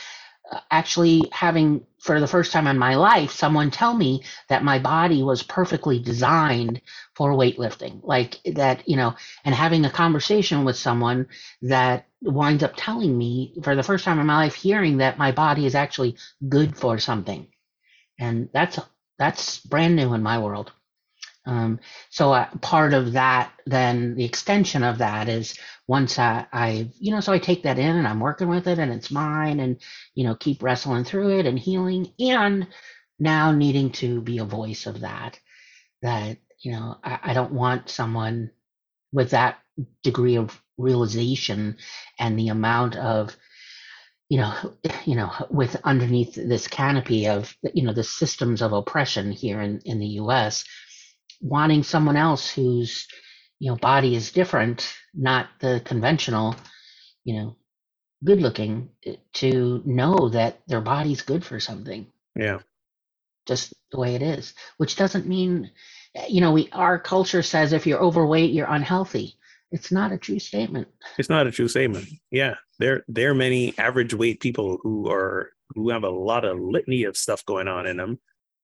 uh, 0.51 0.59
actually 0.71 1.29
having 1.31 1.85
for 2.03 2.19
the 2.19 2.27
first 2.27 2.51
time 2.51 2.67
in 2.67 2.77
my 2.77 2.95
life 2.95 3.31
someone 3.31 3.71
tell 3.71 3.93
me 3.95 4.23
that 4.49 4.63
my 4.63 4.77
body 4.77 5.23
was 5.23 5.41
perfectly 5.41 5.99
designed 5.99 6.81
for 7.15 7.31
weightlifting. 7.31 8.01
Like 8.03 8.39
that 8.55 8.87
you 8.87 8.97
know 8.97 9.15
and 9.45 9.55
having 9.55 9.85
a 9.85 9.89
conversation 9.89 10.65
with 10.65 10.75
someone 10.75 11.27
that 11.63 12.07
winds 12.21 12.63
up 12.63 12.73
telling 12.75 13.17
me 13.17 13.55
for 13.63 13.75
the 13.75 13.83
first 13.83 14.05
time 14.05 14.19
in 14.19 14.27
my 14.27 14.35
life 14.37 14.55
hearing 14.55 14.97
that 14.97 15.17
my 15.17 15.31
body 15.31 15.65
is 15.65 15.75
actually 15.75 16.17
good 16.49 16.77
for 16.77 16.99
something. 16.99 17.47
And 18.19 18.49
that's 18.53 18.80
that's 19.17 19.59
brand 19.59 19.95
new 19.95 20.13
in 20.13 20.23
my 20.23 20.39
world 20.39 20.71
um, 21.45 21.79
so 22.09 22.33
uh, 22.33 22.47
part 22.61 22.93
of 22.93 23.13
that 23.13 23.51
then 23.65 24.15
the 24.15 24.25
extension 24.25 24.83
of 24.83 24.99
that 24.99 25.29
is 25.29 25.57
once 25.87 26.19
I, 26.19 26.45
I 26.51 26.89
you 26.99 27.11
know 27.13 27.19
so 27.19 27.33
i 27.33 27.39
take 27.39 27.63
that 27.63 27.79
in 27.79 27.95
and 27.95 28.07
i'm 28.07 28.19
working 28.19 28.47
with 28.47 28.67
it 28.67 28.79
and 28.79 28.91
it's 28.91 29.11
mine 29.11 29.59
and 29.59 29.77
you 30.15 30.23
know 30.23 30.35
keep 30.35 30.63
wrestling 30.63 31.03
through 31.03 31.39
it 31.39 31.45
and 31.45 31.59
healing 31.59 32.11
and 32.19 32.67
now 33.19 33.51
needing 33.51 33.91
to 33.93 34.21
be 34.21 34.39
a 34.39 34.45
voice 34.45 34.85
of 34.85 35.01
that 35.01 35.39
that 36.01 36.37
you 36.59 36.71
know 36.71 36.97
i, 37.03 37.19
I 37.23 37.33
don't 37.33 37.53
want 37.53 37.89
someone 37.89 38.51
with 39.11 39.31
that 39.31 39.59
degree 40.03 40.37
of 40.37 40.59
realization 40.77 41.77
and 42.19 42.37
the 42.37 42.49
amount 42.49 42.95
of 42.95 43.35
you 44.29 44.39
know, 44.39 44.53
you 45.05 45.15
know, 45.15 45.31
with 45.49 45.75
underneath 45.83 46.35
this 46.35 46.67
canopy 46.67 47.27
of 47.27 47.55
you 47.73 47.83
know 47.83 47.93
the 47.93 48.03
systems 48.03 48.61
of 48.61 48.73
oppression 48.73 49.31
here 49.31 49.61
in 49.61 49.79
in 49.85 49.99
the 49.99 50.07
U.S., 50.23 50.65
wanting 51.43 51.83
someone 51.83 52.15
else 52.15 52.49
whose 52.49 53.07
you 53.59 53.69
know 53.69 53.77
body 53.77 54.15
is 54.15 54.31
different, 54.31 54.91
not 55.13 55.47
the 55.59 55.81
conventional, 55.85 56.55
you 57.23 57.35
know, 57.35 57.55
good 58.23 58.41
looking, 58.41 58.89
eh, 59.05 59.17
to 59.33 59.83
know 59.85 60.29
that 60.29 60.61
their 60.67 60.81
body's 60.81 61.21
good 61.21 61.45
for 61.45 61.59
something. 61.59 62.07
Yeah. 62.35 62.59
Just 63.45 63.73
the 63.91 63.99
way 63.99 64.15
it 64.15 64.21
is, 64.21 64.53
which 64.77 64.95
doesn't 64.95 65.27
mean, 65.27 65.69
eh, 66.15 66.25
you 66.29 66.41
know, 66.41 66.53
we 66.53 66.69
our 66.71 66.97
culture 66.97 67.43
says 67.43 67.73
if 67.73 67.85
you're 67.85 68.01
overweight, 68.01 68.53
you're 68.53 68.71
unhealthy. 68.71 69.35
It's 69.71 69.91
not 69.91 70.11
a 70.11 70.17
true 70.17 70.39
statement. 70.39 70.87
It's 71.17 71.29
not 71.29 71.47
a 71.47 71.51
true 71.51 71.67
statement. 71.67 72.07
Yeah, 72.31 72.55
there 72.79 73.03
there 73.07 73.31
are 73.31 73.35
many 73.35 73.77
average 73.77 74.13
weight 74.13 74.39
people 74.39 74.77
who 74.81 75.09
are 75.09 75.51
who 75.69 75.89
have 75.89 76.03
a 76.03 76.09
lot 76.09 76.45
of 76.45 76.59
litany 76.59 77.03
of 77.03 77.17
stuff 77.17 77.45
going 77.45 77.67
on 77.67 77.87
in 77.87 77.97
them, 77.97 78.19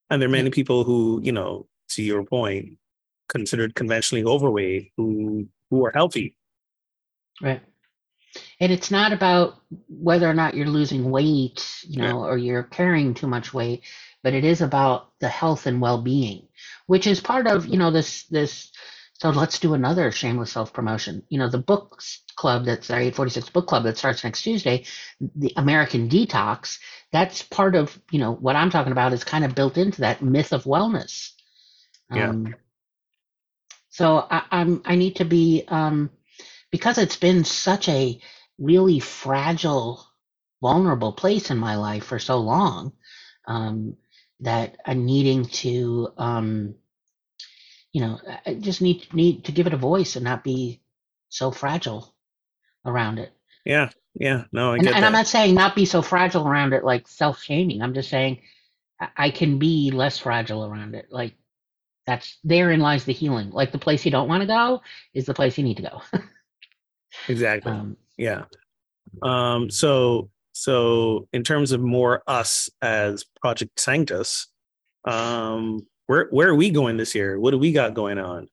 and 0.09 0.21
there 0.21 0.29
are 0.29 0.31
many 0.31 0.51
people 0.51 0.83
who, 0.83 1.19
you 1.23 1.31
know, 1.31 1.67
to 1.89 2.03
your 2.03 2.23
point, 2.23 2.77
considered 3.27 3.75
conventionally 3.75 4.23
overweight 4.23 4.91
who 4.97 5.47
who 5.69 5.85
are 5.85 5.91
healthy. 5.93 6.35
Right. 7.41 7.61
And 8.59 8.71
it's 8.71 8.91
not 8.91 9.13
about 9.13 9.55
whether 9.87 10.29
or 10.29 10.33
not 10.33 10.53
you're 10.53 10.67
losing 10.67 11.09
weight, 11.09 11.65
you 11.87 12.01
know, 12.01 12.23
yeah. 12.23 12.29
or 12.29 12.37
you're 12.37 12.63
carrying 12.63 13.13
too 13.13 13.27
much 13.27 13.53
weight, 13.53 13.83
but 14.23 14.33
it 14.33 14.45
is 14.45 14.61
about 14.61 15.11
the 15.19 15.29
health 15.29 15.65
and 15.65 15.81
well-being, 15.81 16.47
which 16.85 17.07
is 17.07 17.19
part 17.21 17.47
of, 17.47 17.65
you 17.67 17.77
know, 17.77 17.91
this 17.91 18.23
this 18.25 18.71
so 19.13 19.31
let's 19.31 19.59
do 19.59 19.73
another 19.73 20.11
shameless 20.11 20.53
self-promotion. 20.53 21.23
You 21.27 21.39
know, 21.39 21.49
the 21.49 21.57
books 21.57 22.23
club 22.35 22.63
that's 22.65 22.89
our 22.89 22.99
846 22.99 23.49
book 23.49 23.67
club 23.67 23.83
that 23.83 23.97
starts 23.97 24.23
next 24.23 24.43
Tuesday, 24.43 24.85
the 25.35 25.51
American 25.57 26.07
Detox, 26.07 26.79
that's 27.11 27.43
part 27.43 27.75
of, 27.75 27.99
you 28.11 28.19
know, 28.19 28.33
what 28.33 28.55
I'm 28.55 28.69
talking 28.69 28.93
about 28.93 29.11
is 29.11 29.25
kind 29.25 29.43
of 29.43 29.55
built 29.55 29.77
into 29.77 30.01
that 30.01 30.21
myth 30.21 30.53
of 30.53 30.63
wellness. 30.63 31.33
Yeah. 32.09 32.29
Um, 32.29 32.55
so 33.89 34.25
I, 34.29 34.43
I'm 34.51 34.81
I 34.85 34.95
need 34.95 35.17
to 35.17 35.25
be 35.25 35.65
um 35.67 36.09
because 36.71 36.97
it's 36.97 37.17
been 37.17 37.43
such 37.43 37.89
a 37.89 38.19
really 38.57 38.99
fragile, 38.99 40.05
vulnerable 40.61 41.13
place 41.13 41.51
in 41.51 41.57
my 41.57 41.75
life 41.75 42.05
for 42.05 42.19
so 42.19 42.39
long, 42.39 42.93
um, 43.47 43.97
that 44.41 44.77
I'm 44.85 45.05
needing 45.05 45.45
to, 45.45 46.09
um, 46.17 46.75
you 47.91 48.01
know, 48.01 48.19
I 48.45 48.55
just 48.55 48.81
need 48.81 49.13
need 49.13 49.45
to 49.45 49.51
give 49.51 49.67
it 49.67 49.73
a 49.73 49.77
voice 49.77 50.15
and 50.15 50.25
not 50.25 50.43
be 50.43 50.81
so 51.29 51.51
fragile 51.51 52.13
around 52.85 53.19
it. 53.19 53.31
Yeah, 53.65 53.89
yeah, 54.15 54.45
no, 54.51 54.73
I 54.73 54.79
and, 54.79 54.87
and. 54.89 55.05
I'm 55.05 55.13
not 55.13 55.27
saying 55.27 55.55
not 55.55 55.75
be 55.75 55.85
so 55.85 56.01
fragile 56.01 56.47
around 56.47 56.73
it, 56.73 56.83
like 56.83 57.07
self 57.07 57.41
shaming. 57.41 57.81
I'm 57.81 57.93
just 57.93 58.09
saying 58.09 58.41
I 59.17 59.31
can 59.31 59.59
be 59.59 59.91
less 59.91 60.19
fragile 60.19 60.65
around 60.65 60.95
it. 60.95 61.07
Like 61.11 61.35
that's 62.09 62.39
therein 62.43 62.79
lies 62.79 63.05
the 63.05 63.13
healing. 63.13 63.51
Like 63.51 63.71
the 63.71 63.77
place 63.77 64.03
you 64.03 64.11
don't 64.11 64.27
want 64.27 64.41
to 64.41 64.47
go 64.47 64.81
is 65.13 65.25
the 65.25 65.33
place 65.33 65.57
you 65.57 65.63
need 65.63 65.77
to 65.77 65.83
go. 65.83 66.01
Exactly. 67.27 67.71
Um, 67.71 67.97
yeah. 68.17 68.43
Um, 69.23 69.69
so 69.69 70.29
so 70.51 71.27
in 71.33 71.43
terms 71.43 71.71
of 71.71 71.81
more 71.81 72.21
us 72.27 72.69
as 72.81 73.25
Project 73.41 73.79
Sanctus, 73.79 74.47
um, 75.05 75.85
where 76.05 76.27
where 76.29 76.49
are 76.49 76.55
we 76.55 76.69
going 76.69 76.97
this 76.97 77.15
year? 77.15 77.39
What 77.39 77.51
do 77.51 77.57
we 77.57 77.71
got 77.71 77.93
going 77.93 78.19
on? 78.19 78.47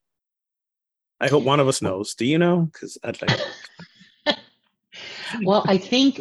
I 1.19 1.27
hope 1.27 1.43
one 1.43 1.59
of 1.59 1.67
us 1.67 1.81
knows. 1.81 2.15
Do 2.15 2.25
you 2.25 2.37
know? 2.37 2.69
Because 2.71 2.97
I'd 3.03 3.21
like. 3.21 3.39
well, 5.43 5.63
I 5.67 5.77
think 5.77 6.19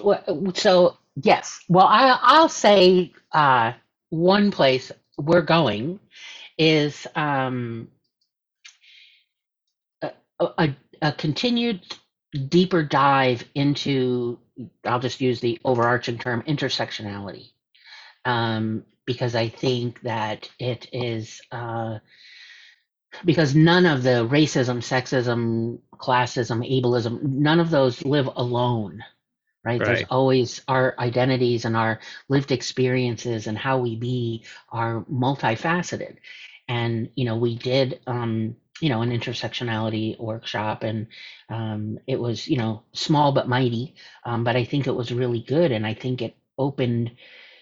so. 0.55 0.97
Yes. 1.23 1.61
Well, 1.69 1.87
I, 1.87 2.19
I'll 2.23 2.49
say 2.49 3.13
uh, 3.33 3.73
one 4.11 4.51
place 4.51 4.93
we're 5.19 5.43
going 5.43 5.99
is 6.59 7.07
um, 7.15 7.89
a, 10.03 10.13
a, 10.41 10.77
a 11.03 11.13
continued 11.13 11.83
deeper 12.49 12.83
dive 12.83 13.45
into 13.55 14.39
i'll 14.85 15.01
just 15.01 15.21
use 15.21 15.41
the 15.41 15.59
overarching 15.65 16.19
term 16.19 16.43
intersectionality. 16.43 17.51
Um, 18.25 18.85
because 19.07 19.35
i 19.35 19.49
think 19.49 20.01
that 20.03 20.51
it 20.59 20.89
is 20.93 21.41
uh, 21.53 21.99
because 23.25 23.55
none 23.55 23.87
of 23.87 24.03
the 24.03 24.27
racism 24.29 24.79
sexism 24.79 25.79
classism 25.97 26.61
ableism 26.69 27.23
none 27.23 27.61
of 27.61 27.71
those 27.71 28.05
live 28.05 28.29
alone 28.37 29.03
right? 29.67 29.81
right? 29.81 29.87
There's 29.87 30.05
always 30.11 30.63
our 30.69 30.95
identities 30.99 31.67
and 31.67 31.77
our 31.77 32.01
lived 32.29 32.53
experiences 32.53 33.49
and 33.49 33.59
how 33.59 33.79
we 33.79 33.97
be 33.97 34.45
are 34.71 35.05
multifaceted. 35.13 36.17
And, 36.69 37.11
you 37.17 37.27
know, 37.27 37.37
we 37.37 37.57
did 37.57 38.01
um, 38.07 38.57
you 38.81 38.91
know 38.91 39.03
an 39.03 39.11
intersectionality 39.11 40.19
workshop 40.19 40.83
and 40.83 41.07
um, 41.49 41.99
it 42.07 42.21
was 42.21 42.47
you 42.49 42.59
know 42.59 42.83
small 42.93 43.33
but 43.33 43.49
mighty 43.49 43.95
um, 44.25 44.45
but 44.45 44.57
i 44.57 44.65
think 44.65 44.87
it 44.87 44.95
was 44.95 45.13
really 45.13 45.41
good 45.41 45.73
and 45.73 45.87
i 45.87 45.95
think 45.95 46.23
it 46.23 46.37
opened 46.59 47.13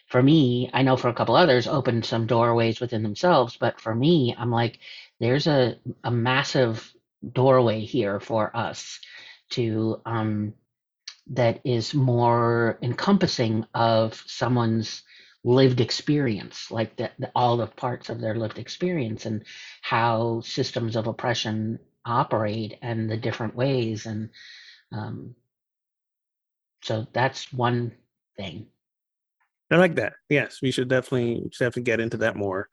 for 0.08 0.22
me 0.22 0.70
i 0.72 0.82
know 0.82 0.96
for 0.96 1.08
a 1.08 1.14
couple 1.14 1.36
others 1.36 1.68
opened 1.68 2.04
some 2.04 2.26
doorways 2.26 2.80
within 2.80 3.02
themselves 3.02 3.56
but 3.56 3.80
for 3.80 3.94
me 3.94 4.34
i'm 4.38 4.50
like 4.50 4.80
there's 5.20 5.46
a, 5.46 5.76
a 6.02 6.10
massive 6.10 6.92
doorway 7.32 7.80
here 7.80 8.20
for 8.20 8.54
us 8.56 9.00
to 9.50 10.00
um, 10.04 10.54
that 11.28 11.60
is 11.64 11.94
more 11.94 12.78
encompassing 12.82 13.66
of 13.74 14.22
someone's 14.26 15.02
lived 15.42 15.80
experience, 15.80 16.70
like 16.70 16.96
the, 16.96 17.10
the, 17.18 17.30
all 17.34 17.56
the 17.56 17.66
parts 17.66 18.08
of 18.08 18.20
their 18.20 18.34
lived 18.34 18.58
experience 18.58 19.26
and 19.26 19.44
how 19.82 20.40
systems 20.40 20.96
of 20.96 21.06
oppression 21.06 21.78
operate 22.04 22.78
and 22.82 23.10
the 23.10 23.16
different 23.16 23.54
ways. 23.54 24.06
And 24.06 24.30
um, 24.92 25.34
so 26.82 27.06
that's 27.12 27.52
one 27.52 27.92
thing. 28.36 28.66
I 29.70 29.76
like 29.76 29.94
that. 29.96 30.14
Yes, 30.28 30.60
we 30.62 30.70
should 30.70 30.88
definitely 30.88 31.40
we 31.42 31.50
should 31.50 31.64
definitely 31.64 31.82
get 31.84 32.00
into 32.00 32.18
that 32.18 32.36
more. 32.36 32.68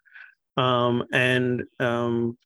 Um, 0.57 1.05
and 1.13 1.63
um, 1.79 2.37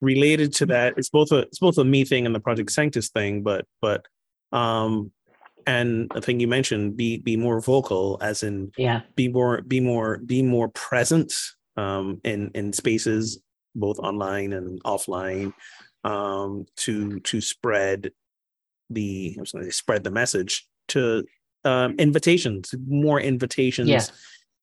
related 0.00 0.52
to 0.56 0.66
that, 0.66 0.94
it's 0.98 1.08
both 1.08 1.32
a 1.32 1.38
it's 1.38 1.58
both 1.58 1.78
a 1.78 1.84
me 1.84 2.04
thing 2.04 2.26
and 2.26 2.34
the 2.34 2.40
Project 2.40 2.70
Sanctus 2.70 3.08
thing, 3.08 3.42
but 3.42 3.66
but 3.80 4.04
um, 4.52 5.10
and 5.66 6.10
the 6.14 6.20
thing 6.20 6.40
you 6.40 6.48
mentioned 6.48 6.96
be 6.96 7.18
be 7.18 7.36
more 7.36 7.60
vocal, 7.60 8.18
as 8.20 8.42
in 8.42 8.72
yeah, 8.76 9.02
be 9.14 9.28
more 9.28 9.62
be 9.62 9.80
more 9.80 10.18
be 10.18 10.42
more 10.42 10.68
present 10.68 11.32
um, 11.76 12.20
in 12.24 12.50
in 12.54 12.72
spaces 12.72 13.38
both 13.74 13.98
online 13.98 14.52
and 14.52 14.82
offline 14.84 15.52
um, 16.04 16.66
to 16.76 17.20
to 17.20 17.40
spread 17.40 18.10
the 18.90 19.34
I 19.36 19.40
was 19.40 19.52
going 19.52 19.64
to 19.64 19.72
spread 19.72 20.04
the 20.04 20.10
message 20.10 20.66
to 20.88 21.24
um, 21.64 21.94
invitations, 21.98 22.74
more 22.86 23.20
invitations 23.20 23.88
yeah. 23.88 24.04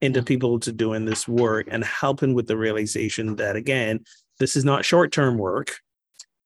into 0.01 0.19
yeah. 0.19 0.25
people 0.25 0.59
to 0.59 0.71
doing 0.71 1.05
this 1.05 1.27
work 1.27 1.67
and 1.69 1.83
helping 1.83 2.33
with 2.33 2.47
the 2.47 2.57
realization 2.57 3.35
that 3.37 3.55
again, 3.55 4.01
this 4.39 4.55
is 4.55 4.63
not 4.63 4.85
short 4.85 5.11
term 5.11 5.37
work, 5.37 5.77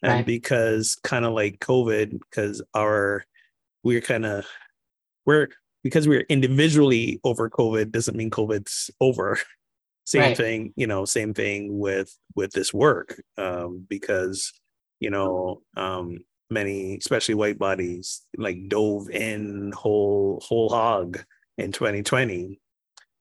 and 0.01 0.13
right. 0.13 0.25
because 0.25 0.95
kind 1.03 1.25
of 1.25 1.33
like 1.33 1.59
COVID, 1.59 2.19
because 2.19 2.61
our 2.73 3.25
we're 3.85 4.01
kind 4.01 4.25
of 4.25 4.45
we're 5.25 5.47
because 5.83 6.07
we're 6.07 6.25
individually 6.27 7.21
over 7.23 7.49
COVID 7.49 7.91
doesn't 7.91 8.17
mean 8.17 8.31
COVID's 8.31 8.89
over. 8.99 9.39
Same 10.07 10.21
right. 10.21 10.37
thing, 10.37 10.73
you 10.75 10.85
know, 10.85 11.03
same 11.03 11.33
thing 11.33 11.79
with 11.79 12.15
with 12.35 12.51
this 12.51 12.71
work. 12.71 13.19
Um, 13.39 13.87
because, 13.89 14.53
you 14.99 15.09
know, 15.09 15.63
um 15.75 16.19
many, 16.51 16.95
especially 16.97 17.33
white 17.33 17.57
bodies, 17.57 18.21
like 18.37 18.69
dove 18.69 19.09
in 19.09 19.71
whole 19.75 20.43
whole 20.45 20.69
hog 20.69 21.23
in 21.57 21.71
2020. 21.71 22.59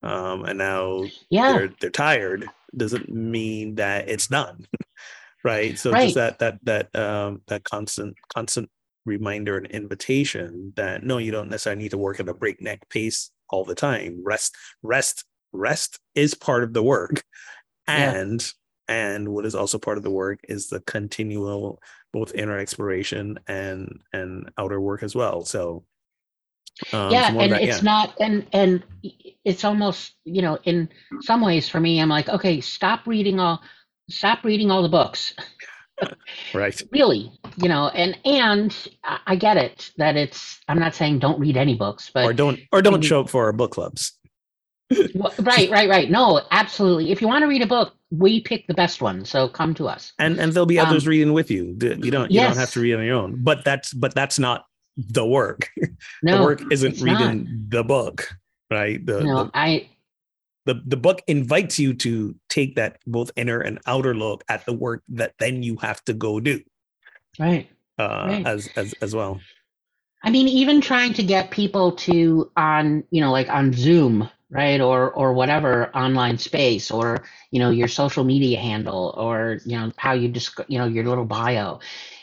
Um, 0.02 0.44
and 0.44 0.58
now 0.58 1.04
yeah. 1.30 1.52
they're 1.52 1.70
they're 1.80 1.90
tired 1.90 2.50
doesn't 2.76 3.08
mean 3.08 3.76
that 3.76 4.10
it's 4.10 4.26
done. 4.26 4.66
right. 5.44 5.78
So 5.78 5.90
right. 5.90 6.12
just 6.12 6.16
that 6.16 6.38
that 6.40 6.58
that 6.64 6.94
um 6.94 7.40
that 7.46 7.64
constant 7.64 8.14
constant 8.34 8.68
reminder 9.04 9.56
and 9.56 9.66
invitation 9.66 10.72
that 10.76 11.02
no, 11.02 11.18
you 11.18 11.30
don't 11.30 11.50
necessarily 11.50 11.82
need 11.82 11.90
to 11.90 11.98
work 11.98 12.20
at 12.20 12.28
a 12.28 12.34
breakneck 12.34 12.88
pace 12.88 13.30
all 13.50 13.64
the 13.64 13.74
time. 13.74 14.22
Rest, 14.24 14.54
rest, 14.82 15.24
rest 15.52 15.98
is 16.14 16.34
part 16.34 16.64
of 16.64 16.72
the 16.72 16.82
work. 16.82 17.22
And 17.86 18.40
yeah. 18.88 18.94
and 19.12 19.28
what 19.28 19.44
is 19.44 19.54
also 19.54 19.78
part 19.78 19.98
of 19.98 20.04
the 20.04 20.10
work 20.10 20.40
is 20.48 20.68
the 20.68 20.80
continual 20.80 21.80
both 22.14 22.34
inner 22.34 22.58
exploration 22.58 23.38
and 23.46 24.00
and 24.12 24.50
outer 24.56 24.80
work 24.80 25.02
as 25.02 25.14
well. 25.14 25.44
So 25.44 25.84
um, 26.92 27.10
yeah, 27.12 27.28
and 27.28 27.52
that, 27.52 27.62
it's 27.62 27.78
yeah. 27.78 27.82
not 27.82 28.14
and 28.20 28.46
and 28.52 28.82
it's 29.44 29.64
almost, 29.64 30.14
you 30.24 30.42
know, 30.42 30.58
in 30.64 30.88
some 31.20 31.40
ways 31.40 31.68
for 31.68 31.78
me, 31.78 32.00
I'm 32.00 32.08
like, 32.08 32.28
okay, 32.28 32.60
stop 32.60 33.06
reading 33.06 33.38
all 33.38 33.62
stop 34.10 34.44
reading 34.44 34.70
all 34.70 34.82
the 34.82 34.88
books 34.88 35.34
right. 36.54 36.82
Really, 36.90 37.32
you 37.56 37.68
know, 37.68 37.88
and 37.88 38.18
and 38.24 38.76
I 39.26 39.36
get 39.36 39.56
it 39.56 39.92
that 39.96 40.16
it's. 40.16 40.60
I'm 40.68 40.78
not 40.78 40.94
saying 40.94 41.20
don't 41.20 41.38
read 41.38 41.56
any 41.56 41.74
books, 41.74 42.10
but 42.12 42.24
or 42.24 42.32
don't 42.32 42.60
or 42.72 42.82
don't 42.82 43.02
show 43.02 43.20
up 43.20 43.30
for 43.30 43.44
our 43.44 43.52
book 43.52 43.72
clubs. 43.72 44.12
right, 45.14 45.70
right, 45.70 45.88
right. 45.88 46.10
No, 46.10 46.42
absolutely. 46.50 47.10
If 47.10 47.22
you 47.22 47.28
want 47.28 47.42
to 47.42 47.48
read 47.48 47.62
a 47.62 47.66
book, 47.66 47.94
we 48.10 48.40
pick 48.40 48.66
the 48.66 48.74
best 48.74 49.00
one. 49.00 49.24
So 49.24 49.48
come 49.48 49.74
to 49.74 49.88
us. 49.88 50.12
And 50.18 50.38
and 50.38 50.52
there'll 50.52 50.66
be 50.66 50.78
others 50.78 51.06
um, 51.06 51.10
reading 51.10 51.32
with 51.32 51.50
you. 51.50 51.76
You 51.80 52.10
don't 52.10 52.30
you 52.30 52.40
yes. 52.40 52.54
don't 52.54 52.60
have 52.60 52.70
to 52.72 52.80
read 52.80 52.94
on 52.94 53.04
your 53.04 53.16
own. 53.16 53.42
But 53.42 53.64
that's 53.64 53.92
but 53.94 54.14
that's 54.14 54.38
not 54.38 54.66
the 54.96 55.26
work. 55.26 55.70
No, 56.22 56.38
the 56.38 56.44
work 56.44 56.62
isn't 56.72 57.00
reading 57.00 57.44
not. 57.44 57.70
the 57.70 57.84
book, 57.84 58.28
right? 58.70 59.04
The, 59.04 59.22
no, 59.22 59.44
the, 59.44 59.50
I 59.52 59.88
the 60.64 60.82
the 60.86 60.96
book 60.96 61.22
invites 61.26 61.78
you 61.78 61.94
to 61.94 62.34
take 62.48 62.74
that 62.76 62.98
both 63.06 63.30
inner 63.36 63.60
and 63.60 63.78
outer 63.86 64.14
look 64.14 64.42
at 64.48 64.64
the 64.66 64.72
work 64.72 65.02
that 65.08 65.34
then 65.38 65.62
you 65.62 65.76
have 65.76 66.04
to 66.04 66.12
go 66.12 66.40
do 66.40 66.60
right, 67.38 67.68
uh, 67.98 68.24
right. 68.28 68.46
as 68.46 68.68
as 68.76 68.94
as 69.00 69.14
well. 69.14 69.40
I 70.22 70.30
mean 70.30 70.48
even 70.48 70.80
trying 70.80 71.12
to 71.14 71.22
get 71.22 71.50
people 71.50 71.92
to 71.92 72.50
on 72.56 73.04
you 73.10 73.20
know 73.20 73.30
like 73.30 73.48
on 73.48 73.72
zoom 73.72 74.28
right 74.50 74.80
or 74.80 75.10
or 75.12 75.32
whatever 75.32 75.94
online 75.94 76.38
space 76.38 76.90
or 76.90 77.24
you 77.50 77.58
know 77.58 77.70
your 77.70 77.88
social 77.88 78.24
media 78.24 78.58
handle 78.58 79.14
or 79.16 79.58
you 79.64 79.78
know 79.78 79.92
how 79.96 80.12
you 80.12 80.28
just 80.28 80.58
you 80.68 80.78
know 80.78 80.86
your 80.86 81.04
little 81.04 81.24
bio. 81.24 81.80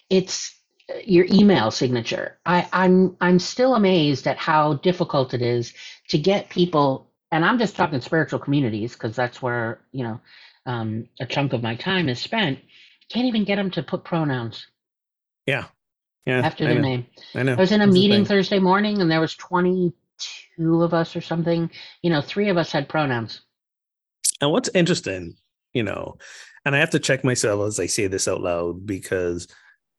It's 0.09 0.55
uh, 0.89 0.97
your 1.05 1.25
email 1.29 1.69
signature. 1.69 2.39
I 2.45 2.67
i'm 2.73 3.15
i'm 3.21 3.39
still 3.39 3.75
amazed 3.75 4.27
at 4.27 4.37
how 4.37 4.75
difficult 4.75 5.33
it 5.33 5.41
is 5.41 5.73
to 6.09 6.17
get 6.17 6.49
people 6.49 7.10
and 7.31 7.45
I'm 7.45 7.57
just 7.57 7.75
talking 7.75 8.01
spiritual 8.01 8.39
communities 8.39 8.93
because 8.93 9.15
that's 9.15 9.41
where 9.41 9.81
you 9.91 10.03
know 10.03 10.19
um, 10.65 11.07
a 11.19 11.25
chunk 11.25 11.53
of 11.53 11.63
my 11.63 11.75
time 11.75 12.09
is 12.09 12.19
spent. 12.19 12.59
Can't 13.09 13.27
even 13.27 13.43
get 13.43 13.55
them 13.55 13.71
to 13.71 13.83
put 13.83 14.03
pronouns. 14.03 14.67
Yeah, 15.45 15.65
yeah. 16.25 16.39
After 16.39 16.65
their 16.65 16.79
name, 16.79 17.05
I 17.35 17.43
know. 17.43 17.53
I 17.53 17.55
was 17.55 17.71
in 17.71 17.81
a 17.81 17.85
that's 17.85 17.93
meeting 17.93 18.25
Thursday 18.25 18.59
morning, 18.59 19.01
and 19.01 19.09
there 19.09 19.21
was 19.21 19.35
22 19.35 20.83
of 20.83 20.93
us 20.93 21.15
or 21.15 21.21
something. 21.21 21.69
You 22.01 22.09
know, 22.09 22.21
three 22.21 22.49
of 22.49 22.57
us 22.57 22.71
had 22.71 22.89
pronouns. 22.89 23.41
And 24.39 24.51
what's 24.51 24.69
interesting, 24.73 25.35
you 25.73 25.83
know, 25.83 26.17
and 26.65 26.75
I 26.75 26.79
have 26.79 26.89
to 26.91 26.99
check 26.99 27.23
myself 27.23 27.65
as 27.67 27.79
I 27.79 27.85
say 27.85 28.07
this 28.07 28.27
out 28.27 28.41
loud 28.41 28.85
because 28.85 29.47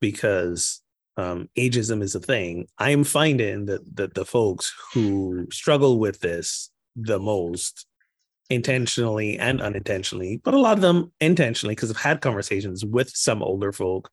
because 0.01 0.81
um, 1.17 1.49
ageism 1.57 2.03
is 2.03 2.15
a 2.15 2.21
thing. 2.21 2.67
I'm 2.79 3.05
finding 3.05 3.67
that 3.67 3.97
that 3.97 4.15
the 4.15 4.25
folks 4.25 4.75
who 4.95 5.47
struggle 5.51 5.99
with 5.99 6.21
this 6.21 6.71
the 6.97 7.19
most 7.19 7.87
intentionally 8.51 9.39
and 9.39 9.61
unintentionally, 9.61 10.41
but 10.45 10.55
a 10.55 10.59
lot 10.59 10.77
of 10.77 10.83
them 10.83 11.13
intentionally 11.21 11.75
because 11.75 11.91
I've 11.91 11.97
had 11.97 12.21
conversations 12.21 12.85
with 12.85 13.11
some 13.11 13.43
older 13.43 13.73
folk 13.73 14.11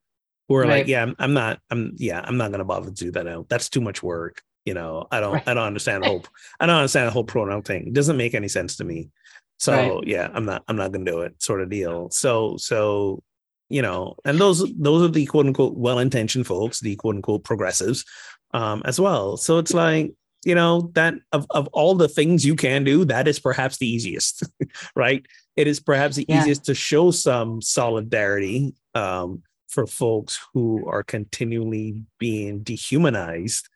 who 0.48 0.56
are 0.56 0.62
right. 0.62 0.70
like, 0.70 0.88
yeah, 0.88 1.04
I'm, 1.04 1.16
I'm, 1.20 1.34
not, 1.34 1.60
I'm, 1.70 1.94
yeah, 1.98 2.22
I'm 2.24 2.38
not 2.38 2.50
going 2.50 2.60
to 2.60 2.66
bother 2.66 2.90
to 2.90 2.94
do 2.94 3.12
that 3.12 3.26
now. 3.26 3.46
That's 3.50 3.70
too 3.70 3.82
much 3.82 4.02
work. 4.02 4.42
You 4.66 4.74
know, 4.74 5.08
I 5.12 5.20
don't, 5.20 5.34
right. 5.34 5.48
I 5.48 5.54
don't 5.54 5.66
understand 5.66 6.04
the 6.04 6.08
whole, 6.08 6.26
I 6.60 6.66
don't 6.66 6.78
understand 6.78 7.08
the 7.08 7.12
whole 7.12 7.24
pronoun 7.24 7.62
thing. 7.62 7.88
It 7.88 7.94
doesn't 7.94 8.18
make 8.18 8.34
any 8.34 8.48
sense 8.48 8.78
to 8.78 8.84
me. 8.84 9.10
So 9.58 9.74
right. 9.74 10.08
yeah, 10.08 10.30
I'm 10.34 10.46
not, 10.46 10.64
I'm 10.68 10.76
not 10.76 10.92
going 10.92 11.06
to 11.06 11.12
do 11.12 11.22
it 11.22 11.42
sort 11.42 11.62
of 11.62 11.70
deal. 11.70 12.10
So, 12.10 12.58
so, 12.58 13.22
you 13.70 13.82
know, 13.82 14.16
and 14.26 14.40
those, 14.40 14.66
those 14.78 15.04
are 15.04 15.12
the 15.12 15.26
quote 15.26 15.46
unquote 15.46 15.78
well-intentioned 15.78 16.48
folks, 16.48 16.80
the 16.80 16.96
quote 16.96 17.16
unquote 17.16 17.44
progressives 17.44 18.06
um, 18.54 18.82
as 18.86 19.00
well. 19.00 19.38
So 19.38 19.60
it's 19.60 19.74
like, 19.74 20.14
you 20.46 20.56
know 20.56 20.90
that 20.94 21.16
of, 21.32 21.46
of 21.50 21.68
all 21.68 21.96
the 21.96 22.08
things 22.08 22.46
you 22.46 22.56
can 22.56 22.84
do 22.84 23.06
that 23.06 23.28
is 23.28 23.40
perhaps 23.40 23.78
the 23.78 23.88
easiest 23.88 24.44
right 24.96 25.26
it 25.56 25.68
is 25.68 25.80
perhaps 25.80 26.16
the 26.16 26.26
yeah. 26.28 26.42
easiest 26.42 26.66
to 26.66 26.74
show 26.74 27.12
some 27.12 27.62
solidarity 27.62 28.74
um, 28.96 29.44
for 29.68 29.86
folks 29.86 30.40
who 30.54 30.88
are 30.88 31.04
continually 31.04 32.04
being 32.18 32.60
dehumanized 32.60 33.68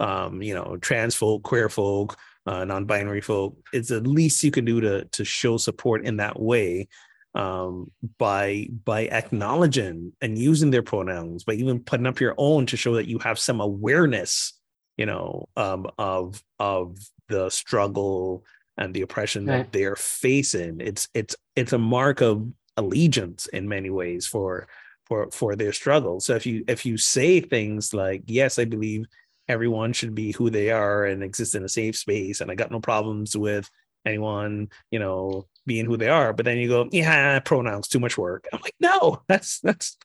um, 0.00 0.42
you 0.42 0.54
know 0.54 0.76
trans 0.80 1.14
folk 1.14 1.42
queer 1.42 1.68
folk 1.68 2.16
uh, 2.46 2.64
non-binary 2.64 3.20
folk 3.20 3.56
it's 3.72 3.90
the 3.90 4.00
least 4.00 4.42
you 4.42 4.50
can 4.50 4.64
do 4.64 4.80
to 4.80 5.04
to 5.06 5.24
show 5.24 5.56
support 5.56 6.04
in 6.04 6.16
that 6.16 6.40
way 6.40 6.88
um, 7.34 7.90
by 8.18 8.66
by 8.84 9.06
acknowledging 9.06 10.12
and 10.20 10.36
using 10.36 10.70
their 10.70 10.82
pronouns 10.82 11.44
by 11.44 11.52
even 11.52 11.78
putting 11.78 12.06
up 12.06 12.18
your 12.18 12.34
own 12.38 12.66
to 12.66 12.76
show 12.76 12.94
that 12.94 13.06
you 13.06 13.18
have 13.20 13.38
some 13.38 13.60
awareness 13.60 14.59
you 15.00 15.06
know, 15.06 15.48
um, 15.56 15.90
of 15.96 16.44
of 16.58 16.98
the 17.28 17.48
struggle 17.48 18.44
and 18.76 18.92
the 18.92 19.00
oppression 19.00 19.46
right. 19.46 19.56
that 19.56 19.72
they're 19.72 19.96
facing. 19.96 20.82
It's 20.82 21.08
it's 21.14 21.34
it's 21.56 21.72
a 21.72 21.78
mark 21.78 22.20
of 22.20 22.46
allegiance 22.76 23.46
in 23.46 23.66
many 23.66 23.88
ways 23.88 24.26
for 24.26 24.68
for 25.06 25.30
for 25.30 25.56
their 25.56 25.72
struggle. 25.72 26.20
So 26.20 26.34
if 26.34 26.44
you 26.44 26.64
if 26.68 26.84
you 26.84 26.98
say 26.98 27.40
things 27.40 27.94
like, 27.94 28.24
"Yes, 28.26 28.58
I 28.58 28.66
believe 28.66 29.06
everyone 29.48 29.94
should 29.94 30.14
be 30.14 30.32
who 30.32 30.50
they 30.50 30.70
are 30.70 31.06
and 31.06 31.24
exist 31.24 31.54
in 31.54 31.64
a 31.64 31.68
safe 31.68 31.96
space, 31.96 32.42
and 32.42 32.50
I 32.50 32.54
got 32.54 32.70
no 32.70 32.80
problems 32.80 33.34
with 33.34 33.70
anyone, 34.04 34.68
you 34.90 34.98
know, 34.98 35.46
being 35.64 35.86
who 35.86 35.96
they 35.96 36.10
are," 36.10 36.34
but 36.34 36.44
then 36.44 36.58
you 36.58 36.68
go, 36.68 36.90
"Yeah, 36.92 37.38
pronouns 37.38 37.88
too 37.88 38.00
much 38.00 38.18
work." 38.18 38.48
I'm 38.52 38.60
like, 38.60 38.76
no, 38.78 39.22
that's 39.28 39.60
that's 39.60 39.96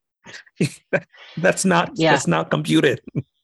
that's 1.37 1.65
not 1.65 1.91
yeah. 1.95 2.13
that's 2.13 2.27
not 2.27 2.49
computed. 2.49 3.01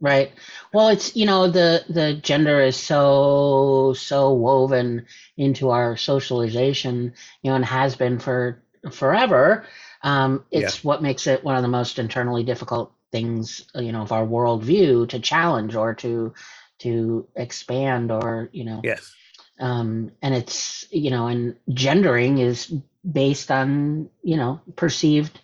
Right. 0.00 0.32
Well, 0.72 0.88
it's 0.88 1.16
you 1.16 1.26
know 1.26 1.48
the 1.48 1.84
the 1.88 2.14
gender 2.14 2.60
is 2.60 2.76
so 2.76 3.94
so 3.96 4.32
woven 4.32 5.06
into 5.36 5.70
our 5.70 5.96
socialization, 5.96 7.14
you 7.42 7.50
know, 7.50 7.56
and 7.56 7.64
has 7.64 7.96
been 7.96 8.18
for 8.18 8.62
forever. 8.92 9.66
Um, 10.02 10.44
it's 10.50 10.76
yeah. 10.76 10.88
what 10.88 11.02
makes 11.02 11.26
it 11.26 11.42
one 11.42 11.56
of 11.56 11.62
the 11.62 11.68
most 11.68 11.98
internally 11.98 12.44
difficult 12.44 12.92
things, 13.10 13.64
you 13.74 13.90
know, 13.92 14.02
of 14.02 14.12
our 14.12 14.24
worldview 14.24 15.08
to 15.08 15.18
challenge 15.18 15.74
or 15.74 15.94
to 15.94 16.34
to 16.78 17.26
expand 17.34 18.12
or 18.12 18.50
you 18.52 18.64
know. 18.64 18.80
Yes. 18.84 19.14
Um, 19.60 20.12
and 20.22 20.34
it's 20.34 20.86
you 20.92 21.10
know, 21.10 21.26
and 21.26 21.56
gendering 21.70 22.38
is 22.38 22.72
based 23.10 23.50
on 23.50 24.10
you 24.22 24.36
know 24.36 24.60
perceived 24.76 25.40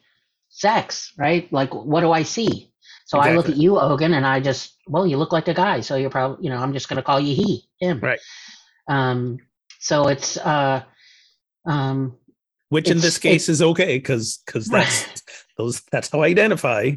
sex, 0.49 1.13
right? 1.17 1.53
Like, 1.53 1.75
what 1.75 2.03
do 2.03 2.13
I 2.13 2.23
see? 2.23 2.71
So 3.05 3.19
exactly. 3.19 3.33
I 3.33 3.37
look 3.37 3.49
at 3.51 3.57
you, 3.57 3.79
Ogun, 3.79 4.15
and 4.15 4.27
I 4.27 4.41
just, 4.41 4.77
well, 4.87 5.07
you 5.07 5.19
look 5.19 5.33
like 5.33 5.49
a 5.49 5.55
guy. 5.55 5.81
So 5.81 5.97
you're 5.97 6.11
probably, 6.11 6.45
you 6.45 6.51
know, 6.51 6.59
I'm 6.59 6.73
just 6.73 6.89
going 6.89 6.97
to 6.97 7.03
call 7.03 7.21
you 7.21 7.35
he, 7.35 7.65
him. 7.79 8.01
Right. 8.01 8.21
Um, 8.89 9.39
so 9.79 10.09
it's, 10.09 10.39
uh, 10.39 10.83
um, 11.67 12.17
which 12.75 12.91
in 12.91 12.99
this 12.99 13.19
case 13.19 13.49
is 13.49 13.63
okay 13.63 13.99
because 13.99 14.43
because 14.45 14.67
that's 14.67 15.07
right. 15.07 15.23
those 15.57 15.83
that's 15.93 16.11
how 16.11 16.23
I 16.23 16.27
identify. 16.27 16.91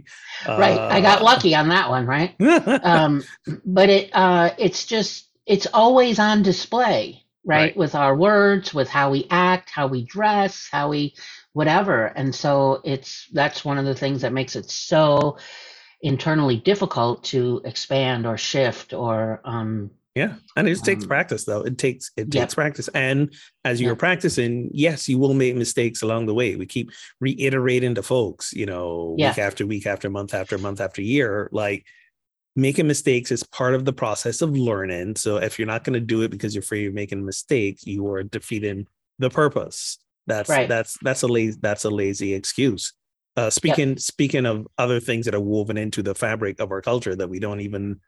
Right, 0.47 0.77
uh, 0.77 0.87
I 0.89 1.01
got 1.01 1.21
uh, 1.21 1.25
lucky 1.25 1.53
on 1.53 1.69
that 1.69 1.89
one, 1.89 2.07
right? 2.07 2.35
um, 2.83 3.23
but 3.63 3.87
it 3.89 4.09
uh, 4.13 4.51
it's 4.57 4.87
just 4.87 5.29
it's 5.45 5.67
always 5.67 6.17
on 6.17 6.41
display, 6.41 7.23
right? 7.45 7.57
right? 7.57 7.77
With 7.77 7.93
our 7.93 8.15
words, 8.15 8.73
with 8.73 8.89
how 8.89 9.11
we 9.11 9.27
act, 9.29 9.69
how 9.69 9.85
we 9.85 10.03
dress, 10.03 10.67
how 10.71 10.89
we 10.89 11.13
whatever, 11.53 12.07
and 12.07 12.33
so 12.33 12.81
it's 12.83 13.27
that's 13.33 13.63
one 13.63 13.77
of 13.77 13.85
the 13.85 13.95
things 13.95 14.21
that 14.21 14.33
makes 14.33 14.55
it 14.55 14.71
so 14.71 15.37
internally 16.01 16.57
difficult 16.57 17.23
to 17.23 17.61
expand 17.65 18.25
or 18.25 18.37
shift 18.37 18.93
or 18.93 19.41
um 19.45 19.89
yeah 20.13 20.35
and 20.55 20.67
it 20.67 20.71
just 20.71 20.85
takes 20.85 21.03
um, 21.03 21.07
practice 21.07 21.45
though. 21.45 21.61
It 21.61 21.77
takes 21.77 22.11
it 22.15 22.31
takes 22.31 22.53
practice. 22.53 22.87
And 22.89 23.33
as 23.65 23.81
you're 23.81 23.95
practicing 23.95 24.69
yes 24.73 25.09
you 25.09 25.17
will 25.17 25.33
make 25.33 25.55
mistakes 25.55 26.03
along 26.03 26.27
the 26.27 26.33
way. 26.33 26.55
We 26.55 26.65
keep 26.65 26.91
reiterating 27.19 27.95
to 27.95 28.03
folks 28.03 28.53
you 28.53 28.65
know 28.65 29.15
week 29.17 29.37
after 29.37 29.65
week 29.65 29.87
after 29.87 30.09
month 30.09 30.33
after 30.33 30.57
month 30.57 30.81
after 30.81 31.01
year 31.01 31.49
like 31.51 31.85
making 32.55 32.87
mistakes 32.87 33.31
is 33.31 33.43
part 33.43 33.75
of 33.75 33.85
the 33.85 33.93
process 33.93 34.41
of 34.41 34.57
learning. 34.57 35.15
So 35.15 35.37
if 35.37 35.59
you're 35.59 35.67
not 35.67 35.83
going 35.83 35.93
to 35.93 35.99
do 35.99 36.23
it 36.23 36.29
because 36.29 36.55
you're 36.55 36.63
afraid 36.63 36.87
of 36.87 36.93
making 36.93 37.25
mistakes 37.25 37.85
you 37.87 38.07
are 38.07 38.23
defeating 38.23 38.87
the 39.19 39.29
purpose. 39.29 39.97
That's 40.27 40.49
right. 40.49 40.67
that's 40.67 40.97
that's 41.01 41.23
a 41.23 41.27
lazy 41.27 41.57
that's 41.61 41.85
a 41.85 41.89
lazy 41.89 42.33
excuse 42.33 42.93
uh, 43.37 43.49
speaking 43.51 43.89
yep. 43.89 43.99
speaking 43.99 44.45
of 44.45 44.67
other 44.77 44.99
things 44.99 45.25
that 45.25 45.35
are 45.35 45.39
woven 45.39 45.77
into 45.77 46.01
the 46.01 46.15
fabric 46.15 46.59
of 46.59 46.71
our 46.71 46.81
culture 46.81 47.15
that 47.15 47.29
we 47.29 47.39
don't 47.39 47.61
even 47.61 47.99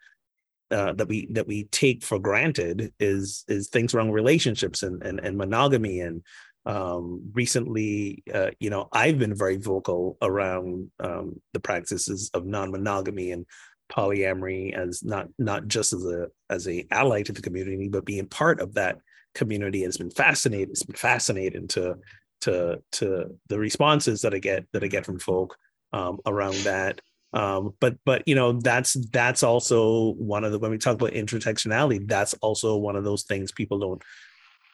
uh, 0.71 0.93
that 0.93 1.07
we 1.07 1.27
that 1.31 1.47
we 1.47 1.65
take 1.65 2.03
for 2.03 2.19
granted 2.19 2.91
is 2.99 3.45
is 3.47 3.69
things 3.69 3.93
around 3.93 4.11
relationships 4.11 4.83
and 4.83 5.01
and, 5.03 5.19
and 5.19 5.37
monogamy 5.37 6.01
and 6.01 6.23
um, 6.65 7.21
recently 7.33 8.23
uh, 8.33 8.49
you 8.59 8.69
know 8.69 8.89
I've 8.91 9.19
been 9.19 9.35
very 9.35 9.57
vocal 9.57 10.17
around 10.21 10.89
um, 10.99 11.39
the 11.53 11.59
practices 11.59 12.31
of 12.33 12.45
non-monogamy 12.45 13.31
and 13.31 13.45
polyamory 13.91 14.73
as 14.73 15.03
not 15.03 15.27
not 15.37 15.67
just 15.67 15.93
as 15.93 16.05
a 16.05 16.27
as 16.49 16.67
a 16.67 16.85
ally 16.91 17.21
to 17.23 17.31
the 17.31 17.41
community 17.41 17.87
but 17.87 18.05
being 18.05 18.27
part 18.27 18.61
of 18.61 18.73
that 18.75 18.97
community 19.35 19.83
has 19.83 19.97
been 19.97 20.11
fascinating 20.11 20.69
it's 20.69 20.83
been 20.83 20.95
fascinating 20.95 21.67
to 21.67 21.95
to 22.41 22.81
to 22.93 23.37
the 23.47 23.59
responses 23.59 24.21
that 24.21 24.33
I 24.33 24.39
get 24.39 24.65
that 24.73 24.83
I 24.83 24.87
get 24.87 25.05
from 25.05 25.19
folk 25.19 25.57
um, 25.93 26.19
around 26.25 26.55
that. 26.55 27.01
Um, 27.31 27.75
but 27.79 27.97
but 28.05 28.23
you 28.27 28.35
know 28.35 28.53
that's 28.53 28.93
that's 29.11 29.43
also 29.43 30.13
one 30.13 30.43
of 30.43 30.51
the 30.51 30.59
when 30.59 30.71
we 30.71 30.77
talk 30.77 30.95
about 30.95 31.11
intersectionality, 31.11 32.07
that's 32.07 32.33
also 32.35 32.77
one 32.77 32.95
of 32.95 33.03
those 33.03 33.23
things 33.23 33.51
people 33.51 33.79
don't 33.79 34.01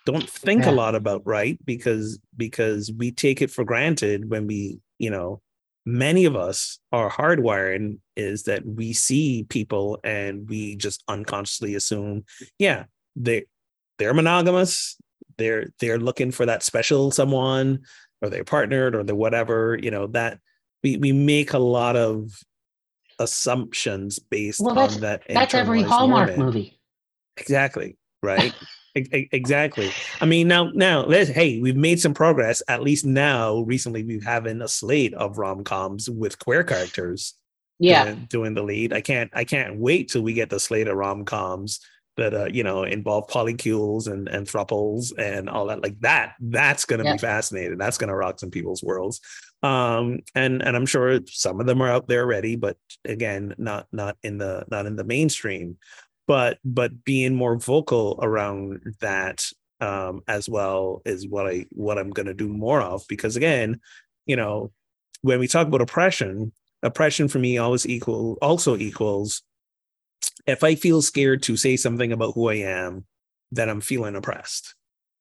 don't 0.05 0.29
think 0.29 0.63
yeah. 0.63 0.69
a 0.69 0.73
lot 0.73 0.95
about, 0.95 1.21
right? 1.25 1.59
Because 1.65 2.19
because 2.37 2.91
we 2.95 3.11
take 3.11 3.41
it 3.41 3.51
for 3.51 3.63
granted 3.63 4.29
when 4.29 4.47
we 4.47 4.79
you 4.99 5.09
know 5.09 5.41
many 5.85 6.25
of 6.25 6.35
us 6.35 6.79
are 6.91 7.11
hardwired 7.11 7.97
is 8.15 8.43
that 8.43 8.65
we 8.65 8.91
see 8.93 9.45
people 9.49 9.99
and 10.03 10.49
we 10.49 10.75
just 10.75 11.03
unconsciously 11.07 11.75
assume, 11.75 12.25
yeah, 12.57 12.85
they 13.15 13.45
they're 13.97 14.13
monogamous. 14.13 14.97
They're 15.37 15.67
they're 15.79 15.99
looking 15.99 16.31
for 16.31 16.45
that 16.45 16.63
special 16.63 17.11
someone, 17.11 17.81
or 18.21 18.29
they're 18.29 18.43
partnered, 18.43 18.95
or 18.95 19.03
they're 19.03 19.15
whatever. 19.15 19.77
You 19.81 19.91
know 19.91 20.07
that 20.07 20.39
we 20.83 20.97
we 20.97 21.11
make 21.11 21.53
a 21.53 21.59
lot 21.59 21.95
of 21.95 22.31
assumptions 23.19 24.19
based 24.19 24.59
Well, 24.61 24.77
on 24.77 24.99
that. 25.01 25.23
that's 25.29 25.53
every 25.53 25.81
Hallmark 25.81 26.37
movie. 26.37 26.79
Exactly. 27.37 27.97
Right. 28.21 28.53
Exactly. 28.97 29.91
I 30.21 30.25
mean, 30.25 30.47
now, 30.47 30.71
now, 30.73 31.05
let's, 31.05 31.29
hey, 31.29 31.59
we've 31.59 31.75
made 31.75 31.99
some 31.99 32.13
progress. 32.13 32.63
At 32.69 32.81
least 32.81 33.03
now, 33.05 33.59
recently, 33.63 34.05
we've 34.05 34.23
having 34.23 34.61
a 34.61 34.69
slate 34.69 35.13
of 35.15 35.37
rom 35.37 35.65
coms 35.65 36.09
with 36.09 36.39
queer 36.39 36.63
characters 36.63 37.33
Yeah, 37.77 38.05
doing, 38.05 38.27
doing 38.29 38.53
the 38.53 38.63
lead. 38.63 38.93
I 38.93 39.01
can't, 39.01 39.29
I 39.33 39.43
can't 39.43 39.77
wait 39.77 40.07
till 40.09 40.21
we 40.21 40.31
get 40.31 40.49
the 40.49 40.61
slate 40.61 40.87
of 40.87 40.95
rom 40.95 41.25
coms 41.25 41.81
that 42.17 42.33
uh, 42.33 42.45
you 42.45 42.63
know 42.63 42.83
involve 42.83 43.27
polycules 43.27 44.07
and 44.11 44.27
and 44.29 44.47
thruples 44.47 45.11
and 45.17 45.49
all 45.49 45.67
that. 45.67 45.81
Like 45.83 45.99
that, 46.01 46.35
that's 46.39 46.85
going 46.85 46.99
to 46.99 47.05
Yeah. 47.05 47.13
be 47.13 47.17
fascinating. 47.17 47.77
That's 47.77 47.97
going 47.97 48.09
to 48.09 48.15
rock 48.15 48.39
some 48.39 48.51
people's 48.51 48.83
worlds. 48.83 49.19
Um, 49.63 50.19
and 50.35 50.61
and 50.61 50.75
I'm 50.75 50.85
sure 50.85 51.19
some 51.27 51.59
of 51.59 51.65
them 51.65 51.81
are 51.81 51.89
out 51.89 52.07
there 52.07 52.21
already, 52.21 52.55
but 52.55 52.77
again, 53.03 53.55
not 53.57 53.87
not 53.91 54.17
in 54.23 54.37
the 54.37 54.65
not 54.69 54.85
in 54.85 54.95
the 54.95 55.03
mainstream 55.03 55.77
but 56.27 56.57
but 56.65 57.03
being 57.03 57.35
more 57.35 57.55
vocal 57.55 58.19
around 58.21 58.81
that 58.99 59.43
um 59.79 60.21
as 60.27 60.49
well 60.49 61.01
is 61.05 61.27
what 61.27 61.45
i 61.45 61.65
what 61.69 61.97
i'm 61.99 62.09
going 62.09 62.25
to 62.25 62.33
do 62.33 62.47
more 62.47 62.81
of 62.81 63.03
because 63.07 63.35
again 63.35 63.79
you 64.25 64.35
know 64.35 64.71
when 65.21 65.39
we 65.39 65.47
talk 65.47 65.67
about 65.67 65.81
oppression 65.81 66.51
oppression 66.81 67.27
for 67.27 67.39
me 67.39 67.57
always 67.57 67.87
equal 67.87 68.37
also 68.41 68.75
equals 68.77 69.43
if 70.47 70.63
i 70.63 70.75
feel 70.75 71.01
scared 71.01 71.41
to 71.43 71.55
say 71.57 71.75
something 71.75 72.11
about 72.11 72.33
who 72.35 72.49
i 72.49 72.55
am 72.55 73.05
then 73.51 73.69
i'm 73.69 73.81
feeling 73.81 74.15
oppressed 74.15 74.75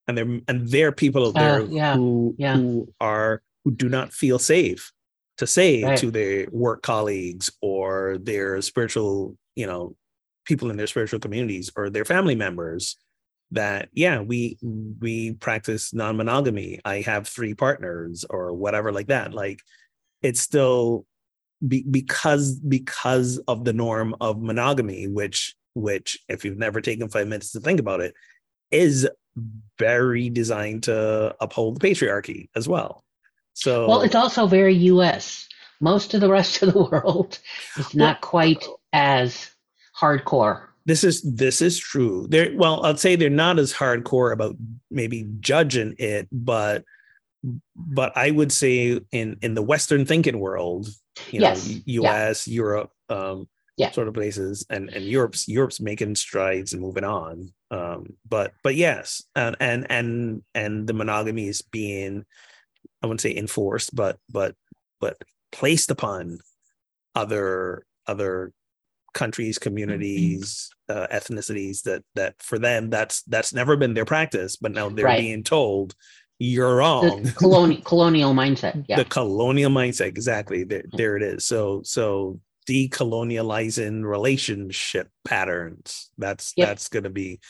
and 0.07 0.16
there 0.18 0.41
and 0.49 0.68
there 0.68 0.89
are 0.89 0.93
people 0.93 1.27
out 1.29 1.35
there 1.35 1.61
Uh, 1.62 1.66
yeah, 1.66 1.95
who 1.97 2.35
yeah. 2.39 2.57
who 2.57 2.93
are 3.01 3.43
who 3.64 3.70
do 3.72 3.89
not 3.89 4.12
feel 4.12 4.39
safe 4.39 4.93
to 5.39 5.47
say 5.47 5.83
Right. 5.83 5.99
to 5.99 6.11
their 6.11 6.47
work 6.53 6.83
colleagues 6.83 7.51
or 7.61 8.18
their 8.20 8.61
spiritual 8.62 9.37
you 9.57 9.66
know 9.66 9.97
people 10.45 10.70
in 10.70 10.77
their 10.77 10.87
spiritual 10.87 11.20
communities 11.20 11.70
or 11.77 11.89
their 11.91 12.05
family 12.05 12.35
members 12.35 12.97
that 13.51 13.89
yeah 13.93 14.20
we 14.20 14.59
we 15.01 15.33
practice 15.35 15.95
non-monogamy 15.95 16.81
i 16.85 17.01
have 17.01 17.27
three 17.29 17.55
partners 17.55 18.25
or 18.29 18.53
whatever 18.53 18.93
like 18.93 19.07
that 19.09 19.33
like 19.33 19.61
it's 20.22 20.41
still 20.41 21.07
be, 21.67 21.85
because 21.91 22.55
because 22.55 23.39
of 23.49 23.65
the 23.65 23.73
norm 23.73 24.15
of 24.21 24.41
monogamy 24.41 25.07
which 25.07 25.55
which 25.75 26.19
if 26.29 26.45
you've 26.45 26.59
never 26.59 26.81
taken 26.81 27.09
five 27.09 27.27
minutes 27.27 27.53
to 27.53 27.61
think 27.61 27.81
about 27.81 28.01
it 28.01 28.15
is 28.71 29.09
very 29.79 30.31
designed 30.31 30.85
to 30.85 31.35
uphold 31.41 31.81
the 31.81 31.89
patriarchy 31.89 32.49
as 32.55 32.69
well 32.69 33.05
so 33.55 33.87
well, 33.89 34.03
it's 34.03 34.17
also 34.17 34.47
very 34.47 34.75
U.S. 34.75 35.49
Most 35.81 36.12
of 36.12 36.21
the 36.21 36.29
rest 36.29 36.62
of 36.62 36.73
the 36.73 36.83
world 36.83 37.39
is 37.79 37.95
not 37.95 38.21
quite 38.21 38.65
as 38.93 39.51
hardcore. 39.99 40.67
this 40.87 41.05
is 41.05 41.23
this 41.23 41.62
is 41.62 41.79
true 41.79 42.27
they're 42.29 42.53
well 42.57 42.85
i'd 42.85 42.99
say 42.99 43.15
they're 43.15 43.31
not 43.31 43.61
as 43.61 43.73
hardcore 43.73 44.33
about 44.33 44.57
maybe 44.91 45.25
judging 45.39 45.95
it 45.99 46.29
but 46.33 46.85
but 47.77 48.15
i 48.17 48.31
would 48.31 48.51
say 48.51 49.01
in 49.12 49.37
in 49.41 49.55
the 49.55 49.62
western 49.62 50.05
thinking 50.05 50.41
world 50.41 50.89
you 51.31 51.41
Yes, 51.41 51.67
know 51.67 51.81
yeah. 51.87 52.29
us 52.31 52.47
europe 52.49 52.91
um 53.09 53.49
Yeah. 53.77 53.91
sort 53.91 54.09
of 54.09 54.15
places 54.15 54.65
and 54.71 54.89
and 54.95 55.05
europe's 55.05 55.49
europe's 55.49 55.81
making 55.81 56.15
strides 56.15 56.73
and 56.73 56.83
moving 56.83 57.05
on 57.05 57.53
um 57.71 58.07
but 58.29 58.53
but 58.62 58.75
yes 58.75 59.23
and 59.35 59.57
and 59.61 59.87
and 59.91 60.43
and 60.55 60.87
the 60.87 60.93
monogamy 60.93 61.49
is 61.49 61.62
being 61.62 62.25
i 63.03 63.07
wouldn't 63.07 63.21
say 63.21 63.35
enforced 63.35 63.95
but 63.95 64.17
but 64.31 64.55
but 65.01 65.17
placed 65.53 65.91
upon 65.91 66.39
other 67.15 67.85
other 68.07 68.53
countries 69.12 69.59
communities 69.59 70.71
uh, 70.89 71.07
ethnicities 71.12 71.83
that 71.83 72.03
that 72.15 72.35
for 72.43 72.59
them 72.59 72.91
that's 72.91 73.23
that's 73.23 73.55
never 73.55 73.77
been 73.77 73.95
their 73.95 74.05
practice 74.05 74.57
but 74.57 74.73
now 74.73 74.89
they're 74.89 75.07
Right. 75.07 75.19
being 75.19 75.43
told 75.45 75.95
you're 76.45 76.76
wrong. 76.76 77.22
The 77.22 77.32
colonial 77.32 77.82
colonial 77.82 78.34
mindset. 78.34 78.84
Yeah, 78.88 78.97
the 78.97 79.05
colonial 79.05 79.70
mindset 79.70 80.07
exactly. 80.07 80.64
There, 80.64 80.84
there 80.92 81.16
it 81.16 81.22
is. 81.22 81.47
So 81.47 81.82
so 81.84 82.40
decolonializing 82.68 84.05
relationship 84.05 85.09
patterns 85.24 86.11
that's 86.18 86.53
Yep. 86.57 86.68
that's 86.68 86.88
going 86.88 87.05
to 87.05 87.11
be 87.11 87.40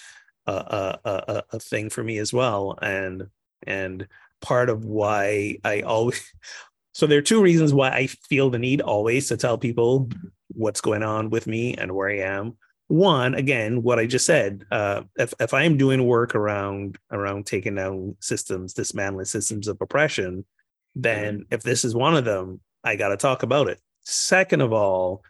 a, 0.47 0.53
a, 0.53 0.99
a, 1.05 1.11
a- 1.29 1.45
a 1.53 1.61
thing 1.61 1.91
for 1.91 2.03
me 2.03 2.19
as 2.19 2.33
well. 2.33 2.79
And 2.81 3.29
and 3.67 4.07
part 4.43 4.69
of 4.69 4.85
why 4.85 5.57
i 5.65 5.81
always 5.81 6.21
so 6.93 7.07
there 7.07 7.19
are 7.19 7.23
two 7.23 7.41
reasons 7.41 7.73
why 7.73 7.89
i 7.89 8.07
feel 8.07 8.51
the 8.51 8.59
need 8.59 8.83
always 8.83 9.29
to 9.29 9.39
tell 9.39 9.57
people 9.57 10.11
what's 10.49 10.83
going 10.83 11.03
on 11.03 11.31
with 11.31 11.47
me 11.47 11.73
and 11.75 11.91
where 11.93 12.11
i 12.11 12.19
am 12.19 12.55
one 12.95 13.35
again 13.35 13.83
what 13.83 13.99
i 13.99 14.07
just 14.07 14.25
said 14.25 14.65
uh 14.71 15.03
if, 15.17 15.35
if 15.41 15.53
i 15.53 15.63
am 15.65 15.77
doing 15.77 16.07
work 16.07 16.35
around 16.35 16.97
around 17.11 17.45
taking 17.45 17.75
down 17.75 18.15
systems 18.21 18.73
dismantling 18.73 19.25
systems 19.25 19.67
of 19.69 19.77
oppression 19.81 20.45
then 20.95 21.45
if 21.51 21.63
this 21.63 21.85
is 21.85 21.95
one 21.95 22.17
of 22.17 22.25
them 22.25 22.61
i 22.85 22.95
got 22.95 23.09
to 23.09 23.17
talk 23.17 23.43
about 23.43 23.69
it 23.69 23.81
second 24.05 24.61
of 24.61 24.73
all 24.73 25.23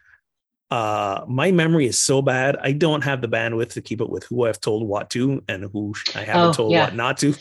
uh 0.69 1.23
my 1.27 1.51
memory 1.51 1.87
is 1.87 1.97
so 1.97 2.21
bad 2.21 2.55
i 2.61 2.71
don't 2.71 3.03
have 3.03 3.21
the 3.21 3.27
bandwidth 3.27 3.71
to 3.73 3.81
keep 3.81 3.99
up 4.01 4.09
with 4.09 4.23
who 4.25 4.45
i've 4.45 4.61
told 4.61 4.87
what 4.87 5.09
to 5.09 5.41
and 5.47 5.63
who 5.73 5.93
i 6.15 6.21
haven't 6.21 6.49
Oh, 6.49 6.53
told 6.53 6.71
yeah. 6.71 6.85
what 6.85 6.95
not 6.95 7.17
to 7.19 7.33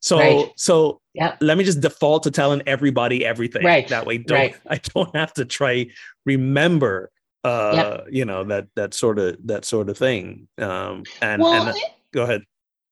so 0.00 0.18
Right. 0.18 0.46
so 0.56 1.00
yeah. 1.14 1.36
let 1.40 1.58
me 1.58 1.64
just 1.64 1.80
default 1.80 2.22
to 2.24 2.30
telling 2.30 2.62
everybody 2.66 3.24
everything 3.24 3.64
Right, 3.64 3.86
that 3.88 4.04
way 4.06 4.18
don't 4.18 4.36
right. 4.38 4.56
i 4.68 4.76
don't 4.94 5.14
have 5.14 5.32
to 5.34 5.44
try 5.44 5.86
remember 6.24 7.10
uh 7.44 8.02
you 8.10 8.24
know 8.24 8.44
that 8.44 8.66
that 8.76 8.92
sort 8.92 9.18
of 9.18 9.36
that 9.44 9.64
sort 9.64 9.88
of 9.88 9.96
thing 9.96 10.46
um 10.58 11.02
and 11.22 11.42
Well, 11.42 11.68
and 11.68 11.76
go 12.12 12.22
ahead 12.24 12.42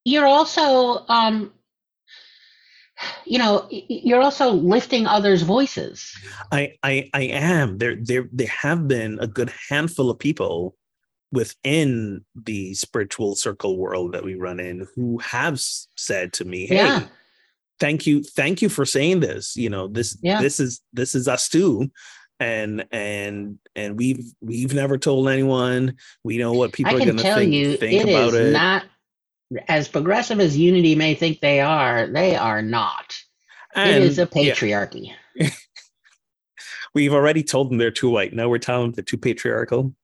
you're 0.08 0.26
also, 0.26 1.04
um, 1.08 1.52
you 3.26 3.38
know, 3.38 3.68
you're 3.70 4.22
also 4.22 4.50
lifting 4.50 5.06
others' 5.06 5.42
voices. 5.42 6.16
I 6.50 6.72
I 6.82 7.10
I 7.12 7.22
am 7.24 7.78
there 7.78 7.96
there 8.02 8.26
there 8.32 8.48
have 8.48 8.88
been 8.88 9.18
a 9.20 9.26
good 9.26 9.52
handful 9.68 10.10
of 10.10 10.18
people 10.18 10.74
within 11.30 12.24
the 12.34 12.72
spiritual 12.74 13.36
circle 13.36 13.76
world 13.76 14.12
that 14.12 14.24
we 14.24 14.34
run 14.34 14.58
in 14.60 14.86
who 14.96 15.18
have 15.18 15.60
said 15.60 16.32
to 16.34 16.44
me, 16.46 16.66
"Hey, 16.66 16.76
Yeah. 16.76 17.04
thank 17.78 18.06
you 18.06 18.22
thank 18.22 18.62
you 18.62 18.70
for 18.70 18.86
saying 18.86 19.20
this. 19.20 19.56
You 19.56 19.68
know, 19.68 19.88
this 19.88 20.16
Yeah. 20.22 20.40
this 20.40 20.58
is 20.58 20.80
this 20.94 21.14
is 21.14 21.28
us 21.28 21.48
too." 21.48 21.90
And 22.40 22.86
and 22.92 23.58
and 23.74 23.96
we've 23.96 24.32
we've 24.40 24.72
never 24.72 24.96
told 24.96 25.28
anyone. 25.28 25.96
We 26.22 26.38
know 26.38 26.52
what 26.52 26.72
people 26.72 26.92
I 26.92 26.96
are 26.96 27.04
going 27.04 27.16
to 27.16 27.22
tell 27.22 27.38
think, 27.38 27.52
you, 27.52 27.76
think 27.76 28.06
it 28.06 28.08
about 28.08 28.34
it. 28.34 28.52
not 28.52 28.84
as 29.66 29.88
progressive 29.88 30.40
as 30.40 30.56
Unity 30.56 30.94
may 30.94 31.14
think 31.14 31.40
they 31.40 31.60
are. 31.60 32.06
They 32.06 32.36
are 32.36 32.62
not. 32.62 33.18
and 33.74 33.90
it 33.90 34.02
is 34.02 34.18
a 34.18 34.28
yeah, 34.34 34.52
patriarchy. 34.52 35.12
we've 36.94 37.12
already 37.12 37.42
told 37.42 37.70
them 37.70 37.78
they're 37.78 37.90
too 37.90 38.10
white. 38.10 38.32
Now 38.32 38.48
we're 38.48 38.58
telling 38.58 38.86
them 38.88 38.92
they're 38.92 39.04
too 39.04 39.18
patriarchal. 39.18 39.94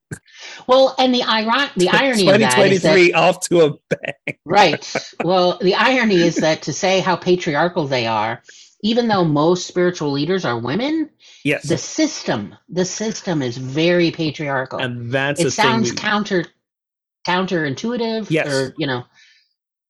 Well, 0.67 0.95
and 0.99 1.15
the 1.15 1.23
iron 1.23 1.71
the 1.77 1.89
irony 1.93 2.29
of 2.31 2.41
that 2.41 2.73
is 2.73 2.83
that 2.83 3.15
off 3.15 3.41
to 3.49 3.61
a 3.67 3.71
bang. 3.91 4.39
right. 4.45 4.95
Well, 5.25 5.59
the 5.59 5.75
irony 5.75 6.17
is 6.17 6.37
that 6.37 6.63
to 6.63 6.73
say 6.73 7.01
how 7.01 7.17
patriarchal 7.17 7.87
they 7.87 8.07
are, 8.07 8.43
even 8.85 9.09
though 9.09 9.25
most 9.25 9.67
spiritual 9.67 10.13
leaders 10.13 10.45
are 10.45 10.59
women, 10.61 11.11
Yes. 11.43 11.65
the 11.67 11.77
system 11.79 12.55
the 12.69 12.85
system 12.85 13.43
is 13.43 13.57
very 13.57 14.11
patriarchal. 14.13 14.79
and 14.79 15.11
that's 15.11 15.41
it 15.41 15.47
a 15.49 15.51
sounds 15.51 15.91
we- 15.91 15.97
counter 15.97 16.45
counterintuitive. 17.27 18.31
Yes. 18.31 18.47
Or 18.53 18.75
you 18.79 18.87
know, 18.87 19.05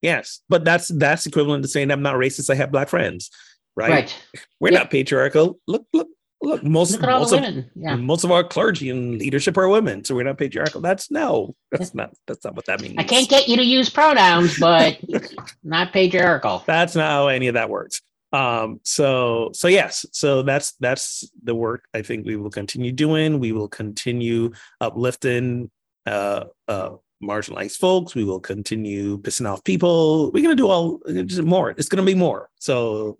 yes 0.03 0.41
but 0.49 0.65
that's 0.65 0.89
that's 0.89 1.25
equivalent 1.27 1.65
to 1.65 1.69
saying 1.69 1.91
i'm 1.91 2.03
not 2.03 2.15
racist 2.17 2.51
i 2.51 2.55
have 2.55 2.71
black 2.71 2.89
friends 2.91 3.31
right, 3.77 3.91
right. 3.91 4.25
we're 4.61 4.71
Yep. 4.73 4.81
not 4.83 4.91
patriarchal 4.91 5.59
look 5.67 5.87
look 5.95 6.09
look 6.43 6.63
most 6.63 6.93
Look 6.93 7.03
at 7.05 7.09
all 7.09 7.21
most 7.21 7.31
the 7.31 7.37
of, 7.39 7.43
women. 7.43 7.71
Yeah. 7.75 7.97
most 7.97 8.23
of 8.23 8.31
our 8.31 8.45
clergy 8.45 8.91
and 8.91 9.19
leadership 9.19 9.57
are 9.57 9.69
women 9.69 10.05
so 10.05 10.15
we're 10.15 10.25
not 10.25 10.37
patriarchal 10.39 10.81
that's 10.83 11.11
no 11.11 11.55
that's 11.73 11.95
not 11.95 12.11
that's 12.27 12.45
not 12.45 12.55
what 12.55 12.67
that 12.67 12.83
means 12.83 12.97
I 12.99 13.05
can't 13.05 13.29
get 13.31 13.49
you 13.49 13.57
to 13.57 13.65
use 13.65 13.89
pronouns, 13.89 14.59
but 14.61 14.99
not 15.65 15.93
patriarchal. 15.95 16.63
that's 16.67 16.95
not 16.95 17.11
how 17.11 17.29
any 17.29 17.49
of 17.49 17.55
that 17.55 17.71
works 17.71 18.03
um 18.35 18.81
so 18.83 19.51
so 19.55 19.69
yes 19.69 20.05
so 20.13 20.43
that's 20.43 20.73
that's 20.81 21.31
the 21.45 21.55
work 21.55 21.87
i 21.95 22.03
think 22.03 22.27
we 22.27 22.37
will 22.37 22.51
continue 22.51 22.93
doing. 22.93 23.39
We 23.39 23.53
will 23.53 23.69
continue 23.69 24.53
uplifting 24.81 25.71
uh 26.07 26.45
uh 26.69 26.91
marginalized 27.23 27.77
folks. 27.77 28.15
We 28.15 28.25
will 28.25 28.41
continue 28.41 29.19
pissing 29.19 29.49
off 29.51 29.65
people. 29.65 30.31
We're 30.33 30.43
gonna 30.43 30.55
do 30.55 30.69
all 30.69 31.01
more. 31.43 31.71
It's 31.71 31.89
gonna 31.89 32.03
be 32.03 32.15
more. 32.15 32.51
So 32.59 33.19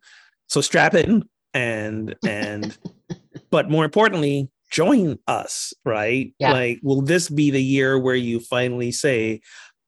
so 0.49 0.61
strap 0.61 0.95
in 0.95 1.25
and 1.55 2.15
and 2.27 2.77
but 3.51 3.71
more 3.71 3.85
importantly, 3.85 4.51
join 4.71 5.19
us, 5.27 5.73
right? 5.85 6.35
Yeah. 6.39 6.53
Like, 6.53 6.81
will 6.83 7.03
this 7.03 7.29
be 7.29 7.51
the 7.51 7.63
year 7.63 7.99
where 7.99 8.17
you 8.17 8.41
finally 8.41 8.91
say, 8.91 9.41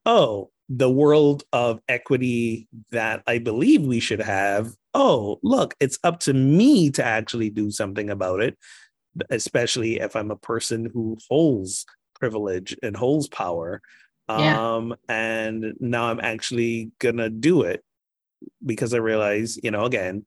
oh, 0.04 0.50
the 0.68 0.90
world 0.90 1.44
of 1.52 1.80
equity 1.88 2.68
that 2.90 3.22
I 3.26 3.38
believe 3.38 3.82
we 3.82 4.00
should 4.00 4.20
have, 4.20 4.72
oh, 4.96 5.38
look, 5.42 5.74
it's 5.78 5.98
up 6.04 6.20
to 6.20 6.32
me 6.32 6.90
to 6.90 7.04
actually 7.04 7.50
do 7.50 7.70
something 7.70 8.08
about 8.08 8.40
it, 8.40 8.56
especially 9.28 10.00
if 10.00 10.16
I'm 10.16 10.30
a 10.30 10.36
person 10.36 10.90
who 10.92 11.18
holds 11.28 11.84
privilege 12.18 12.74
and 12.82 12.96
holds 12.96 13.28
power. 13.28 13.82
Yeah. 14.28 14.76
Um, 14.76 14.96
and 15.06 15.74
now 15.80 16.06
I'm 16.06 16.20
actually 16.20 16.90
gonna 16.98 17.28
do 17.28 17.62
it 17.62 17.84
because 18.64 18.94
I 18.94 18.98
realize, 18.98 19.58
you 19.62 19.70
know, 19.70 19.84
again, 19.84 20.24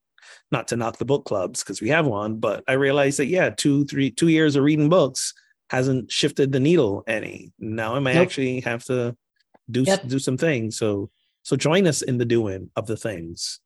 not 0.52 0.68
to 0.68 0.78
knock 0.78 0.98
the 0.98 1.06
book 1.06 1.26
clubs 1.26 1.64
because 1.64 1.82
we 1.82 1.90
have 1.90 2.06
one, 2.06 2.38
but 2.38 2.64
I 2.68 2.74
realized 2.74 3.18
that 3.20 3.26
yeah, 3.26 3.50
two, 3.50 3.86
three, 3.86 4.12
two 4.12 4.28
years 4.28 4.56
of 4.56 4.64
reading 4.64 4.88
books 4.90 5.34
hasn't 5.72 6.12
shifted 6.12 6.52
the 6.52 6.60
needle 6.60 7.04
any. 7.08 7.52
Now 7.58 7.96
I 7.96 8.00
might 8.00 8.14
Nope. 8.14 8.28
actually 8.28 8.60
have 8.62 8.84
to 8.86 9.16
do 9.72 9.82
Yep. 9.82 10.08
do 10.08 10.20
some 10.20 10.38
things. 10.38 10.78
So 10.78 11.10
so 11.42 11.56
join 11.56 11.88
us 11.88 12.02
in 12.04 12.20
the 12.20 12.26
doing 12.26 12.70
of 12.76 12.86
the 12.86 12.98
things. 12.98 13.60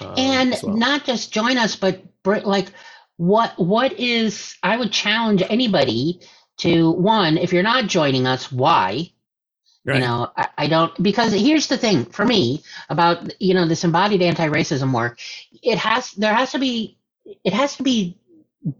Um, 0.00 0.14
and 0.16 0.56
well. 0.62 0.76
not 0.76 1.04
just 1.04 1.32
join 1.32 1.58
us 1.58 1.76
but 1.76 2.02
like 2.46 2.68
what 3.16 3.58
what 3.58 3.92
is 3.98 4.56
i 4.62 4.76
would 4.76 4.92
challenge 4.92 5.42
anybody 5.48 6.20
to 6.58 6.90
one 6.92 7.38
if 7.38 7.52
you're 7.52 7.62
not 7.62 7.86
joining 7.86 8.26
us 8.26 8.50
why 8.52 9.10
Right. 9.84 9.96
you 9.96 10.00
know 10.00 10.30
I, 10.36 10.48
I 10.58 10.66
don't 10.68 11.02
because 11.02 11.32
here's 11.32 11.68
the 11.68 11.78
thing 11.78 12.06
for 12.06 12.24
me 12.24 12.62
about 12.90 13.32
you 13.40 13.54
know 13.54 13.66
this 13.66 13.84
embodied 13.84 14.22
anti-racism 14.22 14.94
work 14.94 15.18
it 15.62 15.78
has 15.78 16.12
there 16.12 16.34
has 16.34 16.52
to 16.52 16.58
be 16.58 16.98
it 17.44 17.52
has 17.52 17.76
to 17.76 17.82
be 17.82 18.18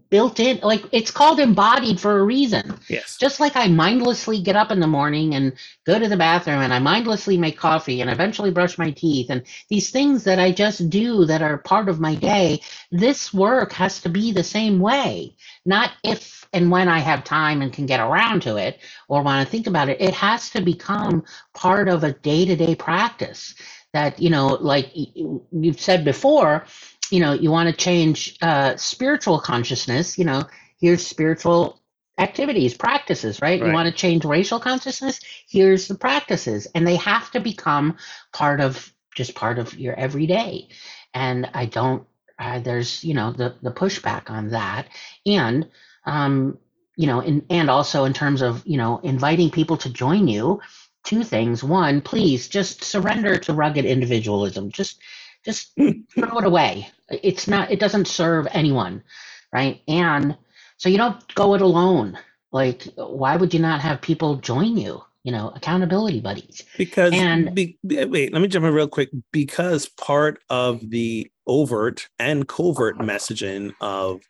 built 0.09 0.39
in 0.39 0.59
like 0.63 0.83
it's 0.93 1.11
called 1.11 1.39
embodied 1.39 1.99
for 1.99 2.19
a 2.19 2.23
reason 2.23 2.79
yes. 2.87 3.17
just 3.17 3.41
like 3.41 3.57
I 3.57 3.67
mindlessly 3.67 4.41
get 4.41 4.55
up 4.55 4.71
in 4.71 4.79
the 4.79 4.87
morning 4.87 5.35
and 5.35 5.51
go 5.85 5.99
to 5.99 6.07
the 6.07 6.15
bathroom 6.15 6.61
and 6.61 6.73
I 6.73 6.79
mindlessly 6.79 7.37
make 7.37 7.57
coffee 7.57 7.99
and 7.99 8.09
eventually 8.09 8.51
brush 8.51 8.77
my 8.77 8.91
teeth 8.91 9.29
and 9.29 9.43
these 9.69 9.91
things 9.91 10.23
that 10.23 10.39
I 10.39 10.51
just 10.51 10.89
do 10.89 11.25
that 11.25 11.41
are 11.41 11.57
part 11.57 11.89
of 11.89 11.99
my 11.99 12.15
day, 12.15 12.61
this 12.91 13.33
work 13.33 13.73
has 13.73 13.99
to 14.01 14.09
be 14.09 14.31
the 14.31 14.43
same 14.43 14.79
way. 14.79 15.35
Not 15.65 15.91
if 16.03 16.47
and 16.53 16.69
when 16.69 16.87
I 16.87 16.99
have 16.99 17.23
time 17.23 17.61
and 17.61 17.73
can 17.73 17.85
get 17.85 17.99
around 17.99 18.41
to 18.43 18.57
it 18.57 18.79
or 19.07 19.23
want 19.23 19.45
to 19.45 19.51
think 19.51 19.67
about 19.67 19.89
it. 19.89 19.99
It 19.99 20.13
has 20.13 20.49
to 20.51 20.61
become 20.61 21.23
part 21.53 21.89
of 21.89 22.03
a 22.03 22.13
day 22.13 22.45
to 22.45 22.55
day 22.55 22.75
practice 22.75 23.55
that, 23.93 24.19
you 24.19 24.29
know, 24.29 24.57
like 24.61 24.91
you've 24.93 25.81
said 25.81 26.05
before, 26.05 26.65
you 27.13 27.19
know, 27.19 27.33
you 27.33 27.51
want 27.51 27.69
to 27.69 27.75
change 27.75 28.35
uh, 28.41 28.75
spiritual 28.75 29.39
consciousness, 29.39 30.17
you 30.17 30.25
know, 30.25 30.43
here's 30.79 31.05
spiritual 31.05 31.79
activities, 32.17 32.73
practices, 32.73 33.39
right? 33.39 33.61
Right. 33.61 33.67
You 33.67 33.71
want 33.73 33.87
to 33.87 33.93
change 33.93 34.25
racial 34.25 34.59
consciousness? 34.59 35.19
Here's 35.47 35.87
the 35.87 35.93
practices. 35.93 36.65
And 36.73 36.87
they 36.87 36.95
have 36.95 37.29
to 37.31 37.39
become 37.39 37.97
part 38.33 38.61
of 38.61 38.91
just 39.15 39.35
part 39.35 39.59
of 39.59 39.77
your 39.77 39.93
everyday. 39.93 40.69
And 41.13 41.47
I 41.53 41.67
don't, 41.67 42.07
uh, 42.39 42.57
there's, 42.61 43.03
you 43.03 43.13
know, 43.13 43.31
the, 43.31 43.57
the 43.61 43.71
pushback 43.71 44.31
on 44.31 44.49
that. 44.49 44.87
And, 45.23 45.69
um, 46.07 46.57
you 46.95 47.05
know, 47.05 47.19
in, 47.19 47.45
and 47.47 47.69
also 47.69 48.05
in 48.05 48.13
terms 48.13 48.41
of, 48.41 48.65
you 48.65 48.77
know, 48.77 48.99
inviting 49.03 49.51
people 49.51 49.77
to 49.77 49.89
join 49.91 50.27
you, 50.27 50.61
two 51.03 51.23
things. 51.23 51.63
One, 51.63 52.01
please 52.01 52.47
just 52.47 52.83
surrender 52.83 53.37
to 53.37 53.53
rugged 53.53 53.85
individualism. 53.85 54.71
Just, 54.71 54.99
just 55.45 55.73
throw 56.15 56.39
it 56.39 56.45
away. 56.45 56.87
It's 57.09 57.47
not, 57.47 57.71
it 57.71 57.79
doesn't 57.79 58.07
serve 58.07 58.47
anyone. 58.51 59.03
Right. 59.51 59.81
And, 59.87 60.37
so 60.77 60.89
you 60.89 60.97
don't 60.97 61.33
go 61.35 61.53
it 61.53 61.61
alone. 61.61 62.17
Like, 62.51 62.83
why 62.95 63.35
would 63.37 63.53
you 63.53 63.59
not 63.59 63.81
have 63.81 64.01
people 64.01 64.35
join 64.35 64.77
you? 64.77 65.01
You 65.23 65.31
know, 65.31 65.53
accountability 65.55 66.19
buddies. 66.19 66.63
because 66.77 67.13
And- 67.13 67.55
be, 67.55 67.77
wait 67.85 68.33
let 68.33 68.41
me 68.41 68.47
jump 68.49 68.65
in 68.65 68.73
real 68.73 68.89
quick 68.89 69.09
because 69.31 69.87
part 69.87 70.41
of 70.49 70.89
the 70.89 71.31
overt 71.47 72.09
and 72.19 72.47
covert 72.47 72.97
messaging 72.97 73.71
of 73.79 74.21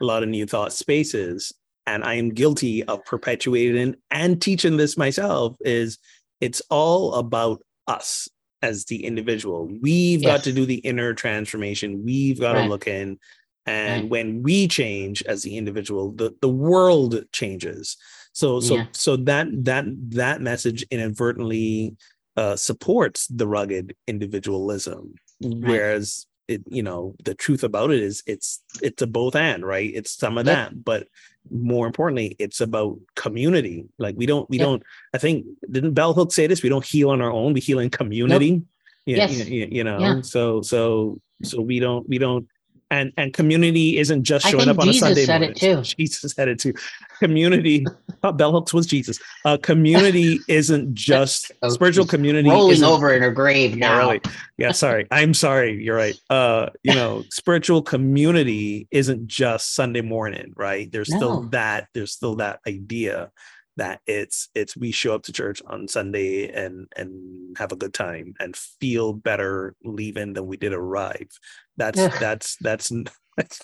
a 0.00 0.04
lot 0.04 0.22
of 0.22 0.28
new 0.28 0.46
thought 0.46 0.72
spaces 0.72 1.52
and 1.86 2.04
i 2.04 2.14
am 2.14 2.30
guilty 2.30 2.84
of 2.84 3.04
perpetuating 3.04 3.96
and 4.12 4.40
teaching 4.40 4.76
this 4.76 4.96
myself 4.96 5.56
is 5.60 5.98
it's 6.40 6.62
all 6.70 7.14
about 7.14 7.60
us 7.88 8.28
as 8.62 8.84
the 8.86 9.04
individual. 9.04 9.68
We've 9.80 10.22
got 10.22 10.42
to 10.44 10.52
do 10.52 10.66
the 10.66 10.76
inner 10.76 11.14
transformation. 11.14 12.04
We've 12.04 12.40
got 12.40 12.54
Right. 12.54 12.62
to 12.62 12.68
look 12.68 12.86
in. 12.86 13.18
And 13.66 14.02
Right. 14.02 14.10
when 14.10 14.42
we 14.42 14.68
change 14.68 15.22
as 15.24 15.42
the 15.42 15.56
individual 15.56 16.12
the, 16.12 16.34
the 16.40 16.48
world 16.48 17.24
changes. 17.32 17.96
So 18.32 18.60
so 18.60 18.76
Yeah. 18.76 18.86
so 18.92 19.16
that 19.16 19.48
that 19.64 19.84
that 20.10 20.40
message 20.40 20.84
inadvertently 20.90 21.96
uh, 22.36 22.54
supports 22.54 23.26
the 23.28 23.48
rugged 23.48 23.96
individualism, 24.06 25.14
whereas 25.40 26.26
it 26.48 26.62
you 26.68 26.82
know 26.82 27.14
the 27.24 27.34
truth 27.34 27.64
about 27.64 27.90
it 27.90 28.00
is 28.00 28.22
it's 28.26 28.62
it's 28.82 29.02
a 29.02 29.06
both 29.06 29.34
and 29.36 29.64
right. 29.64 29.90
It's 29.94 30.12
some 30.12 30.38
of 30.38 30.46
Yep. 30.46 30.54
that, 30.54 30.84
but 30.84 31.08
more 31.50 31.86
importantly, 31.86 32.34
it's 32.38 32.60
about 32.60 32.98
community. 33.14 33.86
Like 33.98 34.16
we 34.16 34.26
don't 34.26 34.48
we 34.50 34.58
Yep. 34.58 34.66
don't. 34.66 34.82
I 35.14 35.18
think 35.18 35.46
didn't 35.70 35.92
Bell 35.94 36.14
Hook 36.14 36.32
say 36.32 36.46
this? 36.46 36.62
We 36.62 36.68
don't 36.68 36.84
heal 36.84 37.10
on 37.10 37.20
our 37.20 37.30
own. 37.32 37.52
We 37.52 37.60
heal 37.60 37.78
in 37.78 37.90
community. 37.90 38.62
Yeah, 39.06 39.16
Yes. 39.18 39.48
you, 39.48 39.68
you 39.70 39.84
know. 39.84 39.98
Yeah. 39.98 40.20
So 40.22 40.62
so 40.62 41.20
so 41.42 41.60
we 41.60 41.78
don't 41.80 42.08
we 42.08 42.18
don't. 42.18 42.46
And, 42.90 43.12
and 43.16 43.32
community 43.34 43.98
isn't 43.98 44.22
just 44.22 44.46
showing 44.46 44.68
up 44.68 44.78
on 44.78 44.86
Jesus 44.86 45.02
a 45.02 45.06
Sunday 45.06 45.24
said 45.24 45.40
morning. 45.40 45.50
it 45.50 45.56
too. 45.56 45.82
Jesus 45.98 46.32
said 46.32 46.46
it 46.48 46.58
too. 46.60 46.72
Community, 47.18 47.84
oh, 48.22 48.30
bell 48.30 48.52
hooks 48.52 48.72
was 48.72 48.86
Jesus. 48.86 49.18
Uh, 49.44 49.56
community 49.60 50.38
isn't 50.48 50.94
just 50.94 51.50
Oh, 51.62 51.68
spiritual 51.70 52.06
community. 52.06 52.48
Rolling 52.48 52.84
over 52.84 53.12
in 53.12 53.22
her 53.22 53.32
grave 53.32 53.76
Yeah, 53.76 53.88
now. 53.88 53.98
really. 53.98 54.20
Yeah, 54.56 54.70
sorry. 54.72 55.06
I'm 55.10 55.34
sorry. 55.34 55.82
You're 55.82 55.96
right. 55.96 56.14
Uh, 56.30 56.68
you 56.84 56.94
know, 56.94 57.24
spiritual 57.30 57.82
community 57.82 58.86
isn't 58.90 59.26
just 59.26 59.74
Sunday 59.74 60.00
morning, 60.02 60.52
right? 60.56 60.90
There's 60.92 61.08
still 61.12 61.42
that. 61.50 61.88
There's 61.92 62.12
still 62.12 62.36
that 62.36 62.60
idea 62.68 63.30
that 63.76 64.00
it's 64.06 64.48
it's 64.54 64.76
we 64.76 64.90
show 64.90 65.14
up 65.14 65.22
to 65.24 65.32
church 65.32 65.62
on 65.66 65.88
Sunday 65.88 66.50
and 66.50 66.90
and 66.96 67.56
have 67.58 67.72
a 67.72 67.76
good 67.76 67.94
time 67.94 68.34
and 68.40 68.56
feel 68.56 69.12
better 69.12 69.74
leaving 69.84 70.32
than 70.32 70.46
we 70.46 70.56
did 70.56 70.72
arrive. 70.72 71.28
That's 71.76 71.98
that's 72.18 72.56
that's 72.60 72.92
that's. 73.36 73.60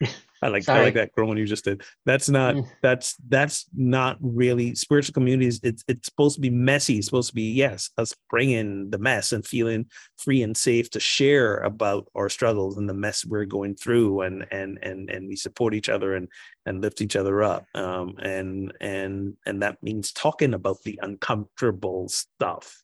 I 0.44 0.48
like 0.48 0.62
I 0.64 0.64
Sorry. 0.64 0.84
like 0.84 0.94
that 0.94 1.12
growing 1.12 1.38
you 1.38 1.46
just 1.46 1.64
did. 1.64 1.82
That's 2.04 2.28
not 2.28 2.54
Mm. 2.54 2.68
that's 2.82 3.16
that's 3.28 3.64
not 3.74 4.18
really 4.20 4.74
spiritual 4.74 5.14
communities. 5.14 5.58
It's 5.62 5.82
it's 5.88 6.06
supposed 6.06 6.34
to 6.34 6.40
be 6.42 6.50
messy. 6.50 6.98
It's 6.98 7.06
supposed 7.06 7.30
to 7.30 7.34
be 7.34 7.50
yes, 7.52 7.90
us 7.96 8.14
bringing 8.28 8.90
the 8.90 8.98
mess 8.98 9.32
and 9.32 9.44
feeling 9.44 9.86
free 10.18 10.42
and 10.42 10.54
safe 10.54 10.90
to 10.90 11.00
share 11.00 11.56
about 11.58 12.06
our 12.14 12.28
struggles 12.28 12.76
and 12.76 12.88
the 12.88 12.94
mess 12.94 13.24
we're 13.24 13.46
going 13.46 13.74
through, 13.74 14.20
and 14.20 14.46
and 14.50 14.78
and 14.82 15.08
and 15.08 15.26
we 15.28 15.36
support 15.36 15.72
each 15.72 15.88
other 15.88 16.14
and 16.14 16.28
and 16.66 16.82
lift 16.82 17.00
each 17.00 17.16
other 17.16 17.42
up. 17.42 17.64
Um, 17.74 18.16
and 18.22 18.72
and 18.82 19.36
and 19.46 19.62
that 19.62 19.82
means 19.82 20.12
talking 20.12 20.52
about 20.52 20.82
the 20.84 20.98
uncomfortable 21.02 22.08
stuff. 22.08 22.82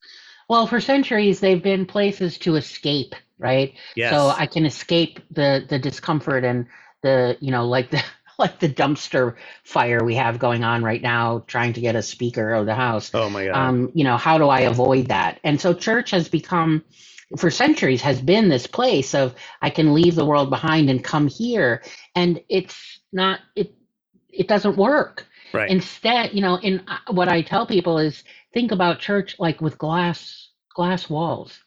Well, 0.49 0.67
for 0.67 0.81
centuries, 0.81 1.41
they've 1.41 1.63
been 1.63 1.87
places 1.87 2.37
to 2.39 2.57
escape, 2.57 3.15
right? 3.39 3.75
Yes. 3.97 4.13
So 4.13 4.29
I 4.37 4.47
can 4.47 4.65
escape 4.67 5.21
the 5.31 5.65
the 5.69 5.79
discomfort 5.79 6.43
and 6.45 6.67
the 7.03 7.37
you 7.41 7.51
know 7.51 7.67
like 7.67 7.91
the 7.91 8.03
like 8.39 8.59
the 8.59 8.69
dumpster 8.69 9.37
fire 9.65 10.03
we 10.03 10.15
have 10.15 10.39
going 10.39 10.65
on 10.65 10.83
right 10.83 11.03
now, 11.03 11.45
trying 11.47 11.75
to 11.75 11.81
get 11.81 11.95
a 11.95 12.03
speaker 12.03 12.55
of 12.55 12.65
the 12.67 12.75
house. 12.75 13.11
oh 13.15 13.29
my 13.29 13.47
god. 13.47 13.55
um, 13.55 13.91
you 13.95 14.05
know 14.05 14.17
how 14.17 14.39
do 14.39 14.49
i 14.49 14.61
avoid 14.61 15.09
that 15.09 15.39
and 15.45 15.61
so 15.61 15.75
church 15.75 16.11
has 16.11 16.29
become 16.29 16.83
for 17.37 17.51
centuries 17.51 18.03
has 18.03 18.21
been 18.21 18.49
this 18.49 18.67
place 18.67 19.15
of 19.15 19.35
i 19.63 19.71
can 19.71 19.95
leave 19.95 20.15
the 20.15 20.25
world 20.25 20.51
behind 20.51 20.91
and 20.91 21.05
come 21.05 21.29
here 21.29 21.83
and 22.15 22.41
it's 22.49 23.01
not 23.13 23.41
it 23.55 23.75
it 24.29 24.49
doesn't 24.49 24.77
work 24.77 25.27
right. 25.53 25.71
instead 25.71 26.33
you 26.33 26.41
know 26.41 26.57
in 26.57 26.83
uh, 26.89 27.13
what 27.13 27.29
i 27.29 27.43
tell 27.43 27.67
people 27.67 27.99
is 27.99 28.25
think 28.53 28.73
about 28.73 28.99
church 28.99 29.37
like 29.39 29.61
with 29.61 29.79
glass 29.79 30.49
glass 30.75 31.09
walls 31.09 31.59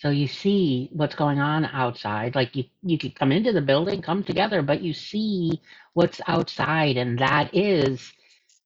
so 0.00 0.10
you 0.10 0.26
see 0.28 0.88
what's 0.92 1.14
going 1.14 1.38
on 1.40 1.64
outside 1.66 2.34
like 2.34 2.56
you 2.56 2.64
you 2.82 2.98
could 2.98 3.14
come 3.14 3.32
into 3.32 3.52
the 3.52 3.62
building 3.62 4.02
come 4.02 4.24
together 4.24 4.62
but 4.62 4.82
you 4.82 4.92
see 4.94 5.60
what's 5.94 6.20
outside 6.26 6.96
and 6.96 7.18
that 7.18 7.50
is 7.54 8.12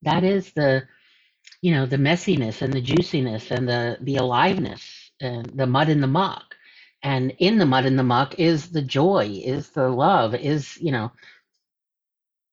that 0.03 0.25
is 0.25 0.53
the 0.53 0.83
you 1.63 1.73
know 1.75 1.87
the 1.87 1.97
messiness 1.99 2.63
and 2.63 2.73
the 2.73 2.81
juiciness 2.81 3.51
and 3.51 3.69
the 3.69 3.99
the 4.03 4.17
aliveness 4.17 5.13
and 5.21 5.47
the 5.57 5.67
mud 5.67 5.89
in 5.89 6.01
the 6.01 6.07
muck 6.07 6.55
and 7.03 7.33
in 7.39 7.59
the 7.59 7.67
mud 7.67 7.85
and 7.87 7.99
the 7.99 8.03
muck 8.03 8.39
is 8.39 8.71
the 8.71 8.83
joy 8.83 9.27
is 9.45 9.71
the 9.71 9.89
love 9.89 10.35
is 10.35 10.77
you 10.81 10.93
know 10.93 11.11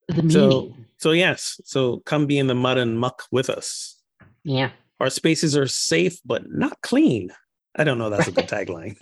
the 0.08 0.24
So- 0.24 0.38
meaning 0.40 0.86
so 0.98 1.12
yes. 1.12 1.60
So 1.66 2.02
come 2.06 2.28
be 2.28 2.38
in 2.38 2.46
the 2.48 2.54
mud 2.56 2.78
and 2.78 3.00
muck 3.00 3.24
with 3.32 3.50
us. 3.50 3.98
yeah 4.44 4.70
Our 5.00 5.10
spaces 5.10 5.58
are 5.58 5.68
safe 5.68 6.20
but 6.24 6.44
not 6.52 6.80
clean. 6.82 7.32
I 7.76 7.84
don't 7.84 7.98
know. 7.98 8.10
That's 8.10 8.28
a 8.28 8.32
good 8.32 8.48
tagline. 8.48 8.98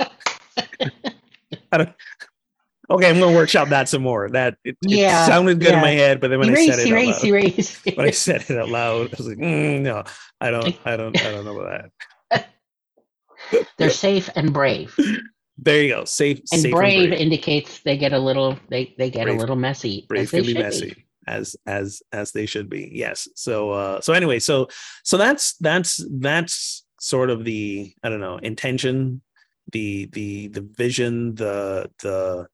I 1.71 1.77
don't. 1.77 1.89
Okay, 2.91 3.07
I'm 3.09 3.19
gonna 3.19 3.35
workshop 3.35 3.69
that 3.69 3.87
some 3.87 4.01
more. 4.01 4.29
That 4.29 4.55
it, 4.63 4.75
it 4.83 5.25
sounded 5.27 5.59
good 5.59 5.73
in 5.73 5.81
my 5.81 5.91
head, 5.91 6.19
but 6.19 6.29
then 6.29 6.39
when 6.39 6.49
I 6.49 6.65
said 6.65 6.79
it 6.79 6.87
erase, 6.87 7.17
out 7.17 7.23
loud, 7.23 7.25
erase. 7.25 7.81
when 7.85 8.07
I 8.07 8.11
said 8.11 8.45
it 8.49 8.57
out 8.57 8.69
loud, 8.69 9.07
I 9.13 9.15
was 9.17 9.27
like, 9.27 9.37
mm, 9.37 9.81
no, 9.81 10.03
I 10.41 10.49
don't, 10.49 10.75
I 10.85 10.97
don't, 10.97 11.15
I 11.23 11.31
don't 11.31 11.45
know 11.45 11.59
about 11.59 11.91
that. 12.31 12.49
They're 13.77 13.89
safe 13.91 14.29
and 14.35 14.51
brave. 14.53 14.95
There 15.57 15.83
you 15.83 15.89
go. 15.89 16.05
Safe, 16.05 16.39
And 16.51 16.61
safe 16.61 16.71
brave, 16.71 16.99
and 17.01 17.09
brave. 17.09 17.21
indicates 17.21 17.81
they 17.81 17.97
get 17.97 18.13
a 18.13 18.19
little 18.19 18.57
they 18.69 18.95
they 18.97 19.09
get 19.09 19.25
Brave. 19.25 19.35
a 19.35 19.39
little 19.39 19.55
messy. 19.55 20.05
brave 20.07 20.23
as 20.23 20.31
they 20.31 20.37
can 20.39 20.45
be 20.47 20.53
should 20.53 20.61
messy 20.63 21.05
as 21.27 21.55
as 21.65 22.01
as 22.11 22.31
they 22.31 22.45
should 22.45 22.69
be 22.69 22.89
yes 22.93 23.27
so 23.35 23.69
uh 23.71 24.01
so 24.01 24.13
anyway 24.13 24.39
so 24.39 24.67
so 25.03 25.17
that's 25.17 25.53
that's 25.57 26.03
that's 26.19 26.85
sort 26.99 27.29
of 27.29 27.43
the 27.43 27.93
i 28.03 28.09
don't 28.09 28.19
know 28.19 28.37
intention 28.37 29.21
the 29.71 30.05
the 30.07 30.47
the 30.49 30.61
vision 30.61 31.35
the 31.35 31.89
the 32.01 32.47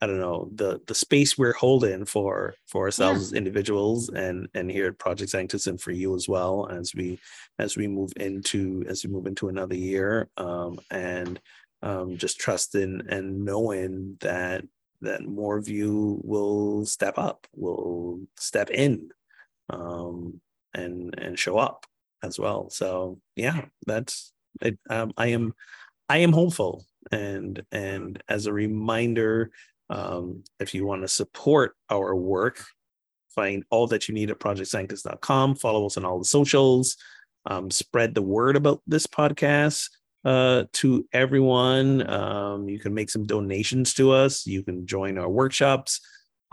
i 0.00 0.06
don't 0.06 0.20
know 0.20 0.48
the 0.54 0.80
the 0.86 0.94
space 0.94 1.36
we're 1.36 1.52
holding 1.52 2.04
for 2.04 2.54
for 2.66 2.84
ourselves 2.84 3.22
as 3.22 3.32
individuals 3.32 4.08
and 4.08 4.48
and 4.54 4.70
here 4.70 4.88
at 4.88 4.98
Project 4.98 5.30
Sanctus 5.30 5.66
and 5.66 5.80
for 5.80 5.92
you 5.92 6.14
as 6.14 6.28
well 6.28 6.68
as 6.70 6.94
we 6.94 7.18
as 7.58 7.76
we 7.76 7.86
move 7.86 8.12
into 8.16 8.84
as 8.88 9.04
we 9.04 9.10
move 9.10 9.26
into 9.26 9.48
another 9.48 9.74
year 9.74 10.28
um 10.36 10.78
and 10.90 11.40
um 11.82 12.16
just 12.16 12.38
trusting 12.38 13.02
and 13.08 13.44
knowing 13.44 14.16
that 14.20 14.64
that 15.02 15.26
more 15.26 15.56
of 15.56 15.68
you 15.68 16.20
will 16.24 16.84
step 16.84 17.18
up, 17.18 17.46
will 17.54 18.20
step 18.36 18.70
in, 18.70 19.10
um, 19.70 20.40
and 20.74 21.14
and 21.18 21.38
show 21.38 21.58
up 21.58 21.86
as 22.22 22.38
well. 22.38 22.70
So 22.70 23.20
yeah, 23.36 23.66
that's 23.86 24.32
it. 24.60 24.78
Um, 24.88 25.12
I 25.16 25.28
am 25.28 25.54
I 26.08 26.18
am 26.18 26.32
hopeful, 26.32 26.84
and 27.10 27.62
and 27.72 28.22
as 28.28 28.46
a 28.46 28.52
reminder, 28.52 29.50
um, 29.88 30.44
if 30.58 30.74
you 30.74 30.86
want 30.86 31.02
to 31.02 31.08
support 31.08 31.74
our 31.88 32.14
work, 32.14 32.62
find 33.34 33.64
all 33.70 33.86
that 33.88 34.08
you 34.08 34.14
need 34.14 34.30
at 34.30 34.38
projectsanctus.com. 34.38 35.56
Follow 35.56 35.86
us 35.86 35.96
on 35.96 36.04
all 36.04 36.18
the 36.18 36.24
socials. 36.24 36.96
Um, 37.46 37.70
spread 37.70 38.14
the 38.14 38.22
word 38.22 38.56
about 38.56 38.82
this 38.86 39.06
podcast 39.06 39.88
uh, 40.24 40.64
to 40.74 41.06
everyone. 41.12 42.08
Um, 42.08 42.68
you 42.68 42.78
can 42.78 42.92
make 42.92 43.10
some 43.10 43.26
donations 43.26 43.94
to 43.94 44.12
us. 44.12 44.46
You 44.46 44.62
can 44.62 44.86
join 44.86 45.18
our 45.18 45.28
workshops. 45.28 46.00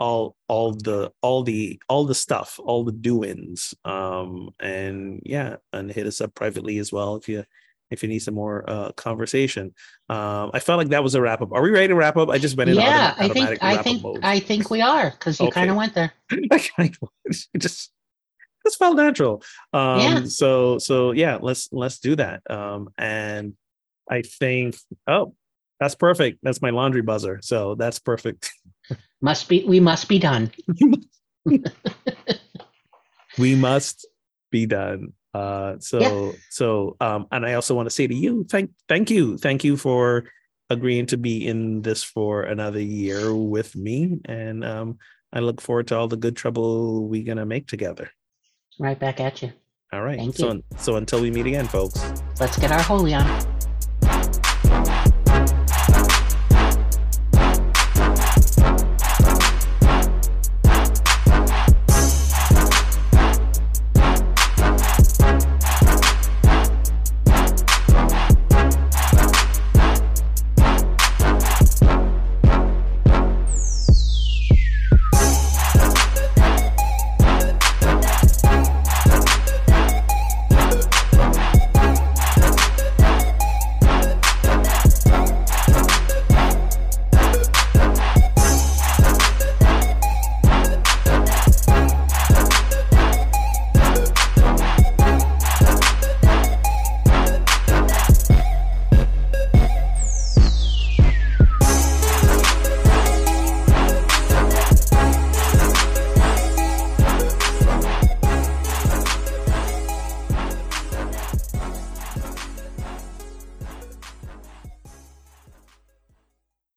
All, 0.00 0.36
all 0.48 0.72
the, 0.72 1.10
all 1.22 1.42
the, 1.42 1.80
all 1.88 2.04
the 2.04 2.14
stuff, 2.14 2.60
all 2.62 2.84
the 2.84 2.92
doings. 2.92 3.74
Um, 3.84 4.50
and 4.60 5.20
yeah, 5.24 5.56
and 5.72 5.90
hit 5.90 6.06
us 6.06 6.20
up 6.20 6.34
privately 6.34 6.78
as 6.78 6.92
well 6.92 7.16
if 7.16 7.28
you, 7.28 7.44
if 7.90 8.02
you 8.02 8.08
need 8.08 8.18
some 8.18 8.34
more 8.34 8.64
uh, 8.68 8.92
conversation. 8.92 9.74
Um, 10.08 10.50
I 10.52 10.60
felt 10.60 10.78
like 10.78 10.88
that 10.90 11.02
was 11.02 11.14
a 11.14 11.20
wrap 11.22 11.40
up. 11.42 11.52
Are 11.52 11.62
we 11.62 11.70
ready 11.70 11.88
to 11.88 11.94
wrap 11.94 12.16
up? 12.18 12.28
I 12.28 12.38
just 12.38 12.56
went 12.56 12.70
in 12.70 12.76
yeah, 12.76 13.14
autom- 13.14 13.18
I 13.24 13.28
think 13.30 13.62
I 13.62 13.82
think 13.82 14.02
mode. 14.02 14.20
I 14.22 14.40
think 14.40 14.70
we 14.70 14.80
are 14.82 15.10
because 15.10 15.40
you 15.40 15.46
Okay. 15.46 15.54
kind 15.60 15.70
of 15.70 15.76
went 15.76 15.94
there. 15.94 16.12
I 16.52 16.58
kind 16.76 16.96
of 17.02 17.08
it 17.24 17.58
just 17.58 17.90
this 18.64 18.76
felt 18.76 18.96
natural. 18.96 19.42
Um 19.72 20.00
Yeah. 20.00 20.24
so 20.26 20.76
so 20.78 21.12
yeah, 21.12 21.38
let's 21.40 21.70
let's 21.72 21.98
do 21.98 22.14
that. 22.16 22.42
Um 22.50 22.90
and 22.98 23.54
I 24.10 24.20
think 24.22 24.76
oh 25.06 25.34
that's 25.80 25.94
perfect. 25.94 26.40
That's 26.42 26.60
my 26.60 26.70
laundry 26.70 27.02
buzzer. 27.02 27.40
So 27.42 27.74
that's 27.74 27.98
perfect. 27.98 28.52
Must 29.20 29.48
be 29.48 29.64
we 29.64 29.80
must 29.80 30.08
be 30.08 30.18
done. 30.18 30.52
we 33.38 33.54
must 33.54 34.06
be 34.50 34.66
done. 34.66 35.12
Uh 35.34 35.74
so 35.78 36.34
so 36.50 36.96
um 37.00 37.26
and 37.30 37.44
I 37.44 37.54
also 37.54 37.74
want 37.74 37.86
to 37.86 37.94
say 37.94 38.06
to 38.06 38.14
you, 38.14 38.44
thank 38.48 38.70
thank 38.88 39.10
you. 39.10 39.36
Thank 39.38 39.64
you 39.64 39.76
for 39.76 40.24
agreeing 40.70 41.06
to 41.06 41.16
be 41.16 41.46
in 41.46 41.82
this 41.82 42.04
for 42.04 42.42
another 42.42 42.80
year 42.80 43.34
with 43.34 43.74
me. 43.74 44.18
And 44.24 44.64
um 44.64 44.98
I 45.32 45.40
look 45.40 45.60
forward 45.60 45.88
to 45.88 45.96
all 45.96 46.08
the 46.08 46.16
good 46.16 46.36
trouble 46.36 47.08
we're 47.08 47.24
gonna 47.24 47.46
make 47.46 47.66
together. 47.66 48.10
Right 48.78 48.98
back 48.98 49.20
at 49.20 49.42
you. 49.42 49.52
All 49.92 50.02
right. 50.02 50.18
Thank 50.18 50.36
so 50.36 50.52
you. 50.52 50.64
so 50.76 50.96
until 50.96 51.20
we 51.20 51.30
meet 51.30 51.46
again, 51.46 51.66
folks. 51.66 52.22
Let's 52.38 52.58
get 52.58 52.70
our 52.70 52.82
holy 52.82 53.14
on. 53.14 53.57